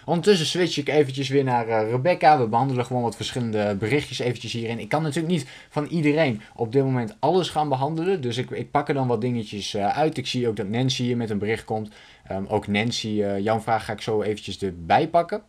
Ondertussen 0.06 0.46
switch 0.46 0.78
ik 0.78 0.90
eventjes 0.90 1.30
weer 1.30 1.44
naar 1.44 1.90
Rebecca. 1.90 2.40
We 2.40 2.48
behandelen 2.48 2.86
gewoon 2.86 3.02
wat 3.02 3.16
verschillende 3.16 3.76
berichtjes 3.76 4.20
eventjes 4.20 4.54
hierin. 4.54 4.80
Ik 4.80 4.90
kan 4.90 5.02
natuurlijk 5.02 5.34
niet 5.34 5.48
van 5.70 5.86
iedereen 5.86 6.42
op 6.56 6.72
dit 6.72 6.84
moment 6.84 7.16
alles 7.20 7.50
gaan 7.50 7.70
behandelen. 7.70 8.22
Dus 8.22 8.38
ik, 8.38 8.50
ik 8.50 8.72
pak 8.72 8.88
er 8.88 8.94
dan 8.94 9.08
wat 9.08 9.22
dingetjes 9.22 9.78
uit. 9.78 10.18
Ik 10.18 10.28
zie 10.28 10.48
ook 10.48 10.56
dat 10.56 10.68
Nancy 10.68 11.04
hier 11.04 11.18
met 11.18 11.30
een 11.30 11.38
bericht 11.38 11.66
komt. 11.66 11.94
Um, 12.32 12.46
ook 12.48 12.68
Nancy, 12.68 13.08
uh, 13.08 13.40
jouw 13.40 13.60
vraag 13.60 13.86
ga 13.86 13.94
ik 13.94 14.02
zo 14.02 14.22
eventjes 14.22 14.62
erbij 14.62 15.08
pakken. 15.08 15.42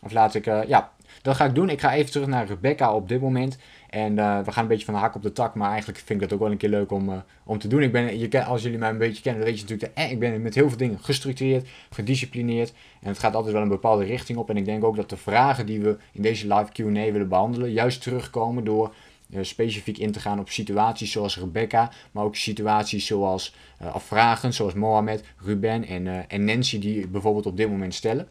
Of 0.00 0.12
laat 0.12 0.34
ik, 0.34 0.44
ja, 0.44 0.92
dat 1.22 1.36
ga 1.36 1.44
ik 1.44 1.54
doen. 1.54 1.68
Ik 1.68 1.80
ga 1.80 1.94
even 1.94 2.10
terug 2.10 2.26
naar 2.26 2.46
Rebecca 2.46 2.94
op 2.94 3.08
dit 3.08 3.20
moment. 3.20 3.58
En 3.88 4.12
uh, 4.16 4.40
we 4.40 4.52
gaan 4.52 4.62
een 4.62 4.68
beetje 4.68 4.84
van 4.84 4.94
de 4.94 5.00
hak 5.00 5.14
op 5.14 5.22
de 5.22 5.32
tak. 5.32 5.54
Maar 5.54 5.70
eigenlijk 5.70 5.98
vind 5.98 6.22
ik 6.22 6.28
dat 6.28 6.32
ook 6.32 6.42
wel 6.42 6.50
een 6.50 6.56
keer 6.56 6.68
leuk 6.68 6.90
om, 6.90 7.08
uh, 7.08 7.16
om 7.44 7.58
te 7.58 7.68
doen. 7.68 7.82
Ik 7.82 7.92
ben, 7.92 8.18
je, 8.18 8.44
als 8.44 8.62
jullie 8.62 8.78
mij 8.78 8.90
een 8.90 8.98
beetje 8.98 9.22
kennen, 9.22 9.40
dan 9.40 9.50
weet 9.50 9.60
je 9.60 9.66
natuurlijk 9.66 9.96
dat 9.96 10.04
eh, 10.04 10.12
ik 10.12 10.18
ben 10.18 10.42
met 10.42 10.54
heel 10.54 10.68
veel 10.68 10.78
dingen 10.78 10.98
gestructureerd, 10.98 11.68
gedisciplineerd. 11.90 12.72
En 13.00 13.08
het 13.08 13.18
gaat 13.18 13.34
altijd 13.34 13.52
wel 13.52 13.62
een 13.62 13.68
bepaalde 13.68 14.04
richting 14.04 14.38
op. 14.38 14.50
En 14.50 14.56
ik 14.56 14.64
denk 14.64 14.84
ook 14.84 14.96
dat 14.96 15.10
de 15.10 15.16
vragen 15.16 15.66
die 15.66 15.80
we 15.80 15.96
in 16.12 16.22
deze 16.22 16.54
live 16.54 16.72
Q&A 16.72 17.12
willen 17.12 17.28
behandelen, 17.28 17.72
juist 17.72 18.02
terugkomen 18.02 18.64
door 18.64 18.94
specifiek 19.40 19.98
in 19.98 20.12
te 20.12 20.20
gaan 20.20 20.38
op 20.38 20.50
situaties 20.50 21.12
zoals 21.12 21.38
Rebecca, 21.38 21.90
maar 22.10 22.24
ook 22.24 22.36
situaties 22.36 23.06
zoals, 23.06 23.54
uh, 23.82 23.96
vragen 23.96 24.52
zoals 24.52 24.74
Mohamed, 24.74 25.24
Ruben 25.36 25.86
en, 25.86 26.28
en 26.28 26.44
Nancy 26.44 26.78
die 26.78 27.08
bijvoorbeeld 27.08 27.46
op 27.46 27.56
dit 27.56 27.68
moment 27.70 27.94
stellen. 27.94 28.28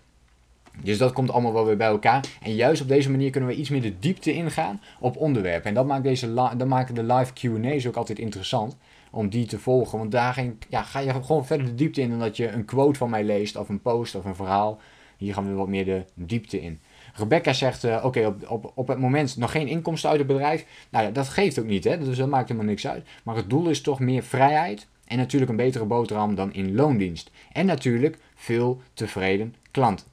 Dus 0.83 0.97
dat 0.97 1.13
komt 1.13 1.31
allemaal 1.31 1.53
wel 1.53 1.65
weer 1.65 1.77
bij 1.77 1.87
elkaar. 1.87 2.25
En 2.41 2.55
juist 2.55 2.81
op 2.81 2.87
deze 2.87 3.11
manier 3.11 3.29
kunnen 3.29 3.49
we 3.49 3.55
iets 3.55 3.69
meer 3.69 3.81
de 3.81 3.99
diepte 3.99 4.33
ingaan 4.33 4.81
op 4.99 5.17
onderwerpen. 5.17 5.67
En 5.67 5.73
dat 5.73 5.85
maakt, 5.85 6.03
deze 6.03 6.33
dat 6.33 6.67
maken 6.67 6.95
de 6.95 7.03
live 7.03 7.33
QA's 7.33 7.87
ook 7.87 7.95
altijd 7.95 8.19
interessant 8.19 8.77
om 9.11 9.29
die 9.29 9.45
te 9.45 9.59
volgen. 9.59 9.97
Want 9.97 10.11
daar 10.11 10.45
ja, 10.69 10.81
ga 10.81 10.99
je 10.99 11.13
gewoon 11.23 11.45
verder 11.45 11.65
de 11.65 11.75
diepte 11.75 12.01
in 12.01 12.09
dan 12.09 12.19
dat 12.19 12.37
je 12.37 12.47
een 12.47 12.65
quote 12.65 12.97
van 12.97 13.09
mij 13.09 13.23
leest 13.23 13.55
of 13.55 13.69
een 13.69 13.81
post 13.81 14.15
of 14.15 14.25
een 14.25 14.35
verhaal. 14.35 14.79
Hier 15.17 15.33
gaan 15.33 15.47
we 15.47 15.53
wat 15.53 15.67
meer 15.67 15.85
de 15.85 16.03
diepte 16.13 16.61
in. 16.61 16.79
Rebecca 17.13 17.53
zegt, 17.53 17.83
uh, 17.83 18.01
oké, 18.03 18.25
op, 18.25 18.49
op, 18.49 18.71
op 18.75 18.87
het 18.87 18.99
moment 18.99 19.37
nog 19.37 19.51
geen 19.51 19.67
inkomsten 19.67 20.09
uit 20.09 20.19
het 20.19 20.27
bedrijf. 20.27 20.65
Nou 20.89 21.05
ja, 21.05 21.11
dat 21.11 21.29
geeft 21.29 21.59
ook 21.59 21.65
niet, 21.65 21.83
hè? 21.83 21.97
dus 21.97 22.17
dat 22.17 22.29
maakt 22.29 22.47
helemaal 22.47 22.69
niks 22.69 22.87
uit. 22.87 23.07
Maar 23.23 23.35
het 23.35 23.49
doel 23.49 23.69
is 23.69 23.81
toch 23.81 23.99
meer 23.99 24.23
vrijheid 24.23 24.87
en 25.07 25.17
natuurlijk 25.17 25.51
een 25.51 25.57
betere 25.57 25.85
boterham 25.85 26.35
dan 26.35 26.53
in 26.53 26.75
loondienst. 26.75 27.31
En 27.51 27.65
natuurlijk 27.65 28.17
veel 28.35 28.81
tevreden 28.93 29.55
klanten. 29.71 30.10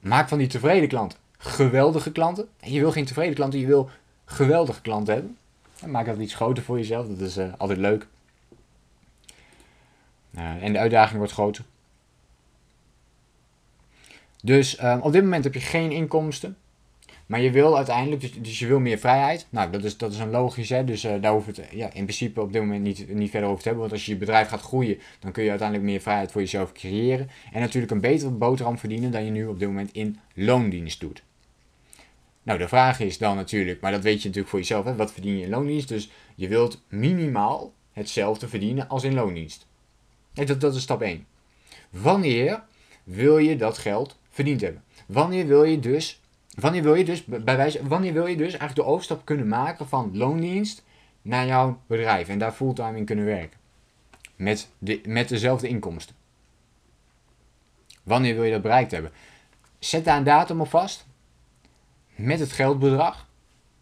Maak 0.00 0.28
van 0.28 0.38
die 0.38 0.46
tevreden 0.46 0.88
klanten 0.88 1.18
geweldige 1.38 2.12
klanten. 2.12 2.48
En 2.60 2.72
je 2.72 2.80
wil 2.80 2.92
geen 2.92 3.04
tevreden 3.04 3.34
klanten, 3.34 3.60
je 3.60 3.66
wil 3.66 3.90
geweldige 4.24 4.80
klanten 4.80 5.14
hebben. 5.14 5.38
En 5.80 5.90
maak 5.90 6.06
dat 6.06 6.18
iets 6.18 6.34
groter 6.34 6.62
voor 6.62 6.78
jezelf, 6.78 7.06
dat 7.06 7.20
is 7.20 7.36
uh, 7.36 7.52
altijd 7.56 7.78
leuk. 7.78 8.06
Uh, 10.30 10.62
en 10.62 10.72
de 10.72 10.78
uitdaging 10.78 11.18
wordt 11.18 11.32
groter. 11.32 11.64
Dus 14.42 14.82
um, 14.82 15.00
op 15.00 15.12
dit 15.12 15.22
moment 15.22 15.44
heb 15.44 15.54
je 15.54 15.60
geen 15.60 15.90
inkomsten. 15.90 16.56
Maar 17.26 17.40
je 17.40 17.50
wil 17.50 17.76
uiteindelijk, 17.76 18.20
dus, 18.20 18.32
dus, 18.32 18.58
je 18.58 18.66
wil 18.66 18.80
meer 18.80 18.98
vrijheid. 18.98 19.46
Nou, 19.50 19.70
dat 19.70 19.84
is, 19.84 19.96
dat 19.96 20.12
is 20.12 20.18
een 20.18 20.30
logisch, 20.30 20.68
hè. 20.68 20.84
Dus 20.84 21.04
uh, 21.04 21.14
daar 21.20 21.32
hoef 21.32 21.46
het 21.46 21.60
ja, 21.70 21.86
in 21.92 22.02
principe 22.02 22.40
op 22.40 22.52
dit 22.52 22.62
moment 22.62 22.82
niet, 22.82 23.14
niet 23.14 23.30
verder 23.30 23.48
over 23.48 23.62
te 23.62 23.68
hebben. 23.68 23.80
Want 23.80 23.96
als 23.96 24.06
je 24.06 24.12
je 24.12 24.18
bedrijf 24.18 24.48
gaat 24.48 24.60
groeien, 24.60 24.98
dan 25.20 25.32
kun 25.32 25.42
je 25.42 25.50
uiteindelijk 25.50 25.88
meer 25.88 26.00
vrijheid 26.00 26.32
voor 26.32 26.40
jezelf 26.40 26.72
creëren. 26.72 27.28
En 27.52 27.60
natuurlijk 27.60 27.92
een 27.92 28.00
betere 28.00 28.30
boterham 28.30 28.78
verdienen 28.78 29.10
dan 29.10 29.24
je 29.24 29.30
nu 29.30 29.46
op 29.46 29.58
dit 29.58 29.68
moment 29.68 29.92
in 29.92 30.18
loondienst 30.34 31.00
doet. 31.00 31.22
Nou, 32.42 32.58
de 32.58 32.68
vraag 32.68 33.00
is 33.00 33.18
dan 33.18 33.36
natuurlijk, 33.36 33.80
maar 33.80 33.92
dat 33.92 34.02
weet 34.02 34.18
je 34.18 34.24
natuurlijk 34.24 34.48
voor 34.48 34.58
jezelf, 34.58 34.84
hè, 34.84 34.96
wat 34.96 35.12
verdien 35.12 35.36
je 35.36 35.44
in 35.44 35.50
loondienst? 35.50 35.88
Dus 35.88 36.10
je 36.34 36.48
wilt 36.48 36.82
minimaal 36.88 37.72
hetzelfde 37.92 38.48
verdienen 38.48 38.88
als 38.88 39.04
in 39.04 39.14
loondienst. 39.14 39.66
dat, 40.32 40.60
dat 40.60 40.74
is 40.74 40.82
stap 40.82 41.02
1. 41.02 41.26
Wanneer 41.90 42.62
wil 43.04 43.38
je 43.38 43.56
dat 43.56 43.78
geld 43.78 44.18
verdiend 44.30 44.60
hebben? 44.60 44.82
Wanneer 45.06 45.46
wil 45.46 45.64
je 45.64 45.78
dus, 45.78 46.20
wanneer 46.56 46.82
wil 46.82 46.94
je 46.94 47.04
dus, 47.04 47.24
bij 47.24 47.56
wijze, 47.56 47.86
wanneer 47.86 48.12
wil 48.12 48.26
je 48.26 48.36
dus 48.36 48.48
eigenlijk 48.48 48.74
de 48.74 48.84
overstap 48.84 49.24
kunnen 49.24 49.48
maken 49.48 49.88
van 49.88 50.16
loondienst 50.16 50.84
naar 51.22 51.46
jouw 51.46 51.80
bedrijf 51.86 52.28
en 52.28 52.38
daar 52.38 52.52
fulltime 52.52 52.96
in 52.96 53.04
kunnen 53.04 53.24
werken? 53.24 53.58
Met, 54.36 54.70
de, 54.78 55.00
met 55.06 55.28
dezelfde 55.28 55.68
inkomsten. 55.68 56.16
Wanneer 58.02 58.34
wil 58.34 58.44
je 58.44 58.52
dat 58.52 58.62
bereikt 58.62 58.90
hebben? 58.90 59.10
Zet 59.78 60.04
daar 60.04 60.16
een 60.16 60.24
datum 60.24 60.60
op 60.60 60.68
vast 60.68 61.06
met 62.14 62.40
het 62.40 62.52
geldbedrag 62.52 63.26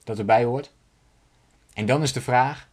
dat 0.04 0.18
erbij 0.18 0.44
hoort. 0.44 0.72
En 1.74 1.86
dan 1.86 2.02
is 2.02 2.12
de 2.12 2.20
vraag, 2.20 2.68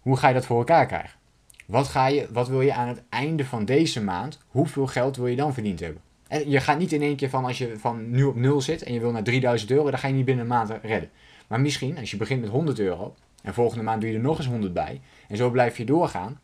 hoe 0.00 0.16
ga 0.16 0.28
je 0.28 0.34
dat 0.34 0.46
voor 0.46 0.58
elkaar 0.58 0.86
krijgen? 0.86 1.18
Wat, 1.66 1.88
ga 1.88 2.06
je, 2.06 2.28
wat 2.32 2.48
wil 2.48 2.60
je 2.60 2.74
aan 2.74 2.88
het 2.88 3.02
einde 3.08 3.44
van 3.44 3.64
deze 3.64 4.02
maand, 4.02 4.38
hoeveel 4.48 4.86
geld 4.86 5.16
wil 5.16 5.26
je 5.26 5.36
dan 5.36 5.54
verdiend 5.54 5.80
hebben? 5.80 6.02
En 6.28 6.50
je 6.50 6.60
gaat 6.60 6.78
niet 6.78 6.92
in 6.92 7.02
één 7.02 7.16
keer 7.16 7.30
van 7.30 7.44
als 7.44 7.58
je 7.58 7.78
van 7.78 8.10
nu 8.10 8.24
op 8.24 8.36
nul 8.36 8.60
zit 8.60 8.82
en 8.82 8.92
je 8.92 9.00
wil 9.00 9.10
naar 9.10 9.22
3000 9.22 9.70
euro, 9.70 9.90
dan 9.90 9.98
ga 9.98 10.08
je 10.08 10.14
niet 10.14 10.24
binnen 10.24 10.44
een 10.44 10.50
maand 10.50 10.70
redden. 10.82 11.10
Maar 11.46 11.60
misschien, 11.60 11.98
als 11.98 12.10
je 12.10 12.16
begint 12.16 12.40
met 12.40 12.50
100 12.50 12.78
euro 12.78 13.14
en 13.42 13.54
volgende 13.54 13.84
maand 13.84 14.00
doe 14.00 14.10
je 14.10 14.16
er 14.16 14.22
nog 14.22 14.38
eens 14.38 14.46
100 14.46 14.72
bij 14.72 15.00
en 15.28 15.36
zo 15.36 15.50
blijf 15.50 15.76
je 15.76 15.84
doorgaan. 15.84 16.40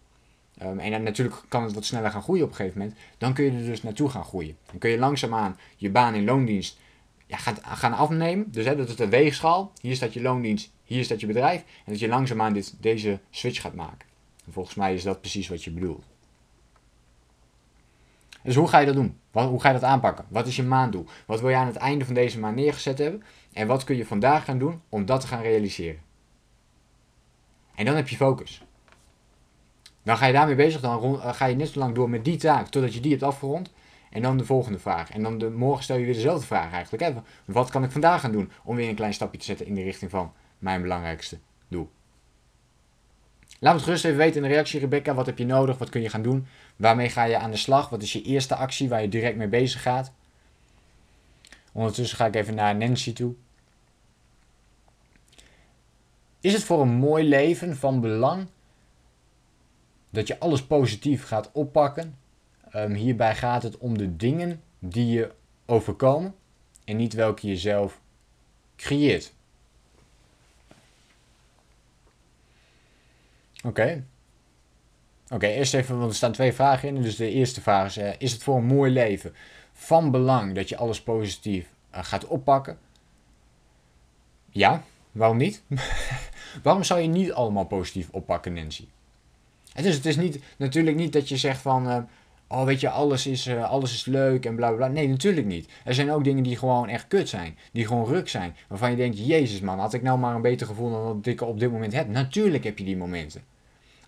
Um, 0.62 0.78
en 0.78 0.90
dan 0.90 1.02
natuurlijk 1.02 1.42
kan 1.48 1.62
het 1.62 1.72
wat 1.72 1.84
sneller 1.84 2.10
gaan 2.10 2.22
groeien 2.22 2.44
op 2.44 2.50
een 2.50 2.56
gegeven 2.56 2.78
moment. 2.78 2.98
Dan 3.18 3.32
kun 3.32 3.44
je 3.44 3.50
er 3.50 3.64
dus 3.64 3.82
naartoe 3.82 4.08
gaan 4.08 4.24
groeien. 4.24 4.56
Dan 4.66 4.78
kun 4.78 4.90
je 4.90 4.98
langzaamaan 4.98 5.58
je 5.76 5.90
baan 5.90 6.14
in 6.14 6.24
loondienst 6.24 6.78
ja, 7.26 7.36
gaat, 7.36 7.60
gaan 7.62 7.92
afnemen. 7.92 8.50
Dus 8.50 8.64
hè, 8.64 8.76
dat 8.76 8.88
is 8.88 8.96
de 8.96 9.08
weegschaal. 9.08 9.72
Hier 9.80 9.96
staat 9.96 10.12
je 10.12 10.22
loondienst, 10.22 10.70
hier 10.84 11.04
staat 11.04 11.20
je 11.20 11.26
bedrijf. 11.26 11.60
En 11.60 11.92
dat 11.92 11.98
je 11.98 12.08
langzaamaan 12.08 12.52
dit, 12.52 12.74
deze 12.80 13.18
switch 13.30 13.60
gaat 13.60 13.74
maken. 13.74 14.08
En 14.46 14.52
volgens 14.52 14.74
mij 14.74 14.94
is 14.94 15.02
dat 15.02 15.20
precies 15.20 15.48
wat 15.48 15.64
je 15.64 15.70
bedoelt. 15.70 16.04
Dus 18.42 18.54
hoe 18.54 18.68
ga 18.68 18.78
je 18.78 18.86
dat 18.86 18.94
doen? 18.94 19.18
Wat, 19.30 19.48
hoe 19.48 19.60
ga 19.60 19.68
je 19.68 19.74
dat 19.74 19.84
aanpakken? 19.84 20.24
Wat 20.28 20.46
is 20.46 20.56
je 20.56 20.62
maanddoel? 20.62 21.06
Wat 21.26 21.40
wil 21.40 21.48
je 21.50 21.56
aan 21.56 21.66
het 21.66 21.76
einde 21.76 22.04
van 22.04 22.14
deze 22.14 22.38
maand 22.38 22.56
neergezet 22.56 22.98
hebben? 22.98 23.22
En 23.52 23.66
wat 23.66 23.84
kun 23.84 23.96
je 23.96 24.06
vandaag 24.06 24.44
gaan 24.44 24.58
doen 24.58 24.82
om 24.88 25.06
dat 25.06 25.20
te 25.20 25.26
gaan 25.26 25.42
realiseren? 25.42 26.00
En 27.74 27.84
dan 27.84 27.94
heb 27.94 28.08
je 28.08 28.16
focus. 28.16 28.64
Dan 30.02 30.16
ga 30.16 30.26
je 30.26 30.32
daarmee 30.32 30.54
bezig, 30.54 30.80
dan 30.80 31.20
ga 31.20 31.46
je 31.46 31.56
net 31.56 31.68
zo 31.68 31.78
lang 31.78 31.94
door 31.94 32.10
met 32.10 32.24
die 32.24 32.36
taak 32.36 32.68
totdat 32.68 32.94
je 32.94 33.00
die 33.00 33.10
hebt 33.10 33.22
afgerond. 33.22 33.72
En 34.10 34.22
dan 34.22 34.36
de 34.36 34.44
volgende 34.44 34.78
vraag. 34.78 35.10
En 35.10 35.22
dan 35.22 35.38
de, 35.38 35.50
morgen 35.50 35.82
stel 35.82 35.96
je 35.96 36.04
weer 36.04 36.14
dezelfde 36.14 36.46
vraag 36.46 36.72
eigenlijk. 36.72 37.02
Hè? 37.02 37.20
Wat 37.44 37.70
kan 37.70 37.84
ik 37.84 37.90
vandaag 37.90 38.20
gaan 38.20 38.32
doen 38.32 38.50
om 38.64 38.76
weer 38.76 38.88
een 38.88 38.94
klein 38.94 39.14
stapje 39.14 39.38
te 39.38 39.44
zetten 39.44 39.66
in 39.66 39.74
de 39.74 39.82
richting 39.82 40.10
van 40.10 40.32
mijn 40.58 40.82
belangrijkste 40.82 41.38
doel? 41.68 41.90
Laat 43.60 43.74
het 43.74 43.82
gerust 43.82 44.04
even 44.04 44.18
weten 44.18 44.36
in 44.36 44.42
de 44.42 44.54
reactie, 44.54 44.80
Rebecca. 44.80 45.14
Wat 45.14 45.26
heb 45.26 45.38
je 45.38 45.46
nodig? 45.46 45.78
Wat 45.78 45.88
kun 45.88 46.02
je 46.02 46.08
gaan 46.08 46.22
doen? 46.22 46.46
Waarmee 46.76 47.08
ga 47.08 47.24
je 47.24 47.38
aan 47.38 47.50
de 47.50 47.56
slag? 47.56 47.88
Wat 47.88 48.02
is 48.02 48.12
je 48.12 48.22
eerste 48.22 48.54
actie 48.54 48.88
waar 48.88 49.02
je 49.02 49.08
direct 49.08 49.36
mee 49.36 49.48
bezig 49.48 49.82
gaat? 49.82 50.12
Ondertussen 51.72 52.16
ga 52.16 52.26
ik 52.26 52.34
even 52.34 52.54
naar 52.54 52.76
Nancy 52.76 53.12
toe. 53.12 53.34
Is 56.40 56.52
het 56.52 56.64
voor 56.64 56.80
een 56.80 56.88
mooi 56.88 57.28
leven 57.28 57.76
van 57.76 58.00
belang 58.00 58.46
dat 60.10 60.26
je 60.26 60.38
alles 60.38 60.62
positief 60.62 61.26
gaat 61.26 61.50
oppakken 61.52 62.18
Um, 62.76 62.92
hierbij 62.92 63.34
gaat 63.34 63.62
het 63.62 63.78
om 63.78 63.98
de 63.98 64.16
dingen 64.16 64.62
die 64.78 65.06
je 65.06 65.32
overkomen 65.66 66.34
en 66.84 66.96
niet 66.96 67.12
welke 67.12 67.46
je 67.46 67.56
zelf 67.56 68.00
creëert. 68.76 69.34
Oké. 73.64 74.04
Oké, 75.32 75.46
eerst 75.46 75.74
even, 75.74 75.98
want 75.98 76.10
er 76.10 76.16
staan 76.16 76.32
twee 76.32 76.52
vragen 76.52 76.88
in. 76.88 77.02
Dus 77.02 77.16
de 77.16 77.30
eerste 77.30 77.60
vraag 77.60 77.86
is: 77.86 77.98
uh, 77.98 78.10
is 78.18 78.32
het 78.32 78.42
voor 78.42 78.56
een 78.56 78.64
mooi 78.64 78.92
leven 78.92 79.34
van 79.72 80.10
belang 80.10 80.54
dat 80.54 80.68
je 80.68 80.76
alles 80.76 81.02
positief 81.02 81.74
uh, 81.94 81.98
gaat 82.04 82.26
oppakken? 82.26 82.78
Ja, 84.50 84.82
waarom 85.12 85.36
niet? 85.36 85.62
waarom 86.62 86.84
zou 86.84 87.00
je 87.00 87.08
niet 87.08 87.32
allemaal 87.32 87.64
positief 87.64 88.08
oppakken, 88.10 88.52
Nancy? 88.52 88.84
Het 89.72 89.84
is, 89.84 89.94
het 89.94 90.06
is 90.06 90.16
niet, 90.16 90.42
natuurlijk 90.56 90.96
niet 90.96 91.12
dat 91.12 91.28
je 91.28 91.36
zegt 91.36 91.60
van. 91.60 91.88
Uh, 91.88 91.98
oh 92.48 92.64
weet 92.64 92.80
je, 92.80 92.90
alles 92.90 93.26
is, 93.26 93.48
alles 93.48 93.92
is 93.92 94.04
leuk 94.04 94.46
en 94.46 94.56
bla 94.56 94.68
bla 94.68 94.76
bla. 94.76 94.86
Nee, 94.86 95.08
natuurlijk 95.08 95.46
niet. 95.46 95.68
Er 95.84 95.94
zijn 95.94 96.12
ook 96.12 96.24
dingen 96.24 96.42
die 96.42 96.56
gewoon 96.56 96.88
echt 96.88 97.06
kut 97.08 97.28
zijn. 97.28 97.58
Die 97.72 97.86
gewoon 97.86 98.06
ruk 98.06 98.28
zijn. 98.28 98.56
Waarvan 98.68 98.90
je 98.90 98.96
denkt, 98.96 99.26
jezus 99.26 99.60
man, 99.60 99.78
had 99.78 99.94
ik 99.94 100.02
nou 100.02 100.18
maar 100.18 100.34
een 100.34 100.42
beter 100.42 100.66
gevoel 100.66 100.90
dan 100.90 101.02
wat 101.02 101.26
ik 101.26 101.40
op 101.40 101.60
dit 101.60 101.70
moment 101.70 101.92
heb. 101.92 102.08
Natuurlijk 102.08 102.64
heb 102.64 102.78
je 102.78 102.84
die 102.84 102.96
momenten. 102.96 103.49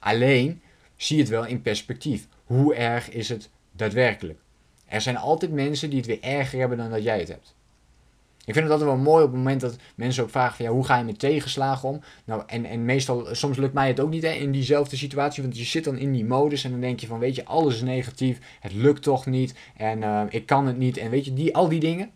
Alleen, 0.02 0.62
zie 0.96 1.18
het 1.18 1.28
wel 1.28 1.46
in 1.46 1.62
perspectief. 1.62 2.26
Hoe 2.44 2.74
erg 2.74 3.10
is 3.10 3.28
het 3.28 3.50
daadwerkelijk? 3.72 4.38
Er 4.86 5.00
zijn 5.00 5.16
altijd 5.16 5.52
mensen 5.52 5.90
die 5.90 5.98
het 5.98 6.06
weer 6.06 6.22
erger 6.22 6.58
hebben 6.58 6.78
dan 6.78 6.90
dat 6.90 7.02
jij 7.02 7.18
het 7.18 7.28
hebt. 7.28 7.54
Ik 8.44 8.54
vind 8.54 8.64
het 8.64 8.72
altijd 8.72 8.90
wel 8.90 8.98
mooi 8.98 9.24
op 9.24 9.30
het 9.30 9.38
moment 9.38 9.60
dat 9.60 9.76
mensen 9.94 10.22
ook 10.22 10.30
vragen 10.30 10.56
van 10.56 10.64
ja, 10.64 10.70
hoe 10.70 10.84
ga 10.84 10.98
je 10.98 11.04
met 11.04 11.18
tegenslagen 11.18 11.88
om? 11.88 12.00
Nou, 12.24 12.42
en, 12.46 12.64
en 12.64 12.84
meestal, 12.84 13.26
soms 13.32 13.56
lukt 13.56 13.74
mij 13.74 13.88
het 13.88 14.00
ook 14.00 14.10
niet 14.10 14.24
in 14.24 14.52
diezelfde 14.52 14.96
situatie, 14.96 15.42
want 15.42 15.58
je 15.58 15.64
zit 15.64 15.84
dan 15.84 15.98
in 15.98 16.12
die 16.12 16.24
modus 16.24 16.64
en 16.64 16.70
dan 16.70 16.80
denk 16.80 17.00
je 17.00 17.06
van 17.06 17.18
weet 17.18 17.34
je, 17.34 17.44
alles 17.44 17.74
is 17.74 17.82
negatief, 17.82 18.38
het 18.60 18.72
lukt 18.72 19.02
toch 19.02 19.26
niet 19.26 19.54
en 19.76 19.98
uh, 19.98 20.22
ik 20.28 20.46
kan 20.46 20.66
het 20.66 20.76
niet 20.76 20.96
en 20.96 21.10
weet 21.10 21.24
je, 21.24 21.34
die, 21.34 21.56
al 21.56 21.68
die 21.68 21.80
dingen, 21.80 22.10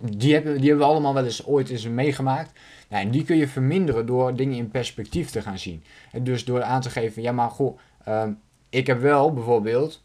die 0.00 0.32
hebben, 0.32 0.60
die 0.60 0.68
hebben 0.68 0.86
we 0.86 0.92
allemaal 0.92 1.14
wel 1.14 1.24
eens 1.24 1.46
ooit 1.46 1.70
eens 1.70 1.88
meegemaakt. 1.88 2.58
En 2.98 3.10
die 3.10 3.24
kun 3.24 3.36
je 3.36 3.48
verminderen 3.48 4.06
door 4.06 4.36
dingen 4.36 4.56
in 4.56 4.70
perspectief 4.70 5.30
te 5.30 5.42
gaan 5.42 5.58
zien. 5.58 5.84
En 6.12 6.24
dus 6.24 6.44
door 6.44 6.62
aan 6.62 6.80
te 6.80 6.90
geven, 6.90 7.22
ja 7.22 7.32
maar 7.32 7.50
goh, 7.50 7.78
um, 8.08 8.40
ik 8.68 8.86
heb 8.86 9.00
wel 9.00 9.32
bijvoorbeeld 9.32 10.02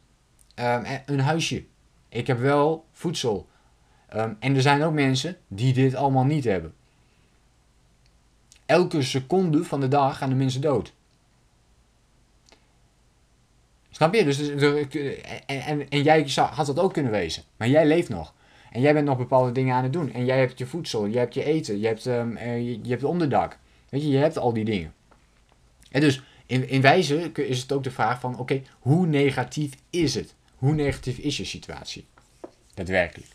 um, 0.56 0.84
een 1.06 1.20
huisje. 1.20 1.64
Ik 2.10 2.28
heb 2.28 2.40
wel 2.40 2.86
voedsel. 2.92 3.48
Ehm, 4.08 4.34
en 4.40 4.56
er 4.56 4.62
zijn 4.62 4.84
ook 4.84 4.94
mensen 4.94 5.38
die 5.48 5.74
dit 5.74 5.96
allemaal 5.96 6.24
niet 6.24 6.44
hebben. 6.44 6.74
Elke 8.66 9.02
seconde 9.02 9.64
van 9.64 9.80
de 9.80 9.88
dag 9.88 10.18
gaan 10.18 10.30
de 10.30 10.36
mensen 10.36 10.62
dood. 10.62 10.94
Snap 13.90 14.14
je? 14.14 14.24
Dus, 14.24 14.50
en, 14.50 14.90
en, 15.46 15.90
en 15.90 16.04
jij 16.04 16.28
had 16.36 16.66
dat 16.66 16.80
ook 16.80 16.94
kunnen 16.94 17.12
wezen. 17.12 17.44
Maar 17.58 17.68
jij 17.68 17.88
leeft 17.88 18.10
nog. 18.10 18.34
En 18.76 18.82
jij 18.82 18.94
bent 18.94 19.06
nog 19.06 19.18
bepaalde 19.18 19.52
dingen 19.52 19.76
aan 19.76 19.84
het 19.84 19.94
doen. 19.94 20.14
En 20.14 20.26
jij 20.26 20.40
hebt 20.40 20.58
je 20.58 20.66
voedsel, 20.66 21.06
je 21.06 21.18
hebt 21.18 21.34
je 21.34 21.44
eten, 21.44 21.80
je 21.80 21.88
hebt, 21.88 22.06
um, 22.06 22.38
je, 22.38 22.80
hebt 22.90 23.04
onderdak. 23.04 23.58
Weet 23.90 24.02
je, 24.02 24.10
je 24.10 24.18
hebt 24.18 24.38
al 24.38 24.54
die 24.54 24.66
dingen. 24.66 24.94
En 25.92 26.02
dus 26.02 26.24
in, 26.46 26.70
in 26.70 26.82
wijze 26.82 27.32
is 27.32 27.62
het 27.62 27.72
ook 27.72 27.84
de 27.84 27.92
vraag 27.92 28.20
van, 28.20 28.40
oké, 28.40 28.62
hoe 28.80 29.08
negatief 29.08 29.72
is 29.90 30.16
het? 30.16 30.36
Hoe 30.56 30.74
negatief 30.74 31.18
is 31.18 31.38
je 31.38 31.46
situatie? 31.46 32.06
Daadwerkelijk. 32.74 33.30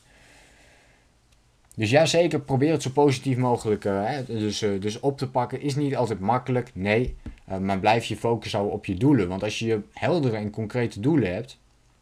Dus 1.74 1.90
ja, 1.90 2.06
zeker 2.06 2.40
probeer 2.40 2.72
het 2.72 2.82
zo 2.82 2.90
positief 2.90 3.36
mogelijk 3.36 3.84
hè, 3.84 4.24
dus, 4.24 4.62
uh, 4.62 4.80
dus 4.80 5.00
op 5.00 5.18
te 5.18 5.30
pakken. 5.30 5.60
Is 5.60 5.76
niet 5.76 5.96
altijd 5.96 6.20
makkelijk, 6.20 6.70
nee. 6.74 7.16
Maar 7.60 7.78
blijf 7.78 8.04
je 8.04 8.16
focus 8.16 8.52
houden 8.52 8.74
op 8.74 8.86
je 8.86 8.94
doelen. 8.94 9.28
Want 9.28 9.42
als 9.42 9.58
je 9.58 9.80
heldere 9.92 10.36
en 10.36 10.50
concrete 10.50 11.00
doelen 11.00 11.34
hebt, 11.34 11.58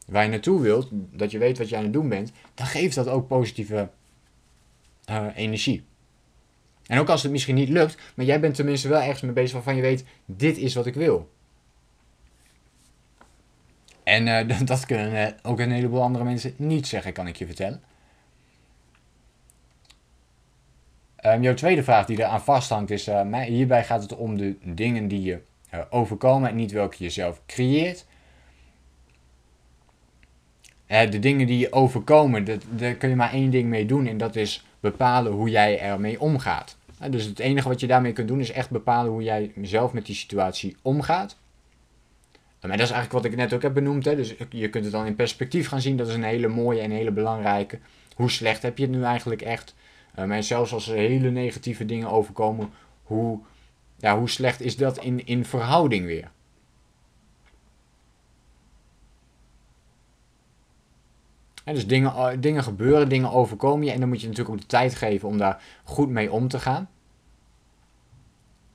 waar 0.08 0.24
je 0.24 0.30
naartoe 0.30 0.60
wilt, 0.60 0.88
dat 0.92 1.30
je 1.30 1.38
weet 1.38 1.58
wat 1.58 1.68
je 1.68 1.76
aan 1.76 1.82
het 1.82 1.92
doen 1.92 2.08
bent, 2.08 2.32
dan 2.54 2.66
geeft 2.66 2.94
dat 2.94 3.08
ook 3.08 3.28
positieve 3.28 3.88
uh, 5.10 5.26
energie. 5.34 5.84
En 6.86 6.98
ook 6.98 7.08
als 7.08 7.22
het 7.22 7.32
misschien 7.32 7.54
niet 7.54 7.68
lukt, 7.68 7.96
maar 8.14 8.26
jij 8.26 8.40
bent 8.40 8.54
tenminste 8.54 8.88
wel 8.88 9.00
ergens 9.00 9.20
mee 9.20 9.32
bezig 9.32 9.52
waarvan 9.52 9.76
je 9.76 9.82
weet, 9.82 10.04
dit 10.24 10.56
is 10.56 10.74
wat 10.74 10.86
ik 10.86 10.94
wil. 10.94 11.30
En 14.02 14.26
uh, 14.50 14.66
dat 14.66 14.86
kunnen 14.86 15.12
uh, 15.12 15.26
ook 15.42 15.58
een 15.58 15.72
heleboel 15.72 16.02
andere 16.02 16.24
mensen 16.24 16.54
niet 16.56 16.86
zeggen, 16.86 17.12
kan 17.12 17.26
ik 17.26 17.36
je 17.36 17.46
vertellen. 17.46 17.82
Um, 21.24 21.42
jouw 21.42 21.54
tweede 21.54 21.82
vraag 21.82 22.06
die 22.06 22.18
eraan 22.18 22.42
vasthangt 22.42 22.90
is, 22.90 23.10
hierbij 23.46 23.84
gaat 23.84 24.02
het 24.02 24.16
om 24.16 24.36
de 24.36 24.56
dingen 24.62 25.08
die 25.08 25.22
je 25.22 25.40
overkomen 25.90 26.48
en 26.48 26.56
niet 26.56 26.72
welke 26.72 27.02
je 27.02 27.10
zelf 27.10 27.40
creëert. 27.46 28.06
De 30.88 31.18
dingen 31.18 31.46
die 31.46 31.58
je 31.58 31.72
overkomen, 31.72 32.44
dat, 32.44 32.64
daar 32.70 32.94
kun 32.94 33.08
je 33.08 33.16
maar 33.16 33.32
één 33.32 33.50
ding 33.50 33.68
mee 33.68 33.86
doen 33.86 34.06
en 34.06 34.18
dat 34.18 34.36
is 34.36 34.64
bepalen 34.80 35.32
hoe 35.32 35.50
jij 35.50 35.80
ermee 35.80 36.20
omgaat. 36.20 36.76
dus 37.10 37.24
het 37.24 37.38
enige 37.38 37.68
wat 37.68 37.80
je 37.80 37.86
daarmee 37.86 38.12
kunt 38.12 38.28
doen 38.28 38.40
is 38.40 38.50
echt 38.52 38.70
bepalen 38.70 39.12
hoe 39.12 39.22
jij 39.22 39.52
zelf 39.62 39.92
met 39.92 40.06
die 40.06 40.14
situatie 40.14 40.76
omgaat. 40.82 41.36
Maar 42.60 42.76
dat 42.76 42.86
is 42.86 42.92
eigenlijk 42.92 43.24
wat 43.24 43.32
ik 43.32 43.38
net 43.38 43.52
ook 43.52 43.62
heb 43.62 43.74
benoemd. 43.74 44.04
Hè? 44.04 44.16
Dus 44.16 44.34
je 44.50 44.68
kunt 44.68 44.84
het 44.84 44.92
dan 44.92 45.06
in 45.06 45.14
perspectief 45.14 45.68
gaan 45.68 45.80
zien. 45.80 45.96
Dat 45.96 46.08
is 46.08 46.14
een 46.14 46.22
hele 46.22 46.48
mooie 46.48 46.80
en 46.80 46.90
hele 46.90 47.10
belangrijke. 47.10 47.78
Hoe 48.14 48.30
slecht 48.30 48.62
heb 48.62 48.78
je 48.78 48.84
het 48.84 48.92
nu 48.92 49.02
eigenlijk 49.02 49.42
echt? 49.42 49.74
Um, 50.18 50.32
en 50.32 50.44
zelfs 50.44 50.72
als 50.72 50.88
er 50.88 50.96
hele 50.96 51.30
negatieve 51.30 51.84
dingen 51.84 52.10
overkomen, 52.10 52.70
hoe, 53.02 53.38
ja, 53.96 54.18
hoe 54.18 54.28
slecht 54.28 54.60
is 54.60 54.76
dat 54.76 54.98
in, 54.98 55.26
in 55.26 55.44
verhouding 55.44 56.06
weer? 56.06 56.30
Dus 61.74 61.86
dingen, 61.86 62.12
eh, 62.12 62.28
dingen 62.40 62.62
gebeuren, 62.62 63.08
dingen 63.08 63.32
overkomen 63.32 63.86
je. 63.86 63.92
En 63.92 64.00
dan 64.00 64.08
moet 64.08 64.20
je 64.20 64.26
natuurlijk 64.26 64.54
ook 64.54 64.60
de 64.60 64.66
tijd 64.66 64.94
geven 64.94 65.28
om 65.28 65.38
daar 65.38 65.62
goed 65.84 66.08
mee 66.08 66.32
om 66.32 66.48
te 66.48 66.58
gaan. 66.58 66.88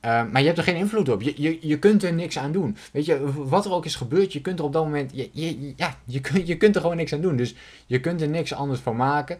Uh, 0.04 0.10
maar 0.30 0.40
je 0.40 0.46
hebt 0.46 0.58
er 0.58 0.64
geen 0.64 0.76
invloed 0.76 1.08
op. 1.08 1.22
Je, 1.22 1.32
je, 1.36 1.58
je 1.60 1.78
kunt 1.78 2.02
er 2.02 2.12
niks 2.12 2.38
aan 2.38 2.52
doen. 2.52 2.76
Weet 2.92 3.04
je, 3.04 3.32
wat 3.48 3.64
er 3.64 3.72
ook 3.72 3.84
is 3.84 3.94
gebeurd, 3.94 4.32
je 4.32 4.40
kunt 4.40 4.58
er 4.58 4.64
op 4.64 4.72
dat 4.72 4.84
moment. 4.84 5.10
Je, 5.14 5.28
je, 5.32 5.72
ja, 5.76 5.96
je, 6.04 6.20
je 6.44 6.56
kunt 6.56 6.74
er 6.74 6.80
gewoon 6.80 6.96
niks 6.96 7.12
aan 7.12 7.20
doen. 7.20 7.36
Dus 7.36 7.54
je 7.86 8.00
kunt 8.00 8.20
er 8.20 8.28
niks 8.28 8.52
anders 8.54 8.80
van 8.80 8.96
maken. 8.96 9.38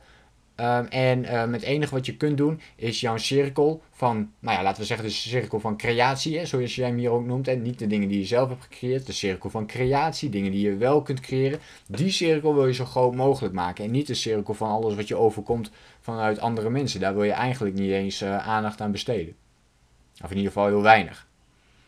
Um, 0.56 0.86
en 0.86 1.40
um, 1.40 1.52
het 1.52 1.62
enige 1.62 1.94
wat 1.94 2.06
je 2.06 2.16
kunt 2.16 2.36
doen 2.36 2.60
is 2.76 3.00
jouw 3.00 3.16
cirkel 3.16 3.82
van, 3.90 4.30
nou 4.38 4.56
ja, 4.56 4.62
laten 4.62 4.80
we 4.80 4.86
zeggen, 4.86 5.06
de 5.06 5.12
cirkel 5.12 5.60
van 5.60 5.76
creatie, 5.76 6.38
hè, 6.38 6.46
zoals 6.46 6.74
jij 6.74 6.86
hem 6.86 6.96
hier 6.96 7.10
ook 7.10 7.24
noemt. 7.24 7.48
En 7.48 7.62
niet 7.62 7.78
de 7.78 7.86
dingen 7.86 8.08
die 8.08 8.18
je 8.18 8.26
zelf 8.26 8.48
hebt 8.48 8.62
gecreëerd, 8.62 9.06
de 9.06 9.12
cirkel 9.12 9.50
van 9.50 9.66
creatie, 9.66 10.28
dingen 10.28 10.50
die 10.50 10.60
je 10.60 10.76
wel 10.76 11.02
kunt 11.02 11.20
creëren. 11.20 11.58
Die 11.86 12.10
cirkel 12.10 12.54
wil 12.54 12.66
je 12.66 12.74
zo 12.74 12.84
groot 12.84 13.14
mogelijk 13.14 13.54
maken. 13.54 13.84
En 13.84 13.90
niet 13.90 14.06
de 14.06 14.14
cirkel 14.14 14.54
van 14.54 14.70
alles 14.70 14.94
wat 14.94 15.08
je 15.08 15.16
overkomt 15.16 15.70
vanuit 16.00 16.38
andere 16.38 16.70
mensen. 16.70 17.00
Daar 17.00 17.14
wil 17.14 17.24
je 17.24 17.32
eigenlijk 17.32 17.74
niet 17.74 17.90
eens 17.90 18.22
uh, 18.22 18.48
aandacht 18.48 18.80
aan 18.80 18.92
besteden. 18.92 19.34
Of 20.22 20.30
in 20.30 20.36
ieder 20.36 20.52
geval 20.52 20.66
heel 20.66 20.82
weinig. 20.82 21.28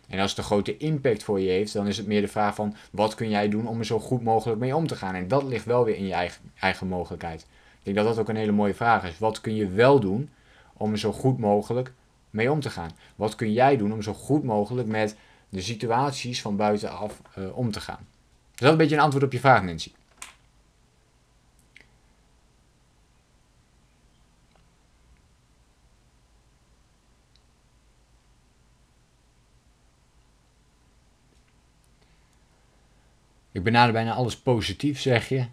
En 0.08 0.18
als 0.18 0.30
het 0.30 0.38
een 0.38 0.44
grote 0.44 0.76
impact 0.76 1.22
voor 1.24 1.40
je 1.40 1.50
heeft, 1.50 1.72
dan 1.72 1.86
is 1.86 1.96
het 1.96 2.06
meer 2.06 2.20
de 2.20 2.28
vraag 2.28 2.54
van 2.54 2.74
wat 2.90 3.14
kun 3.14 3.28
jij 3.28 3.48
doen 3.48 3.66
om 3.66 3.78
er 3.78 3.86
zo 3.86 3.98
goed 3.98 4.22
mogelijk 4.22 4.60
mee 4.60 4.76
om 4.76 4.86
te 4.86 4.96
gaan. 4.96 5.14
En 5.14 5.28
dat 5.28 5.42
ligt 5.42 5.64
wel 5.64 5.84
weer 5.84 5.96
in 5.96 6.06
je 6.06 6.12
eigen, 6.12 6.42
eigen 6.60 6.86
mogelijkheid. 6.86 7.46
Ik 7.87 7.95
denk 7.95 8.07
dat 8.07 8.16
dat 8.16 8.24
ook 8.24 8.28
een 8.28 8.41
hele 8.41 8.53
mooie 8.53 8.74
vraag 8.74 9.05
is. 9.05 9.18
Wat 9.18 9.41
kun 9.41 9.55
je 9.55 9.68
wel 9.68 10.01
doen 10.01 10.30
om 10.72 10.93
er 10.93 10.99
zo 10.99 11.12
goed 11.12 11.39
mogelijk 11.39 11.93
mee 12.30 12.51
om 12.53 12.61
te 12.61 12.70
gaan? 12.70 12.91
Wat 13.16 13.34
kun 13.34 13.53
jij 13.53 13.76
doen 13.76 13.93
om 13.93 14.03
zo 14.03 14.12
goed 14.12 14.45
mogelijk 14.45 14.89
met 14.89 15.16
de 15.49 15.61
situaties 15.61 16.41
van 16.41 16.57
buitenaf 16.57 17.22
uh, 17.39 17.57
om 17.57 17.70
te 17.70 17.80
gaan? 17.80 18.07
Is 18.55 18.61
dat 18.61 18.70
een 18.70 18.76
beetje 18.76 18.97
een 18.97 19.03
antwoord 19.03 19.24
op 19.24 19.32
je 19.32 19.41
vraag, 19.41 19.62
Nancy? 19.62 19.93
Ik 33.53 33.62
benader 33.62 33.93
bijna 33.93 34.12
alles 34.12 34.37
positief, 34.37 35.01
zeg 35.01 35.28
je. 35.28 35.47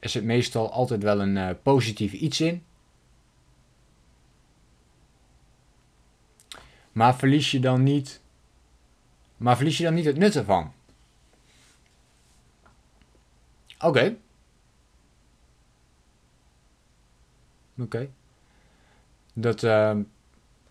Er 0.00 0.08
zit 0.08 0.24
meestal 0.24 0.72
altijd 0.72 1.02
wel 1.02 1.20
een 1.20 1.36
uh, 1.36 1.50
positief 1.62 2.12
iets 2.12 2.40
in. 2.40 2.64
Maar 6.92 7.16
verlies 7.16 7.50
je 7.50 7.60
dan 7.60 7.82
niet. 7.82 8.20
Maar 9.36 9.56
verlies 9.56 9.78
je 9.78 9.84
dan 9.84 9.94
niet 9.94 10.04
het 10.04 10.16
nut 10.16 10.36
ervan? 10.36 10.72
Oké. 13.80 14.16
Oké. 17.78 18.10
Dat. 19.32 19.62
Uh, 19.62 19.96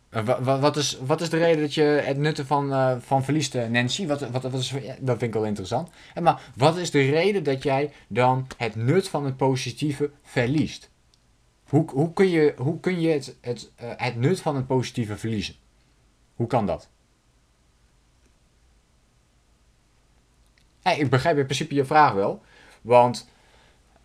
wat, 0.09 0.59
wat, 0.59 0.77
is, 0.77 0.97
wat 1.05 1.21
is 1.21 1.29
de 1.29 1.37
reden 1.37 1.61
dat 1.61 1.73
je 1.73 1.81
het 1.81 2.17
nutten 2.17 2.45
van, 2.45 2.71
uh, 2.71 2.95
van 2.99 3.23
verliest, 3.23 3.55
eh, 3.55 3.67
Nancy? 3.67 4.07
Wat, 4.07 4.29
wat, 4.29 4.43
wat 4.43 4.53
is, 4.53 4.73
dat 4.99 5.17
vind 5.17 5.21
ik 5.21 5.33
wel 5.33 5.45
interessant. 5.45 5.89
En 6.13 6.23
maar 6.23 6.51
wat 6.55 6.77
is 6.77 6.91
de 6.91 7.09
reden 7.09 7.43
dat 7.43 7.63
jij 7.63 7.91
dan 8.07 8.47
het 8.57 8.75
nut 8.75 9.09
van 9.09 9.25
het 9.25 9.37
positieve 9.37 10.11
verliest? 10.23 10.89
Hoe, 11.63 11.89
hoe 11.91 12.13
kun 12.13 12.29
je, 12.29 12.53
hoe 12.57 12.79
kun 12.79 13.01
je 13.01 13.09
het, 13.09 13.35
het, 13.41 13.71
het 13.75 14.15
nut 14.15 14.41
van 14.41 14.55
het 14.55 14.67
positieve 14.67 15.17
verliezen? 15.17 15.55
Hoe 16.35 16.47
kan 16.47 16.65
dat? 16.65 16.89
Ik 20.83 21.09
begrijp 21.09 21.37
in 21.37 21.43
principe 21.43 21.75
je 21.75 21.85
vraag 21.85 22.13
wel. 22.13 22.41
Want 22.81 23.27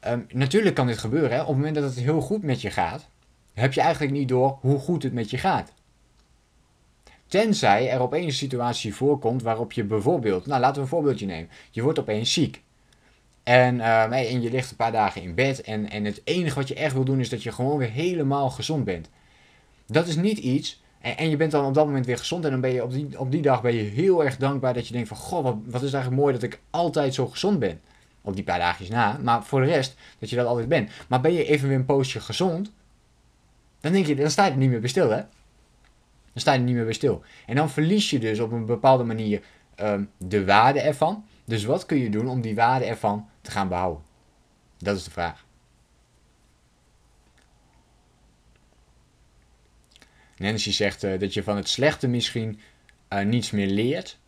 um, 0.06 0.26
natuurlijk 0.32 0.74
kan 0.74 0.86
dit 0.86 0.98
gebeuren. 0.98 1.30
Hè? 1.30 1.40
Op 1.40 1.46
het 1.46 1.56
moment 1.56 1.74
dat 1.74 1.84
het 1.84 1.94
heel 1.94 2.20
goed 2.20 2.42
met 2.42 2.60
je 2.60 2.70
gaat, 2.70 3.08
heb 3.52 3.72
je 3.72 3.80
eigenlijk 3.80 4.12
niet 4.12 4.28
door 4.28 4.58
hoe 4.60 4.78
goed 4.78 5.02
het 5.02 5.12
met 5.12 5.30
je 5.30 5.38
gaat. 5.38 5.72
Tenzij 7.26 7.90
er 7.90 8.00
opeens 8.00 8.26
een 8.26 8.32
situatie 8.32 8.94
voorkomt 8.94 9.42
waarop 9.42 9.72
je 9.72 9.84
bijvoorbeeld, 9.84 10.46
nou 10.46 10.60
laten 10.60 10.74
we 10.74 10.80
een 10.80 10.88
voorbeeldje 10.88 11.26
nemen. 11.26 11.50
Je 11.70 11.82
wordt 11.82 11.98
opeens 11.98 12.32
ziek. 12.32 12.62
En, 13.42 13.74
uh, 13.74 14.32
en 14.32 14.42
je 14.42 14.50
ligt 14.50 14.70
een 14.70 14.76
paar 14.76 14.92
dagen 14.92 15.22
in 15.22 15.34
bed 15.34 15.60
en, 15.60 15.90
en 15.90 16.04
het 16.04 16.20
enige 16.24 16.54
wat 16.54 16.68
je 16.68 16.74
echt 16.74 16.92
wil 16.92 17.04
doen 17.04 17.20
is 17.20 17.28
dat 17.28 17.42
je 17.42 17.52
gewoon 17.52 17.78
weer 17.78 17.90
helemaal 17.90 18.50
gezond 18.50 18.84
bent. 18.84 19.08
Dat 19.86 20.06
is 20.06 20.16
niet 20.16 20.38
iets, 20.38 20.82
en, 21.00 21.16
en 21.16 21.30
je 21.30 21.36
bent 21.36 21.50
dan 21.50 21.66
op 21.66 21.74
dat 21.74 21.86
moment 21.86 22.06
weer 22.06 22.18
gezond 22.18 22.44
en 22.44 22.50
dan 22.50 22.60
ben 22.60 22.72
je 22.72 22.82
op 22.82 22.92
die, 22.92 23.18
op 23.18 23.30
die 23.30 23.42
dag 23.42 23.62
ben 23.62 23.74
je 23.74 23.82
heel 23.82 24.24
erg 24.24 24.36
dankbaar 24.36 24.74
dat 24.74 24.86
je 24.86 24.92
denkt 24.92 25.08
van, 25.08 25.16
goh, 25.16 25.42
wat, 25.42 25.56
wat 25.64 25.82
is 25.82 25.92
eigenlijk 25.92 26.22
mooi 26.22 26.34
dat 26.34 26.42
ik 26.42 26.60
altijd 26.70 27.14
zo 27.14 27.26
gezond 27.26 27.58
ben. 27.58 27.80
Op 28.22 28.34
die 28.34 28.44
paar 28.44 28.58
dagjes 28.58 28.88
na, 28.88 29.18
maar 29.22 29.44
voor 29.44 29.60
de 29.60 29.66
rest 29.66 29.94
dat 30.18 30.30
je 30.30 30.36
dat 30.36 30.46
altijd 30.46 30.68
bent. 30.68 30.90
Maar 31.08 31.20
ben 31.20 31.32
je 31.32 31.44
even 31.44 31.68
weer 31.68 31.76
een 31.76 31.84
poosje 31.84 32.20
gezond, 32.20 32.72
dan 33.80 33.92
denk 33.92 34.06
je, 34.06 34.14
dan 34.14 34.30
sta 34.30 34.44
je 34.44 34.50
er 34.50 34.56
niet 34.56 34.70
meer 34.70 34.80
bij 34.80 34.88
stil 34.88 35.10
hè. 35.10 35.22
Dan 36.34 36.42
sta 36.42 36.52
je 36.52 36.58
er 36.58 36.64
niet 36.64 36.74
meer 36.74 36.84
bij 36.84 36.92
stil. 36.92 37.22
En 37.46 37.56
dan 37.56 37.70
verlies 37.70 38.10
je 38.10 38.18
dus 38.18 38.40
op 38.40 38.52
een 38.52 38.66
bepaalde 38.66 39.04
manier 39.04 39.42
um, 39.80 40.10
de 40.18 40.44
waarde 40.44 40.80
ervan. 40.80 41.24
Dus 41.44 41.64
wat 41.64 41.86
kun 41.86 41.98
je 41.98 42.10
doen 42.10 42.28
om 42.28 42.40
die 42.40 42.54
waarde 42.54 42.84
ervan 42.84 43.28
te 43.40 43.50
gaan 43.50 43.68
behouden? 43.68 44.02
Dat 44.78 44.96
is 44.96 45.04
de 45.04 45.10
vraag. 45.10 45.44
Nancy 50.36 50.72
zegt 50.72 51.04
uh, 51.04 51.18
dat 51.18 51.34
je 51.34 51.42
van 51.42 51.56
het 51.56 51.68
slechte 51.68 52.08
misschien 52.08 52.60
uh, 53.12 53.24
niets 53.24 53.50
meer 53.50 53.66
leert. 53.66 54.18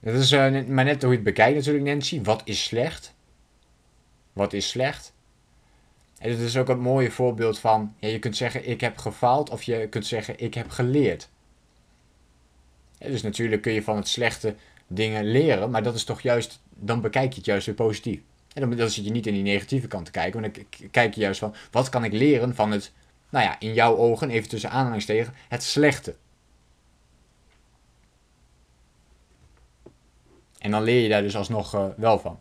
Dat 0.00 0.14
is 0.14 0.32
uh, 0.32 0.66
maar 0.66 0.84
net 0.84 1.02
hoe 1.02 1.10
je 1.10 1.16
het 1.16 1.24
bekijkt 1.24 1.56
natuurlijk, 1.56 1.84
Nancy. 1.84 2.22
Wat 2.22 2.42
is 2.44 2.64
slecht? 2.64 3.14
Wat 4.32 4.52
is 4.52 4.68
slecht? 4.68 5.14
En 6.18 6.30
het 6.30 6.38
is 6.38 6.56
ook 6.56 6.68
een 6.68 6.80
mooie 6.80 7.10
voorbeeld 7.10 7.58
van, 7.58 7.94
ja, 7.98 8.08
je 8.08 8.18
kunt 8.18 8.36
zeggen 8.36 8.68
ik 8.68 8.80
heb 8.80 8.98
gefaald 8.98 9.50
of 9.50 9.62
je 9.62 9.88
kunt 9.88 10.06
zeggen 10.06 10.40
ik 10.40 10.54
heb 10.54 10.70
geleerd. 10.70 11.28
dus 12.98 13.22
natuurlijk 13.22 13.62
kun 13.62 13.72
je 13.72 13.82
van 13.82 13.96
het 13.96 14.08
slechte 14.08 14.54
dingen 14.86 15.24
leren, 15.24 15.70
maar 15.70 15.82
dat 15.82 15.94
is 15.94 16.04
toch 16.04 16.20
juist, 16.20 16.60
dan 16.74 17.00
bekijk 17.00 17.30
je 17.30 17.36
het 17.36 17.46
juist 17.46 17.66
weer 17.66 17.74
positief. 17.74 18.20
En 18.52 18.60
dan, 18.60 18.76
dan 18.76 18.90
zit 18.90 19.04
je 19.04 19.10
niet 19.10 19.26
in 19.26 19.34
die 19.34 19.42
negatieve 19.42 19.86
kant 19.86 20.04
te 20.04 20.10
kijken, 20.10 20.40
maar 20.40 20.50
dan 20.52 20.64
kijk 20.90 21.14
je 21.14 21.20
juist 21.20 21.38
van, 21.38 21.54
wat 21.70 21.88
kan 21.88 22.04
ik 22.04 22.12
leren 22.12 22.54
van 22.54 22.70
het, 22.70 22.92
nou 23.30 23.44
ja, 23.44 23.60
in 23.60 23.74
jouw 23.74 23.96
ogen, 23.96 24.30
even 24.30 24.48
tussen 24.48 24.70
aanhalingstekens, 24.70 25.36
het 25.48 25.62
slechte. 25.62 26.14
En 30.58 30.70
dan 30.70 30.82
leer 30.82 31.02
je 31.02 31.08
daar 31.08 31.22
dus 31.22 31.36
alsnog 31.36 31.74
uh, 31.74 31.86
wel 31.96 32.18
van. 32.18 32.38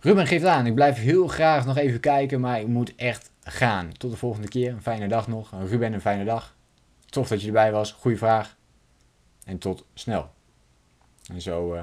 Ruben 0.00 0.26
geeft 0.26 0.44
aan, 0.44 0.66
ik 0.66 0.74
blijf 0.74 0.96
heel 0.96 1.26
graag 1.26 1.66
nog 1.66 1.76
even 1.76 2.00
kijken, 2.00 2.40
maar 2.40 2.60
ik 2.60 2.66
moet 2.66 2.94
echt 2.94 3.30
gaan. 3.42 3.92
Tot 3.96 4.10
de 4.10 4.16
volgende 4.16 4.48
keer, 4.48 4.72
een 4.72 4.82
fijne 4.82 5.08
dag 5.08 5.28
nog. 5.28 5.50
Ruben, 5.68 5.92
een 5.92 6.00
fijne 6.00 6.24
dag. 6.24 6.54
Tof 7.06 7.28
dat 7.28 7.40
je 7.40 7.46
erbij 7.46 7.72
was, 7.72 7.92
goede 7.92 8.16
vraag. 8.16 8.56
En 9.44 9.58
tot 9.58 9.84
snel. 9.94 10.30
En 11.32 11.40
zo 11.40 11.74
uh, 11.74 11.82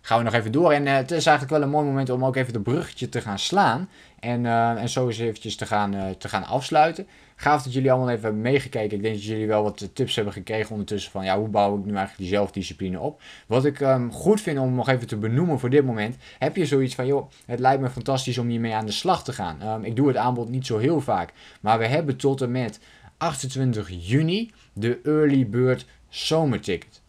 gaan 0.00 0.18
we 0.18 0.24
nog 0.24 0.32
even 0.32 0.52
door. 0.52 0.72
En 0.72 0.86
het 0.86 1.10
is 1.10 1.26
eigenlijk 1.26 1.56
wel 1.56 1.62
een 1.62 1.74
mooi 1.74 1.86
moment 1.86 2.10
om 2.10 2.24
ook 2.24 2.36
even 2.36 2.52
de 2.52 2.60
bruggetje 2.60 3.08
te 3.08 3.20
gaan 3.20 3.38
slaan. 3.38 3.88
En, 4.20 4.46
en 4.46 4.88
zo 4.88 5.06
eens 5.06 5.18
eventjes 5.18 5.56
te 5.56 5.66
gaan, 5.66 6.16
te 6.18 6.28
gaan 6.28 6.44
afsluiten. 6.44 7.06
Gaaf 7.36 7.62
dat 7.62 7.72
jullie 7.72 7.90
allemaal 7.90 8.10
even 8.10 8.22
hebben 8.22 8.40
meegekeken. 8.40 8.96
Ik 8.96 9.02
denk 9.02 9.14
dat 9.14 9.24
jullie 9.24 9.46
wel 9.46 9.62
wat 9.62 9.88
tips 9.92 10.14
hebben 10.14 10.32
gekregen 10.32 10.70
ondertussen 10.70 11.10
van 11.10 11.24
ja, 11.24 11.38
hoe 11.38 11.48
bouw 11.48 11.78
ik 11.78 11.84
nu 11.84 11.90
eigenlijk 11.90 12.16
die 12.16 12.28
zelfdiscipline 12.28 13.00
op. 13.00 13.22
Wat 13.46 13.64
ik 13.64 13.80
um, 13.80 14.12
goed 14.12 14.40
vind 14.40 14.58
om 14.58 14.74
nog 14.74 14.88
even 14.88 15.06
te 15.06 15.16
benoemen 15.16 15.58
voor 15.58 15.70
dit 15.70 15.84
moment, 15.84 16.16
heb 16.38 16.56
je 16.56 16.66
zoiets 16.66 16.94
van 16.94 17.06
joh, 17.06 17.30
het 17.46 17.58
lijkt 17.58 17.82
me 17.82 17.90
fantastisch 17.90 18.38
om 18.38 18.48
hiermee 18.48 18.74
aan 18.74 18.86
de 18.86 18.92
slag 18.92 19.24
te 19.24 19.32
gaan. 19.32 19.62
Um, 19.62 19.84
ik 19.84 19.96
doe 19.96 20.08
het 20.08 20.16
aanbod 20.16 20.48
niet 20.48 20.66
zo 20.66 20.78
heel 20.78 21.00
vaak, 21.00 21.32
maar 21.60 21.78
we 21.78 21.86
hebben 21.86 22.16
tot 22.16 22.40
en 22.40 22.50
met 22.50 22.80
28 23.16 23.88
juni 23.90 24.50
de 24.72 25.00
Early 25.04 25.48
Bird 25.48 25.86
Zomerticket. 26.08 27.02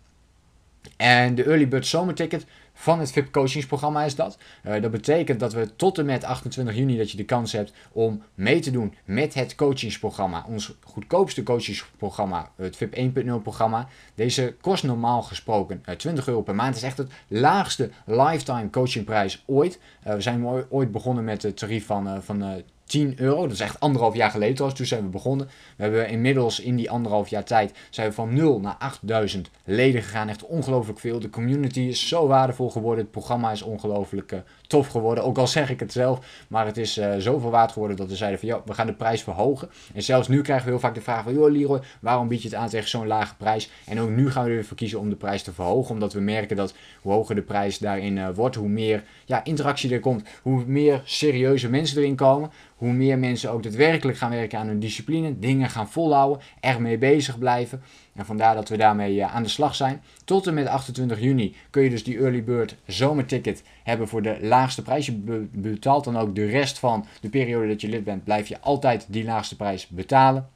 En 0.98 1.36
de 1.36 1.44
Early 1.44 1.68
Bird 1.68 1.88
Zomerticket 1.88 2.46
van 2.78 3.00
het 3.00 3.12
VIP 3.12 3.32
coachingsprogramma 3.32 4.04
is 4.04 4.16
dat. 4.16 4.38
Uh, 4.64 4.82
dat 4.82 4.92
betekent 4.92 5.40
dat 5.40 5.54
we 5.54 5.76
tot 5.76 5.98
en 5.98 6.06
met 6.06 6.24
28 6.24 6.76
juni 6.76 6.98
dat 6.98 7.12
je 7.12 7.18
de 7.18 7.24
kans 7.24 7.52
hebt 7.52 7.74
om 7.92 8.24
mee 8.34 8.60
te 8.60 8.72
doen 8.72 8.94
met 9.06 9.34
het 9.34 9.56
coachingsprogramma. 9.56 10.46
Ons 10.48 10.74
goedkoopste 10.84 11.44
coachingsprogramma, 11.44 12.52
het 12.56 12.78
VIP 12.78 12.96
1.0 12.96 13.42
programma. 13.44 13.88
Deze 14.16 14.56
kost 14.62 14.84
normaal 14.84 15.22
gesproken 15.22 15.82
uh, 15.86 15.92
eh, 15.92 15.98
20 15.98 16.28
euro 16.28 16.42
per 16.42 16.56
maand. 16.56 16.76
Het 16.76 16.84
is 16.84 16.90
echt 16.90 16.98
het 16.98 17.12
laagste 17.28 17.90
lifetime 18.06 18.70
coachingprijs 18.70 19.44
ooit. 19.46 19.80
Uh, 20.08 20.14
we 20.14 20.22
zijn 20.22 20.46
ooit 20.70 20.92
begonnen 20.92 21.24
met 21.24 21.44
het 21.44 21.58
tarief 21.58 21.86
van, 21.86 22.24
van 22.24 22.64
10 22.86 23.14
euro. 23.18 23.42
Dat 23.42 23.52
is 23.52 23.60
echt 23.60 23.80
anderhalf 23.80 24.16
jaar 24.16 24.32
geleden. 24.32 24.74
Toen 24.74 24.86
zijn 24.86 25.04
we 25.04 25.10
begonnen. 25.10 25.48
We 25.76 25.84
hebben 25.84 26.10
inmiddels 26.10 26.60
in 26.60 26.76
die 26.76 26.90
anderhalf 26.92 27.28
jaar 27.28 27.44
tijd 27.44 27.74
zijn 27.90 28.08
we 28.08 28.14
van 28.14 28.34
0 28.34 28.60
naar 28.60 28.76
8000 28.80 29.50
leden 29.64 30.04
gegaan. 30.04 30.30
Echt 30.30 30.46
ongelooflijk 30.46 31.00
veel. 31.00 31.20
De 31.20 31.30
community 31.30 31.80
is 31.80 32.08
zo 32.08 32.28
waardevol 32.28 32.70
geworden. 32.70 33.04
Het 33.04 33.12
programma 33.12 33.52
is 33.52 33.62
ongelooflijk 33.62 34.32
uh, 34.32 34.40
tof 34.68 34.88
geworden. 34.88 35.24
Ook 35.24 35.38
al 35.38 35.48
zeg 35.48 35.70
ik 35.70 35.80
het 35.80 35.92
zelf. 35.92 36.46
Maar 36.48 36.66
het 36.66 36.78
is 36.78 36.98
uh, 36.98 37.16
zoveel 37.18 37.50
waard 37.50 37.72
geworden 37.72 37.98
dat 37.98 38.10
we 38.10 38.16
zeiden 38.16 38.40
van 38.40 38.48
ja, 38.48 38.62
we 38.66 38.74
gaan 38.74 38.88
de 38.88 38.94
prijs 38.94 39.24
verhogen. 39.24 39.70
En 39.94 40.04
zelfs 40.04 40.28
nu 40.28 40.42
krijgen 40.42 40.66
we 40.66 40.72
heel 40.72 40.80
vaak 40.80 40.96
de 40.96 41.02
vraag 41.02 41.24
van 41.24 41.34
joh 41.34 41.52
Leroy, 41.52 41.80
waarom 42.00 42.28
bied 42.28 42.42
je 42.42 42.48
het 42.48 42.58
aan 42.58 42.70
tegen 42.70 42.90
zo'n 42.90 43.08
lage 43.08 43.36
prijs? 43.36 43.70
En 43.86 44.00
ook 44.00 44.10
nu 44.10 44.32
gaan 44.32 44.44
we 44.44 44.50
er 44.50 44.56
weer 44.56 44.66
voor 44.66 44.78
kiezen 44.78 45.00
om 45.00 45.10
de 45.10 45.16
prijs 45.16 45.44
te 45.44 45.54
verhogen. 45.54 45.94
Omdat 45.94 46.14
we 46.14 46.20
merken 46.20 46.56
dat 46.56 46.74
hoe 47.02 47.12
hoger 47.12 47.36
de 47.36 47.42
prijs 47.42 47.78
daarin 47.78 48.18
uh, 48.18 48.28
wordt, 48.34 48.56
hoe 48.56 48.70
meer 48.70 49.04
ja, 49.26 49.44
interactie 49.44 49.94
er 49.94 50.00
komt. 50.00 50.28
Hoe 50.42 50.64
meer 50.66 51.02
serieuze 51.06 51.70
mensen 51.70 51.98
erin 51.98 52.16
komen 52.16 52.52
hoe 52.76 52.94
meer 52.94 53.20
mensen 53.20 53.52
ook 53.52 53.64
daadwerkelijk 53.64 54.18
gaan 54.18 54.30
werken 54.30 54.60
aan 54.60 54.68
hun 54.68 54.80
discipline, 54.80 55.40
dingen 55.40 55.70
gaan 55.70 55.90
volhouden, 55.90 56.42
ermee 56.60 56.98
bezig 56.98 57.38
blijven. 57.38 57.82
En 58.16 58.26
vandaar 58.26 58.56
dat 58.56 58.70
we 58.70 58.78
daarmee 58.78 59.22
eh, 59.22 59.36
aan 59.36 59.44
de 59.44 59.50
slag 59.50 59.76
zijn. 59.76 60.02
Tot 60.24 60.48
en 60.48 60.54
met 60.54 60.68
28 60.68 61.20
juni 61.20 61.56
kun 61.70 61.84
je 61.84 61.90
dus 61.90 62.04
die 62.04 62.18
early 62.18 62.44
bird 62.44 62.76
zomerticket 62.86 63.64
hebben 63.84 64.08
voor 64.08 64.22
de 64.22 64.38
laagste 64.42 64.82
prijs. 64.82 65.06
Je 65.06 65.48
betaalt 65.52 66.04
dan 66.04 66.18
ook 66.18 66.36
de 66.36 66.46
rest 66.46 66.80
van 66.80 67.06
de 67.22 67.30
periode 67.30 67.68
dat 67.68 67.82
je 67.82 67.90
lid 67.90 68.04
bent, 68.04 68.24
blijf 68.24 68.48
je 68.48 68.60
altijd 68.60 69.06
die 69.10 69.24
laagste 69.24 69.56
prijs 69.56 69.88
betalen. 69.88 70.50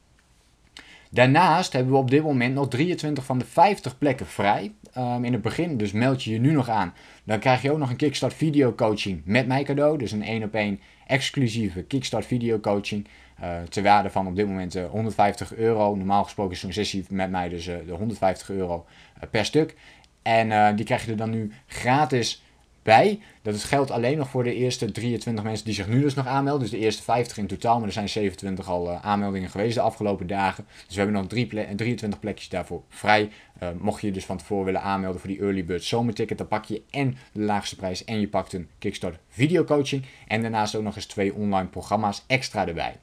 Daarnaast 1.12 1.72
hebben 1.72 1.92
we 1.92 1.98
op 1.98 2.10
dit 2.10 2.22
moment 2.22 2.54
nog 2.54 2.68
23 2.68 3.24
van 3.24 3.38
de 3.38 3.44
50 3.44 3.98
plekken 3.98 4.26
vrij. 4.26 4.72
Um, 4.98 5.24
in 5.24 5.32
het 5.32 5.42
begin, 5.42 5.76
dus 5.76 5.92
meld 5.92 6.22
je 6.22 6.30
je 6.30 6.38
nu 6.38 6.52
nog 6.52 6.68
aan. 6.68 6.94
Dan 7.24 7.38
krijg 7.38 7.62
je 7.62 7.70
ook 7.70 7.78
nog 7.78 7.90
een 7.90 7.96
Kickstart 7.96 8.34
video 8.34 8.74
coaching 8.74 9.22
met 9.24 9.46
mij 9.46 9.62
cadeau. 9.62 9.98
Dus 9.98 10.12
een 10.12 10.22
1 10.22 10.42
op 10.42 10.54
1 10.54 10.80
exclusieve 11.06 11.82
Kickstart 11.82 12.26
video 12.26 12.60
coaching. 12.60 13.06
Uh, 13.42 13.60
ter 13.68 13.82
waarde 13.82 14.10
van 14.10 14.26
op 14.26 14.36
dit 14.36 14.46
moment 14.46 14.76
uh, 14.76 14.84
eh, 14.84 14.90
150 14.90 15.54
euro. 15.54 15.94
Normaal 15.94 16.24
gesproken 16.24 16.52
is 16.52 16.60
zo'n 16.60 16.72
sessie 16.72 17.04
met 17.08 17.30
mij 17.30 17.48
dus 17.48 17.66
uh, 17.66 17.74
de 17.86 17.92
150 17.92 18.50
euro 18.50 18.86
per 19.30 19.44
stuk. 19.44 19.74
En 20.22 20.76
die 20.76 20.84
krijg 20.84 21.04
je 21.04 21.10
er 21.10 21.16
dan 21.16 21.30
nu 21.30 21.52
gratis 21.66 22.42
bij. 22.82 23.20
Dat 23.42 23.54
het 23.54 23.64
geldt 23.64 23.90
alleen 23.90 24.18
nog 24.18 24.28
voor 24.28 24.44
de 24.44 24.54
eerste 24.54 24.92
23 24.92 25.44
mensen 25.44 25.64
die 25.64 25.74
zich 25.74 25.88
nu 25.88 26.00
dus 26.00 26.14
nog 26.14 26.26
aanmelden. 26.26 26.60
Dus 26.60 26.70
de 26.70 26.78
eerste 26.78 27.02
50 27.02 27.38
in 27.38 27.46
totaal. 27.46 27.78
Maar 27.78 27.86
er 27.86 27.92
zijn 27.92 28.08
27 28.08 28.68
al 28.68 28.90
aanmeldingen 28.90 29.50
geweest 29.50 29.74
de 29.74 29.80
afgelopen 29.80 30.26
dagen. 30.26 30.66
Dus 30.86 30.94
we 30.96 31.00
hebben 31.00 31.20
nog 31.20 31.30
drie 31.30 31.46
ple 31.46 31.74
23 31.76 32.20
plekjes 32.20 32.48
daarvoor 32.48 32.82
vrij. 32.88 33.30
mocht 33.78 34.00
je 34.00 34.06
je 34.06 34.12
dus 34.12 34.24
van 34.24 34.36
tevoren 34.36 34.64
willen 34.64 34.82
aanmelden 34.82 35.20
voor 35.20 35.30
die 35.30 35.40
Early 35.40 35.64
Bird 35.64 35.84
zomerticket. 35.84 36.38
Dan 36.38 36.48
pak 36.48 36.64
je 36.64 36.82
en 36.90 37.16
de 37.32 37.40
laagste 37.40 37.76
prijs 37.76 38.04
en 38.04 38.20
je 38.20 38.28
pakt 38.28 38.52
een 38.52 38.68
Kickstart 38.78 39.18
video 39.28 39.64
coaching. 39.64 40.04
En 40.26 40.42
daarnaast 40.42 40.74
ook 40.74 40.82
nog 40.82 40.96
eens 40.96 41.06
twee 41.06 41.34
online 41.34 41.68
programma's 41.68 42.24
extra 42.26 42.66
erbij. 42.66 42.96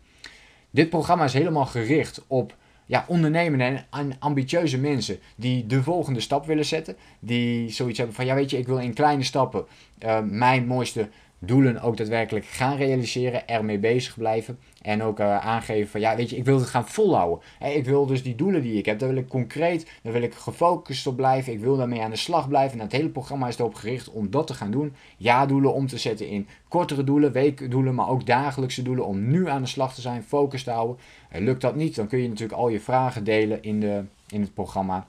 Dit 0.78 0.90
programma 0.90 1.24
is 1.24 1.34
helemaal 1.34 1.66
gericht 1.66 2.24
op 2.28 2.56
ja, 2.86 3.06
ondernemende 3.08 3.84
en 3.92 4.16
ambitieuze 4.20 4.78
mensen 4.78 5.20
die 5.36 5.66
de 5.66 5.84
volgende 5.84 6.20
stap 6.20 6.46
willen 6.46 6.66
zetten. 6.66 6.96
Die 7.20 7.70
zoiets 7.70 7.98
hebben 7.98 8.16
van, 8.16 8.26
ja 8.26 8.36
weet 8.36 8.50
je, 8.50 8.58
ik 8.58 8.68
wil 8.68 8.78
in 8.78 8.94
kleine 8.94 9.24
stappen 9.24 9.66
uh, 10.04 10.20
mijn 10.24 10.68
mooiste 10.68 11.10
doelen 11.40 11.82
ook 11.82 11.98
daadwerkelijk 11.98 12.46
gaan 12.46 12.78
realiseren, 12.78 13.48
ermee 13.48 13.80
bezig 13.80 14.18
blijven. 14.18 14.60
En 14.88 15.04
ook 15.04 15.20
uh, 15.20 15.46
aangeven 15.46 15.90
van 15.90 16.00
ja, 16.00 16.16
weet 16.16 16.30
je, 16.30 16.36
ik 16.36 16.46
wil 16.46 16.60
het 16.60 16.68
gaan 16.68 16.88
volhouden. 16.88 17.40
ik 17.60 17.86
wil 17.86 18.06
dus 18.06 18.24
die 18.24 18.36
doelen 18.36 18.62
die 18.62 18.78
ik 18.78 18.86
heb, 18.86 19.00
daar 19.00 19.10
wil 19.10 19.18
ik 19.18 19.28
concreet, 19.28 19.92
daar 20.02 20.14
wil 20.14 20.22
ik 20.22 20.34
gefocust 20.34 21.08
op 21.08 21.16
blijven. 21.16 21.54
Ik 21.54 21.60
wil 21.60 21.78
daarmee 21.78 22.02
aan 22.02 22.10
de 22.10 22.16
slag 22.16 22.48
blijven. 22.48 22.78
En 22.78 22.84
het 22.84 22.94
hele 22.94 23.10
programma 23.10 23.48
is 23.48 23.60
erop 23.60 23.76
gericht 23.76 24.10
om 24.10 24.30
dat 24.30 24.48
te 24.48 24.54
gaan 24.54 24.72
doen. 24.72 24.94
Ja-doelen 25.18 25.74
om 25.74 25.88
te 25.88 25.98
zetten 25.98 26.28
in 26.28 26.48
kortere 26.68 27.04
doelen, 27.04 27.32
weekdoelen, 27.32 27.96
maar 27.96 28.10
ook 28.10 28.26
dagelijkse 28.26 28.82
doelen. 28.82 29.06
Om 29.06 29.28
nu 29.28 29.50
aan 29.50 29.62
de 29.62 29.68
slag 29.68 29.94
te 29.94 30.02
zijn, 30.02 30.24
focus 30.24 30.64
te 30.64 30.72
houden. 30.72 30.98
Uh, 31.36 31.42
lukt 31.42 31.62
dat 31.62 31.76
niet, 31.76 31.96
dan 31.96 32.08
kun 32.08 32.22
je 32.22 32.28
natuurlijk 32.28 32.60
al 32.60 32.70
je 32.70 32.80
vragen 32.80 33.24
delen 33.24 33.64
in, 33.64 33.80
de, 33.80 34.04
in 34.28 34.42
het 34.42 34.54
programma. 34.54 35.08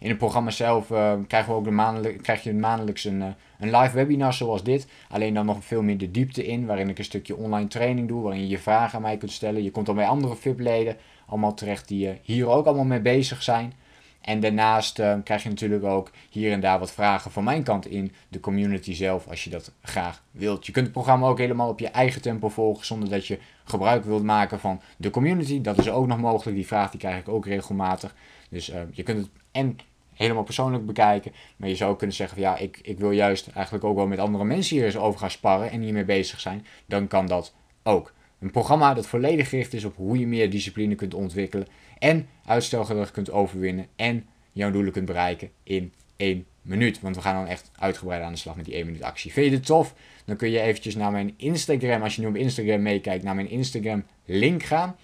In 0.00 0.08
het 0.08 0.18
programma 0.18 0.50
zelf 0.50 0.90
uh, 0.90 1.12
krijgen 1.26 1.52
we 1.52 1.58
ook 1.58 2.22
krijg 2.22 2.42
je 2.42 2.54
maandelijks 2.54 3.04
een, 3.04 3.20
uh, 3.20 3.26
een 3.58 3.76
live 3.76 3.94
webinar 3.94 4.32
zoals 4.32 4.62
dit. 4.62 4.86
Alleen 5.08 5.34
dan 5.34 5.46
nog 5.46 5.64
veel 5.64 5.82
meer 5.82 5.98
de 5.98 6.10
diepte 6.10 6.46
in, 6.46 6.66
waarin 6.66 6.88
ik 6.88 6.98
een 6.98 7.04
stukje 7.04 7.36
online 7.36 7.68
training 7.68 8.08
doe, 8.08 8.22
waarin 8.22 8.40
je 8.40 8.48
je 8.48 8.58
vragen 8.58 8.96
aan 8.96 9.02
mij 9.02 9.16
kunt 9.16 9.32
stellen. 9.32 9.62
Je 9.62 9.70
komt 9.70 9.86
dan 9.86 9.94
bij 9.94 10.06
andere 10.06 10.36
VIP-leden 10.36 10.96
allemaal 11.26 11.54
terecht 11.54 11.88
die 11.88 12.06
uh, 12.06 12.12
hier 12.22 12.48
ook 12.48 12.66
allemaal 12.66 12.84
mee 12.84 13.00
bezig 13.00 13.42
zijn. 13.42 13.72
En 14.20 14.40
daarnaast 14.40 14.94
krijg 15.24 15.42
je 15.42 15.48
natuurlijk 15.48 15.84
ook 15.84 16.10
hier 16.30 16.52
en 16.52 16.60
daar 16.60 16.78
wat 16.78 16.90
vragen 16.90 17.30
van 17.30 17.44
mijn 17.44 17.62
kant 17.62 17.86
in 17.86 18.12
de 18.28 18.40
community 18.40 18.94
zelf, 18.94 19.28
als 19.28 19.44
je 19.44 19.50
dat 19.50 19.72
graag 19.82 20.22
wilt. 20.30 20.66
Je 20.66 20.72
kunt 20.72 20.84
het 20.84 20.94
programma 20.94 21.26
ook 21.26 21.38
helemaal 21.38 21.68
op 21.68 21.78
je 21.78 21.88
eigen 21.88 22.22
tempo 22.22 22.48
volgen, 22.48 22.86
zonder 22.86 23.08
dat 23.08 23.26
je 23.26 23.38
gebruik 23.64 24.04
wilt 24.04 24.22
maken 24.22 24.60
van 24.60 24.80
de 24.96 25.10
community. 25.10 25.60
Dat 25.60 25.78
is 25.78 25.90
ook 25.90 26.06
nog 26.06 26.18
mogelijk. 26.18 26.56
Die 26.56 26.66
vraag 26.66 26.90
die 26.90 27.00
krijg 27.00 27.18
ik 27.18 27.28
ook 27.28 27.46
regelmatig. 27.46 28.14
Dus 28.48 28.66
je 28.92 29.02
kunt 29.02 29.18
het 29.18 29.28
en 29.52 29.78
helemaal 30.14 30.42
persoonlijk 30.42 30.86
bekijken. 30.86 31.32
Maar 31.56 31.68
je 31.68 31.76
zou 31.76 31.96
kunnen 31.96 32.16
zeggen 32.16 32.36
van 32.36 32.46
ja, 32.46 32.58
ik, 32.58 32.78
ik 32.82 32.98
wil 32.98 33.10
juist 33.10 33.48
eigenlijk 33.48 33.84
ook 33.84 33.96
wel 33.96 34.06
met 34.06 34.18
andere 34.18 34.44
mensen 34.44 34.76
hier 34.76 34.84
eens 34.84 34.96
over 34.96 35.20
gaan 35.20 35.30
sparren 35.30 35.70
en 35.70 35.80
hiermee 35.80 36.04
bezig 36.04 36.40
zijn. 36.40 36.66
Dan 36.86 37.06
kan 37.08 37.26
dat 37.26 37.54
ook. 37.82 38.12
Een 38.40 38.50
programma 38.50 38.94
dat 38.94 39.06
volledig 39.06 39.48
gericht 39.48 39.74
is 39.74 39.84
op 39.84 39.96
hoe 39.96 40.18
je 40.18 40.26
meer 40.26 40.50
discipline 40.50 40.94
kunt 40.94 41.14
ontwikkelen 41.14 41.66
en 41.98 42.28
uitstelgedrag 42.44 43.10
kunt 43.10 43.30
overwinnen 43.30 43.86
en 43.96 44.26
jouw 44.52 44.70
doelen 44.70 44.92
kunt 44.92 45.06
bereiken 45.06 45.50
in 45.62 45.92
één 46.16 46.46
minuut. 46.62 47.00
Want 47.00 47.16
we 47.16 47.22
gaan 47.22 47.34
dan 47.34 47.46
echt 47.46 47.70
uitgebreid 47.78 48.22
aan 48.22 48.32
de 48.32 48.38
slag 48.38 48.56
met 48.56 48.64
die 48.64 48.74
1 48.74 48.86
minuut 48.86 49.02
actie. 49.02 49.32
Vind 49.32 49.46
je 49.46 49.52
dit 49.52 49.66
tof? 49.66 49.94
Dan 50.24 50.36
kun 50.36 50.50
je 50.50 50.60
eventjes 50.60 50.96
naar 50.96 51.10
mijn 51.10 51.34
Instagram, 51.36 52.02
als 52.02 52.16
je 52.16 52.22
nu 52.22 52.28
op 52.28 52.36
Instagram 52.36 52.82
meekijkt, 52.82 53.24
naar 53.24 53.34
mijn 53.34 53.50
Instagram 53.50 54.04
link 54.24 54.62
gaan. 54.62 54.96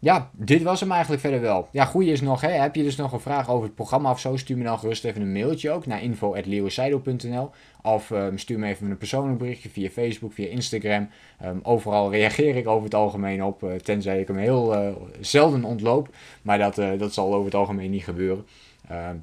ja, 0.01 0.29
dit 0.33 0.63
was 0.63 0.79
hem 0.79 0.91
eigenlijk 0.91 1.21
verder 1.21 1.41
wel. 1.41 1.67
Ja, 1.71 1.85
goeie 1.85 2.11
is 2.11 2.21
nog, 2.21 2.41
hè, 2.41 2.49
heb 2.49 2.75
je 2.75 2.83
dus 2.83 2.95
nog 2.95 3.11
een 3.11 3.19
vraag 3.19 3.49
over 3.49 3.65
het 3.65 3.75
programma 3.75 4.11
of 4.11 4.19
zo, 4.19 4.37
stuur 4.37 4.57
me 4.57 4.63
dan 4.63 4.79
gerust 4.79 5.05
even 5.05 5.21
een 5.21 5.31
mailtje 5.31 5.71
ook 5.71 5.85
naar 5.85 6.03
info.leeuwenseido.nl 6.03 7.51
of 7.81 8.09
um, 8.09 8.37
stuur 8.37 8.59
me 8.59 8.67
even 8.67 8.89
een 8.89 8.97
persoonlijk 8.97 9.37
berichtje 9.37 9.69
via 9.69 9.89
Facebook, 9.89 10.33
via 10.33 10.47
Instagram. 10.47 11.09
Um, 11.45 11.59
overal 11.63 12.11
reageer 12.11 12.55
ik 12.55 12.67
over 12.67 12.83
het 12.83 12.95
algemeen 12.95 13.43
op, 13.43 13.63
uh, 13.63 13.73
tenzij 13.73 14.19
ik 14.19 14.27
hem 14.27 14.37
heel 14.37 14.75
uh, 14.75 14.91
zelden 15.19 15.63
ontloop. 15.63 16.09
Maar 16.41 16.57
dat, 16.57 16.75
dat 16.75 17.13
zal 17.13 17.33
over 17.33 17.45
het 17.45 17.55
algemeen 17.55 17.91
niet 17.91 18.03
gebeuren. 18.03 18.45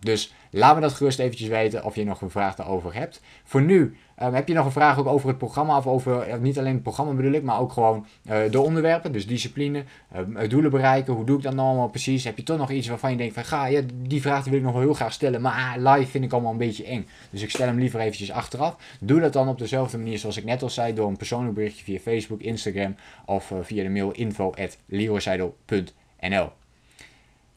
dus 0.01 0.35
laat 0.51 0.75
me 0.75 0.81
dat 0.81 0.93
gerust 0.93 1.19
eventjes 1.19 1.49
weten 1.49 1.85
of 1.85 1.95
je 1.95 2.05
nog 2.05 2.21
een 2.21 2.31
vraag 2.31 2.55
daarover 2.55 2.95
hebt. 2.95 3.21
Voor 3.45 3.63
nu 3.63 3.97
Um, 4.23 4.35
heb 4.35 4.49
je 4.49 4.55
nog 4.55 4.65
een 4.65 4.73
vraag 4.73 4.99
ook 4.99 5.07
over 5.07 5.29
het 5.29 5.39
programma 5.39 5.77
of 5.77 5.87
over, 5.87 6.39
niet 6.41 6.59
alleen 6.59 6.73
het 6.73 6.83
programma 6.83 7.13
bedoel 7.13 7.33
ik, 7.33 7.43
maar 7.43 7.61
ook 7.61 7.73
gewoon 7.73 8.07
uh, 8.31 8.39
de 8.51 8.61
onderwerpen, 8.61 9.13
dus 9.13 9.27
discipline, 9.27 9.85
uh, 10.17 10.49
doelen 10.49 10.71
bereiken, 10.71 11.15
hoe 11.15 11.25
doe 11.25 11.37
ik 11.37 11.43
dat 11.43 11.55
nou 11.55 11.69
allemaal 11.69 11.89
precies? 11.89 12.25
Heb 12.25 12.37
je 12.37 12.43
toch 12.43 12.59
nog 12.59 12.71
iets 12.71 12.89
waarvan 12.89 13.11
je 13.11 13.17
denkt 13.17 13.35
van, 13.35 13.45
ga, 13.45 13.67
ja, 13.67 13.81
die 13.95 14.21
vraag 14.21 14.45
wil 14.45 14.55
ik 14.55 14.63
nog 14.63 14.73
wel 14.73 14.81
heel 14.81 14.95
graag 14.95 15.13
stellen, 15.13 15.41
maar 15.41 15.53
ah, 15.53 15.95
live 15.95 16.11
vind 16.11 16.25
ik 16.25 16.33
allemaal 16.33 16.53
een 16.53 16.59
beetje 16.59 16.85
eng. 16.85 17.07
Dus 17.31 17.43
ik 17.43 17.51
stel 17.51 17.67
hem 17.67 17.79
liever 17.79 18.01
eventjes 18.01 18.31
achteraf. 18.31 18.77
Doe 19.01 19.21
dat 19.21 19.33
dan 19.33 19.49
op 19.49 19.59
dezelfde 19.59 19.99
manier 19.99 20.19
zoals 20.19 20.37
ik 20.37 20.45
net 20.45 20.63
al 20.63 20.71
zei, 20.71 20.95
door 20.95 21.09
een 21.09 21.17
persoonlijk 21.17 21.55
berichtje 21.55 21.85
via 21.85 21.99
Facebook, 21.99 22.41
Instagram 22.41 22.97
of 23.25 23.51
uh, 23.51 23.59
via 23.63 23.83
de 23.83 23.91
mail 23.91 24.11
info 24.11 24.55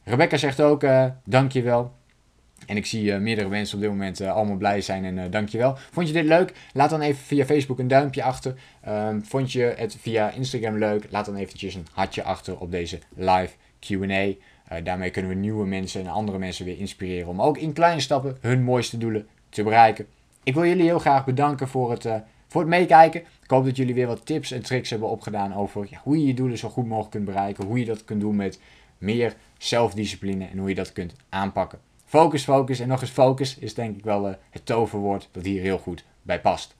Rebecca 0.04 0.36
zegt 0.36 0.60
ook, 0.60 0.84
dankjewel. 1.24 1.98
En 2.70 2.76
ik 2.76 2.86
zie 2.86 3.04
uh, 3.04 3.18
meerdere 3.18 3.48
mensen 3.48 3.74
op 3.74 3.80
dit 3.80 3.90
moment 3.90 4.20
uh, 4.20 4.32
allemaal 4.32 4.56
blij 4.56 4.80
zijn 4.80 5.04
en 5.04 5.16
uh, 5.16 5.24
dankjewel. 5.30 5.76
Vond 5.90 6.06
je 6.06 6.12
dit 6.12 6.24
leuk? 6.24 6.52
Laat 6.72 6.90
dan 6.90 7.00
even 7.00 7.24
via 7.24 7.44
Facebook 7.44 7.78
een 7.78 7.88
duimpje 7.88 8.22
achter. 8.22 8.54
Um, 8.88 9.24
vond 9.24 9.52
je 9.52 9.74
het 9.76 9.96
via 10.00 10.30
Instagram 10.30 10.78
leuk? 10.78 11.06
Laat 11.10 11.24
dan 11.24 11.36
eventjes 11.36 11.74
een 11.74 11.86
hartje 11.92 12.22
achter 12.22 12.58
op 12.58 12.70
deze 12.70 12.98
live 13.16 13.54
Q&A. 13.80 14.34
daarmee 14.82 15.10
kunnen 15.10 15.30
we 15.30 15.36
nieuwe 15.36 15.66
mensen 15.66 16.00
en 16.00 16.06
andere 16.06 16.38
mensen 16.38 16.64
weer 16.64 16.78
inspireren 16.78 17.28
om 17.28 17.42
ook 17.42 17.58
in 17.58 17.72
kleine 17.72 18.00
stappen 18.00 18.36
hun 18.40 18.62
mooiste 18.62 18.98
doelen 18.98 19.28
te 19.48 19.62
bereiken. 19.62 20.06
Ik 20.42 20.54
wil 20.54 20.64
jullie 20.64 20.84
heel 20.84 20.98
graag 20.98 21.24
bedanken 21.24 21.68
voor 21.68 21.90
het, 21.90 22.08
voor 22.46 22.60
het 22.60 22.70
meekijken. 22.70 23.20
Ik 23.20 23.50
hoop 23.50 23.64
dat 23.64 23.76
jullie 23.76 23.94
weer 23.94 24.06
wat 24.06 24.26
tips 24.26 24.50
en 24.50 24.62
tricks 24.62 24.90
hebben 24.90 25.08
opgedaan 25.08 25.54
over 25.54 25.88
hoe 26.02 26.18
je 26.20 26.26
je 26.26 26.34
doelen 26.34 26.58
zo 26.58 26.68
goed 26.68 26.86
mogelijk 26.86 27.10
kunt 27.10 27.24
bereiken. 27.24 27.64
Hoe 27.64 27.78
je 27.78 27.84
dat 27.84 28.04
kunt 28.04 28.20
doen 28.20 28.36
met 28.36 28.60
meer 28.98 29.34
zelfdiscipline 29.58 30.46
en 30.46 30.58
hoe 30.58 30.68
je 30.68 30.74
dat 30.74 30.92
kunt 30.92 31.14
aanpakken. 31.28 31.89
Focus, 32.10 32.44
focus 32.44 32.80
en 32.80 32.88
nog 32.88 33.00
eens 33.00 33.10
focus 33.10 33.56
is 33.58 33.74
denk 33.74 33.96
ik 33.96 34.04
wel 34.04 34.28
uh, 34.28 34.34
het 34.50 34.66
toverwoord 34.66 35.28
dat 35.32 35.44
hier 35.44 35.62
heel 35.62 35.78
goed 35.78 36.04
bij 36.22 36.40
past. 36.40 36.76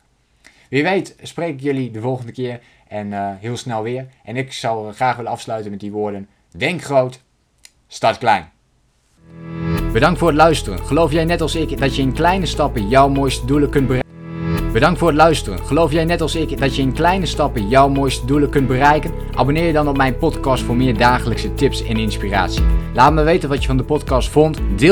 Wie 0.68 0.82
weet 0.82 1.16
spreek 1.22 1.54
ik 1.54 1.60
jullie 1.60 1.90
de 1.90 2.00
volgende 2.00 2.32
keer 2.32 2.60
en 2.88 3.06
uh, 3.06 3.30
heel 3.38 3.56
snel 3.56 3.82
weer. 3.82 4.06
En 4.24 4.36
ik 4.36 4.52
zou 4.52 4.92
graag 4.92 5.16
willen 5.16 5.30
afsluiten 5.30 5.70
met 5.70 5.80
die 5.80 5.92
woorden. 5.92 6.28
Denk 6.56 6.82
groot, 6.82 7.20
start 7.86 8.18
klein. 8.18 8.50
Bedankt 9.92 10.18
voor 10.18 10.28
het 10.28 10.36
luisteren. 10.36 10.86
Geloof 10.86 11.12
jij 11.12 11.24
net 11.24 11.40
als 11.40 11.54
ik 11.54 11.78
dat 11.78 11.96
je 11.96 12.02
in 12.02 12.12
kleine 12.12 12.46
stappen 12.46 12.88
jouw 12.88 13.08
mooiste 13.08 13.46
doelen 13.46 13.70
kunt 13.70 13.86
bereiken? 13.86 14.10
Bedankt 14.72 14.98
voor 14.98 15.08
het 15.08 15.16
luisteren. 15.16 15.58
Geloof 15.66 15.92
jij 15.92 16.04
net 16.04 16.20
als 16.20 16.34
ik 16.34 16.58
dat 16.58 16.76
je 16.76 16.82
in 16.82 16.92
kleine 16.92 17.26
stappen 17.26 17.68
jouw 17.68 17.88
mooiste 17.88 18.26
doelen 18.26 18.50
kunt 18.50 18.66
bereiken? 18.66 19.12
Abonneer 19.34 19.66
je 19.66 19.72
dan 19.72 19.88
op 19.88 19.96
mijn 19.96 20.16
podcast 20.16 20.62
voor 20.62 20.76
meer 20.76 20.96
dagelijkse 20.96 21.54
tips 21.54 21.84
en 21.84 21.96
inspiratie. 21.96 22.62
Laat 22.94 23.12
me 23.12 23.22
weten 23.22 23.48
wat 23.48 23.60
je 23.60 23.66
van 23.66 23.76
de 23.76 23.84
podcast 23.84 24.28
vond. 24.28 24.58
Deel 24.76 24.88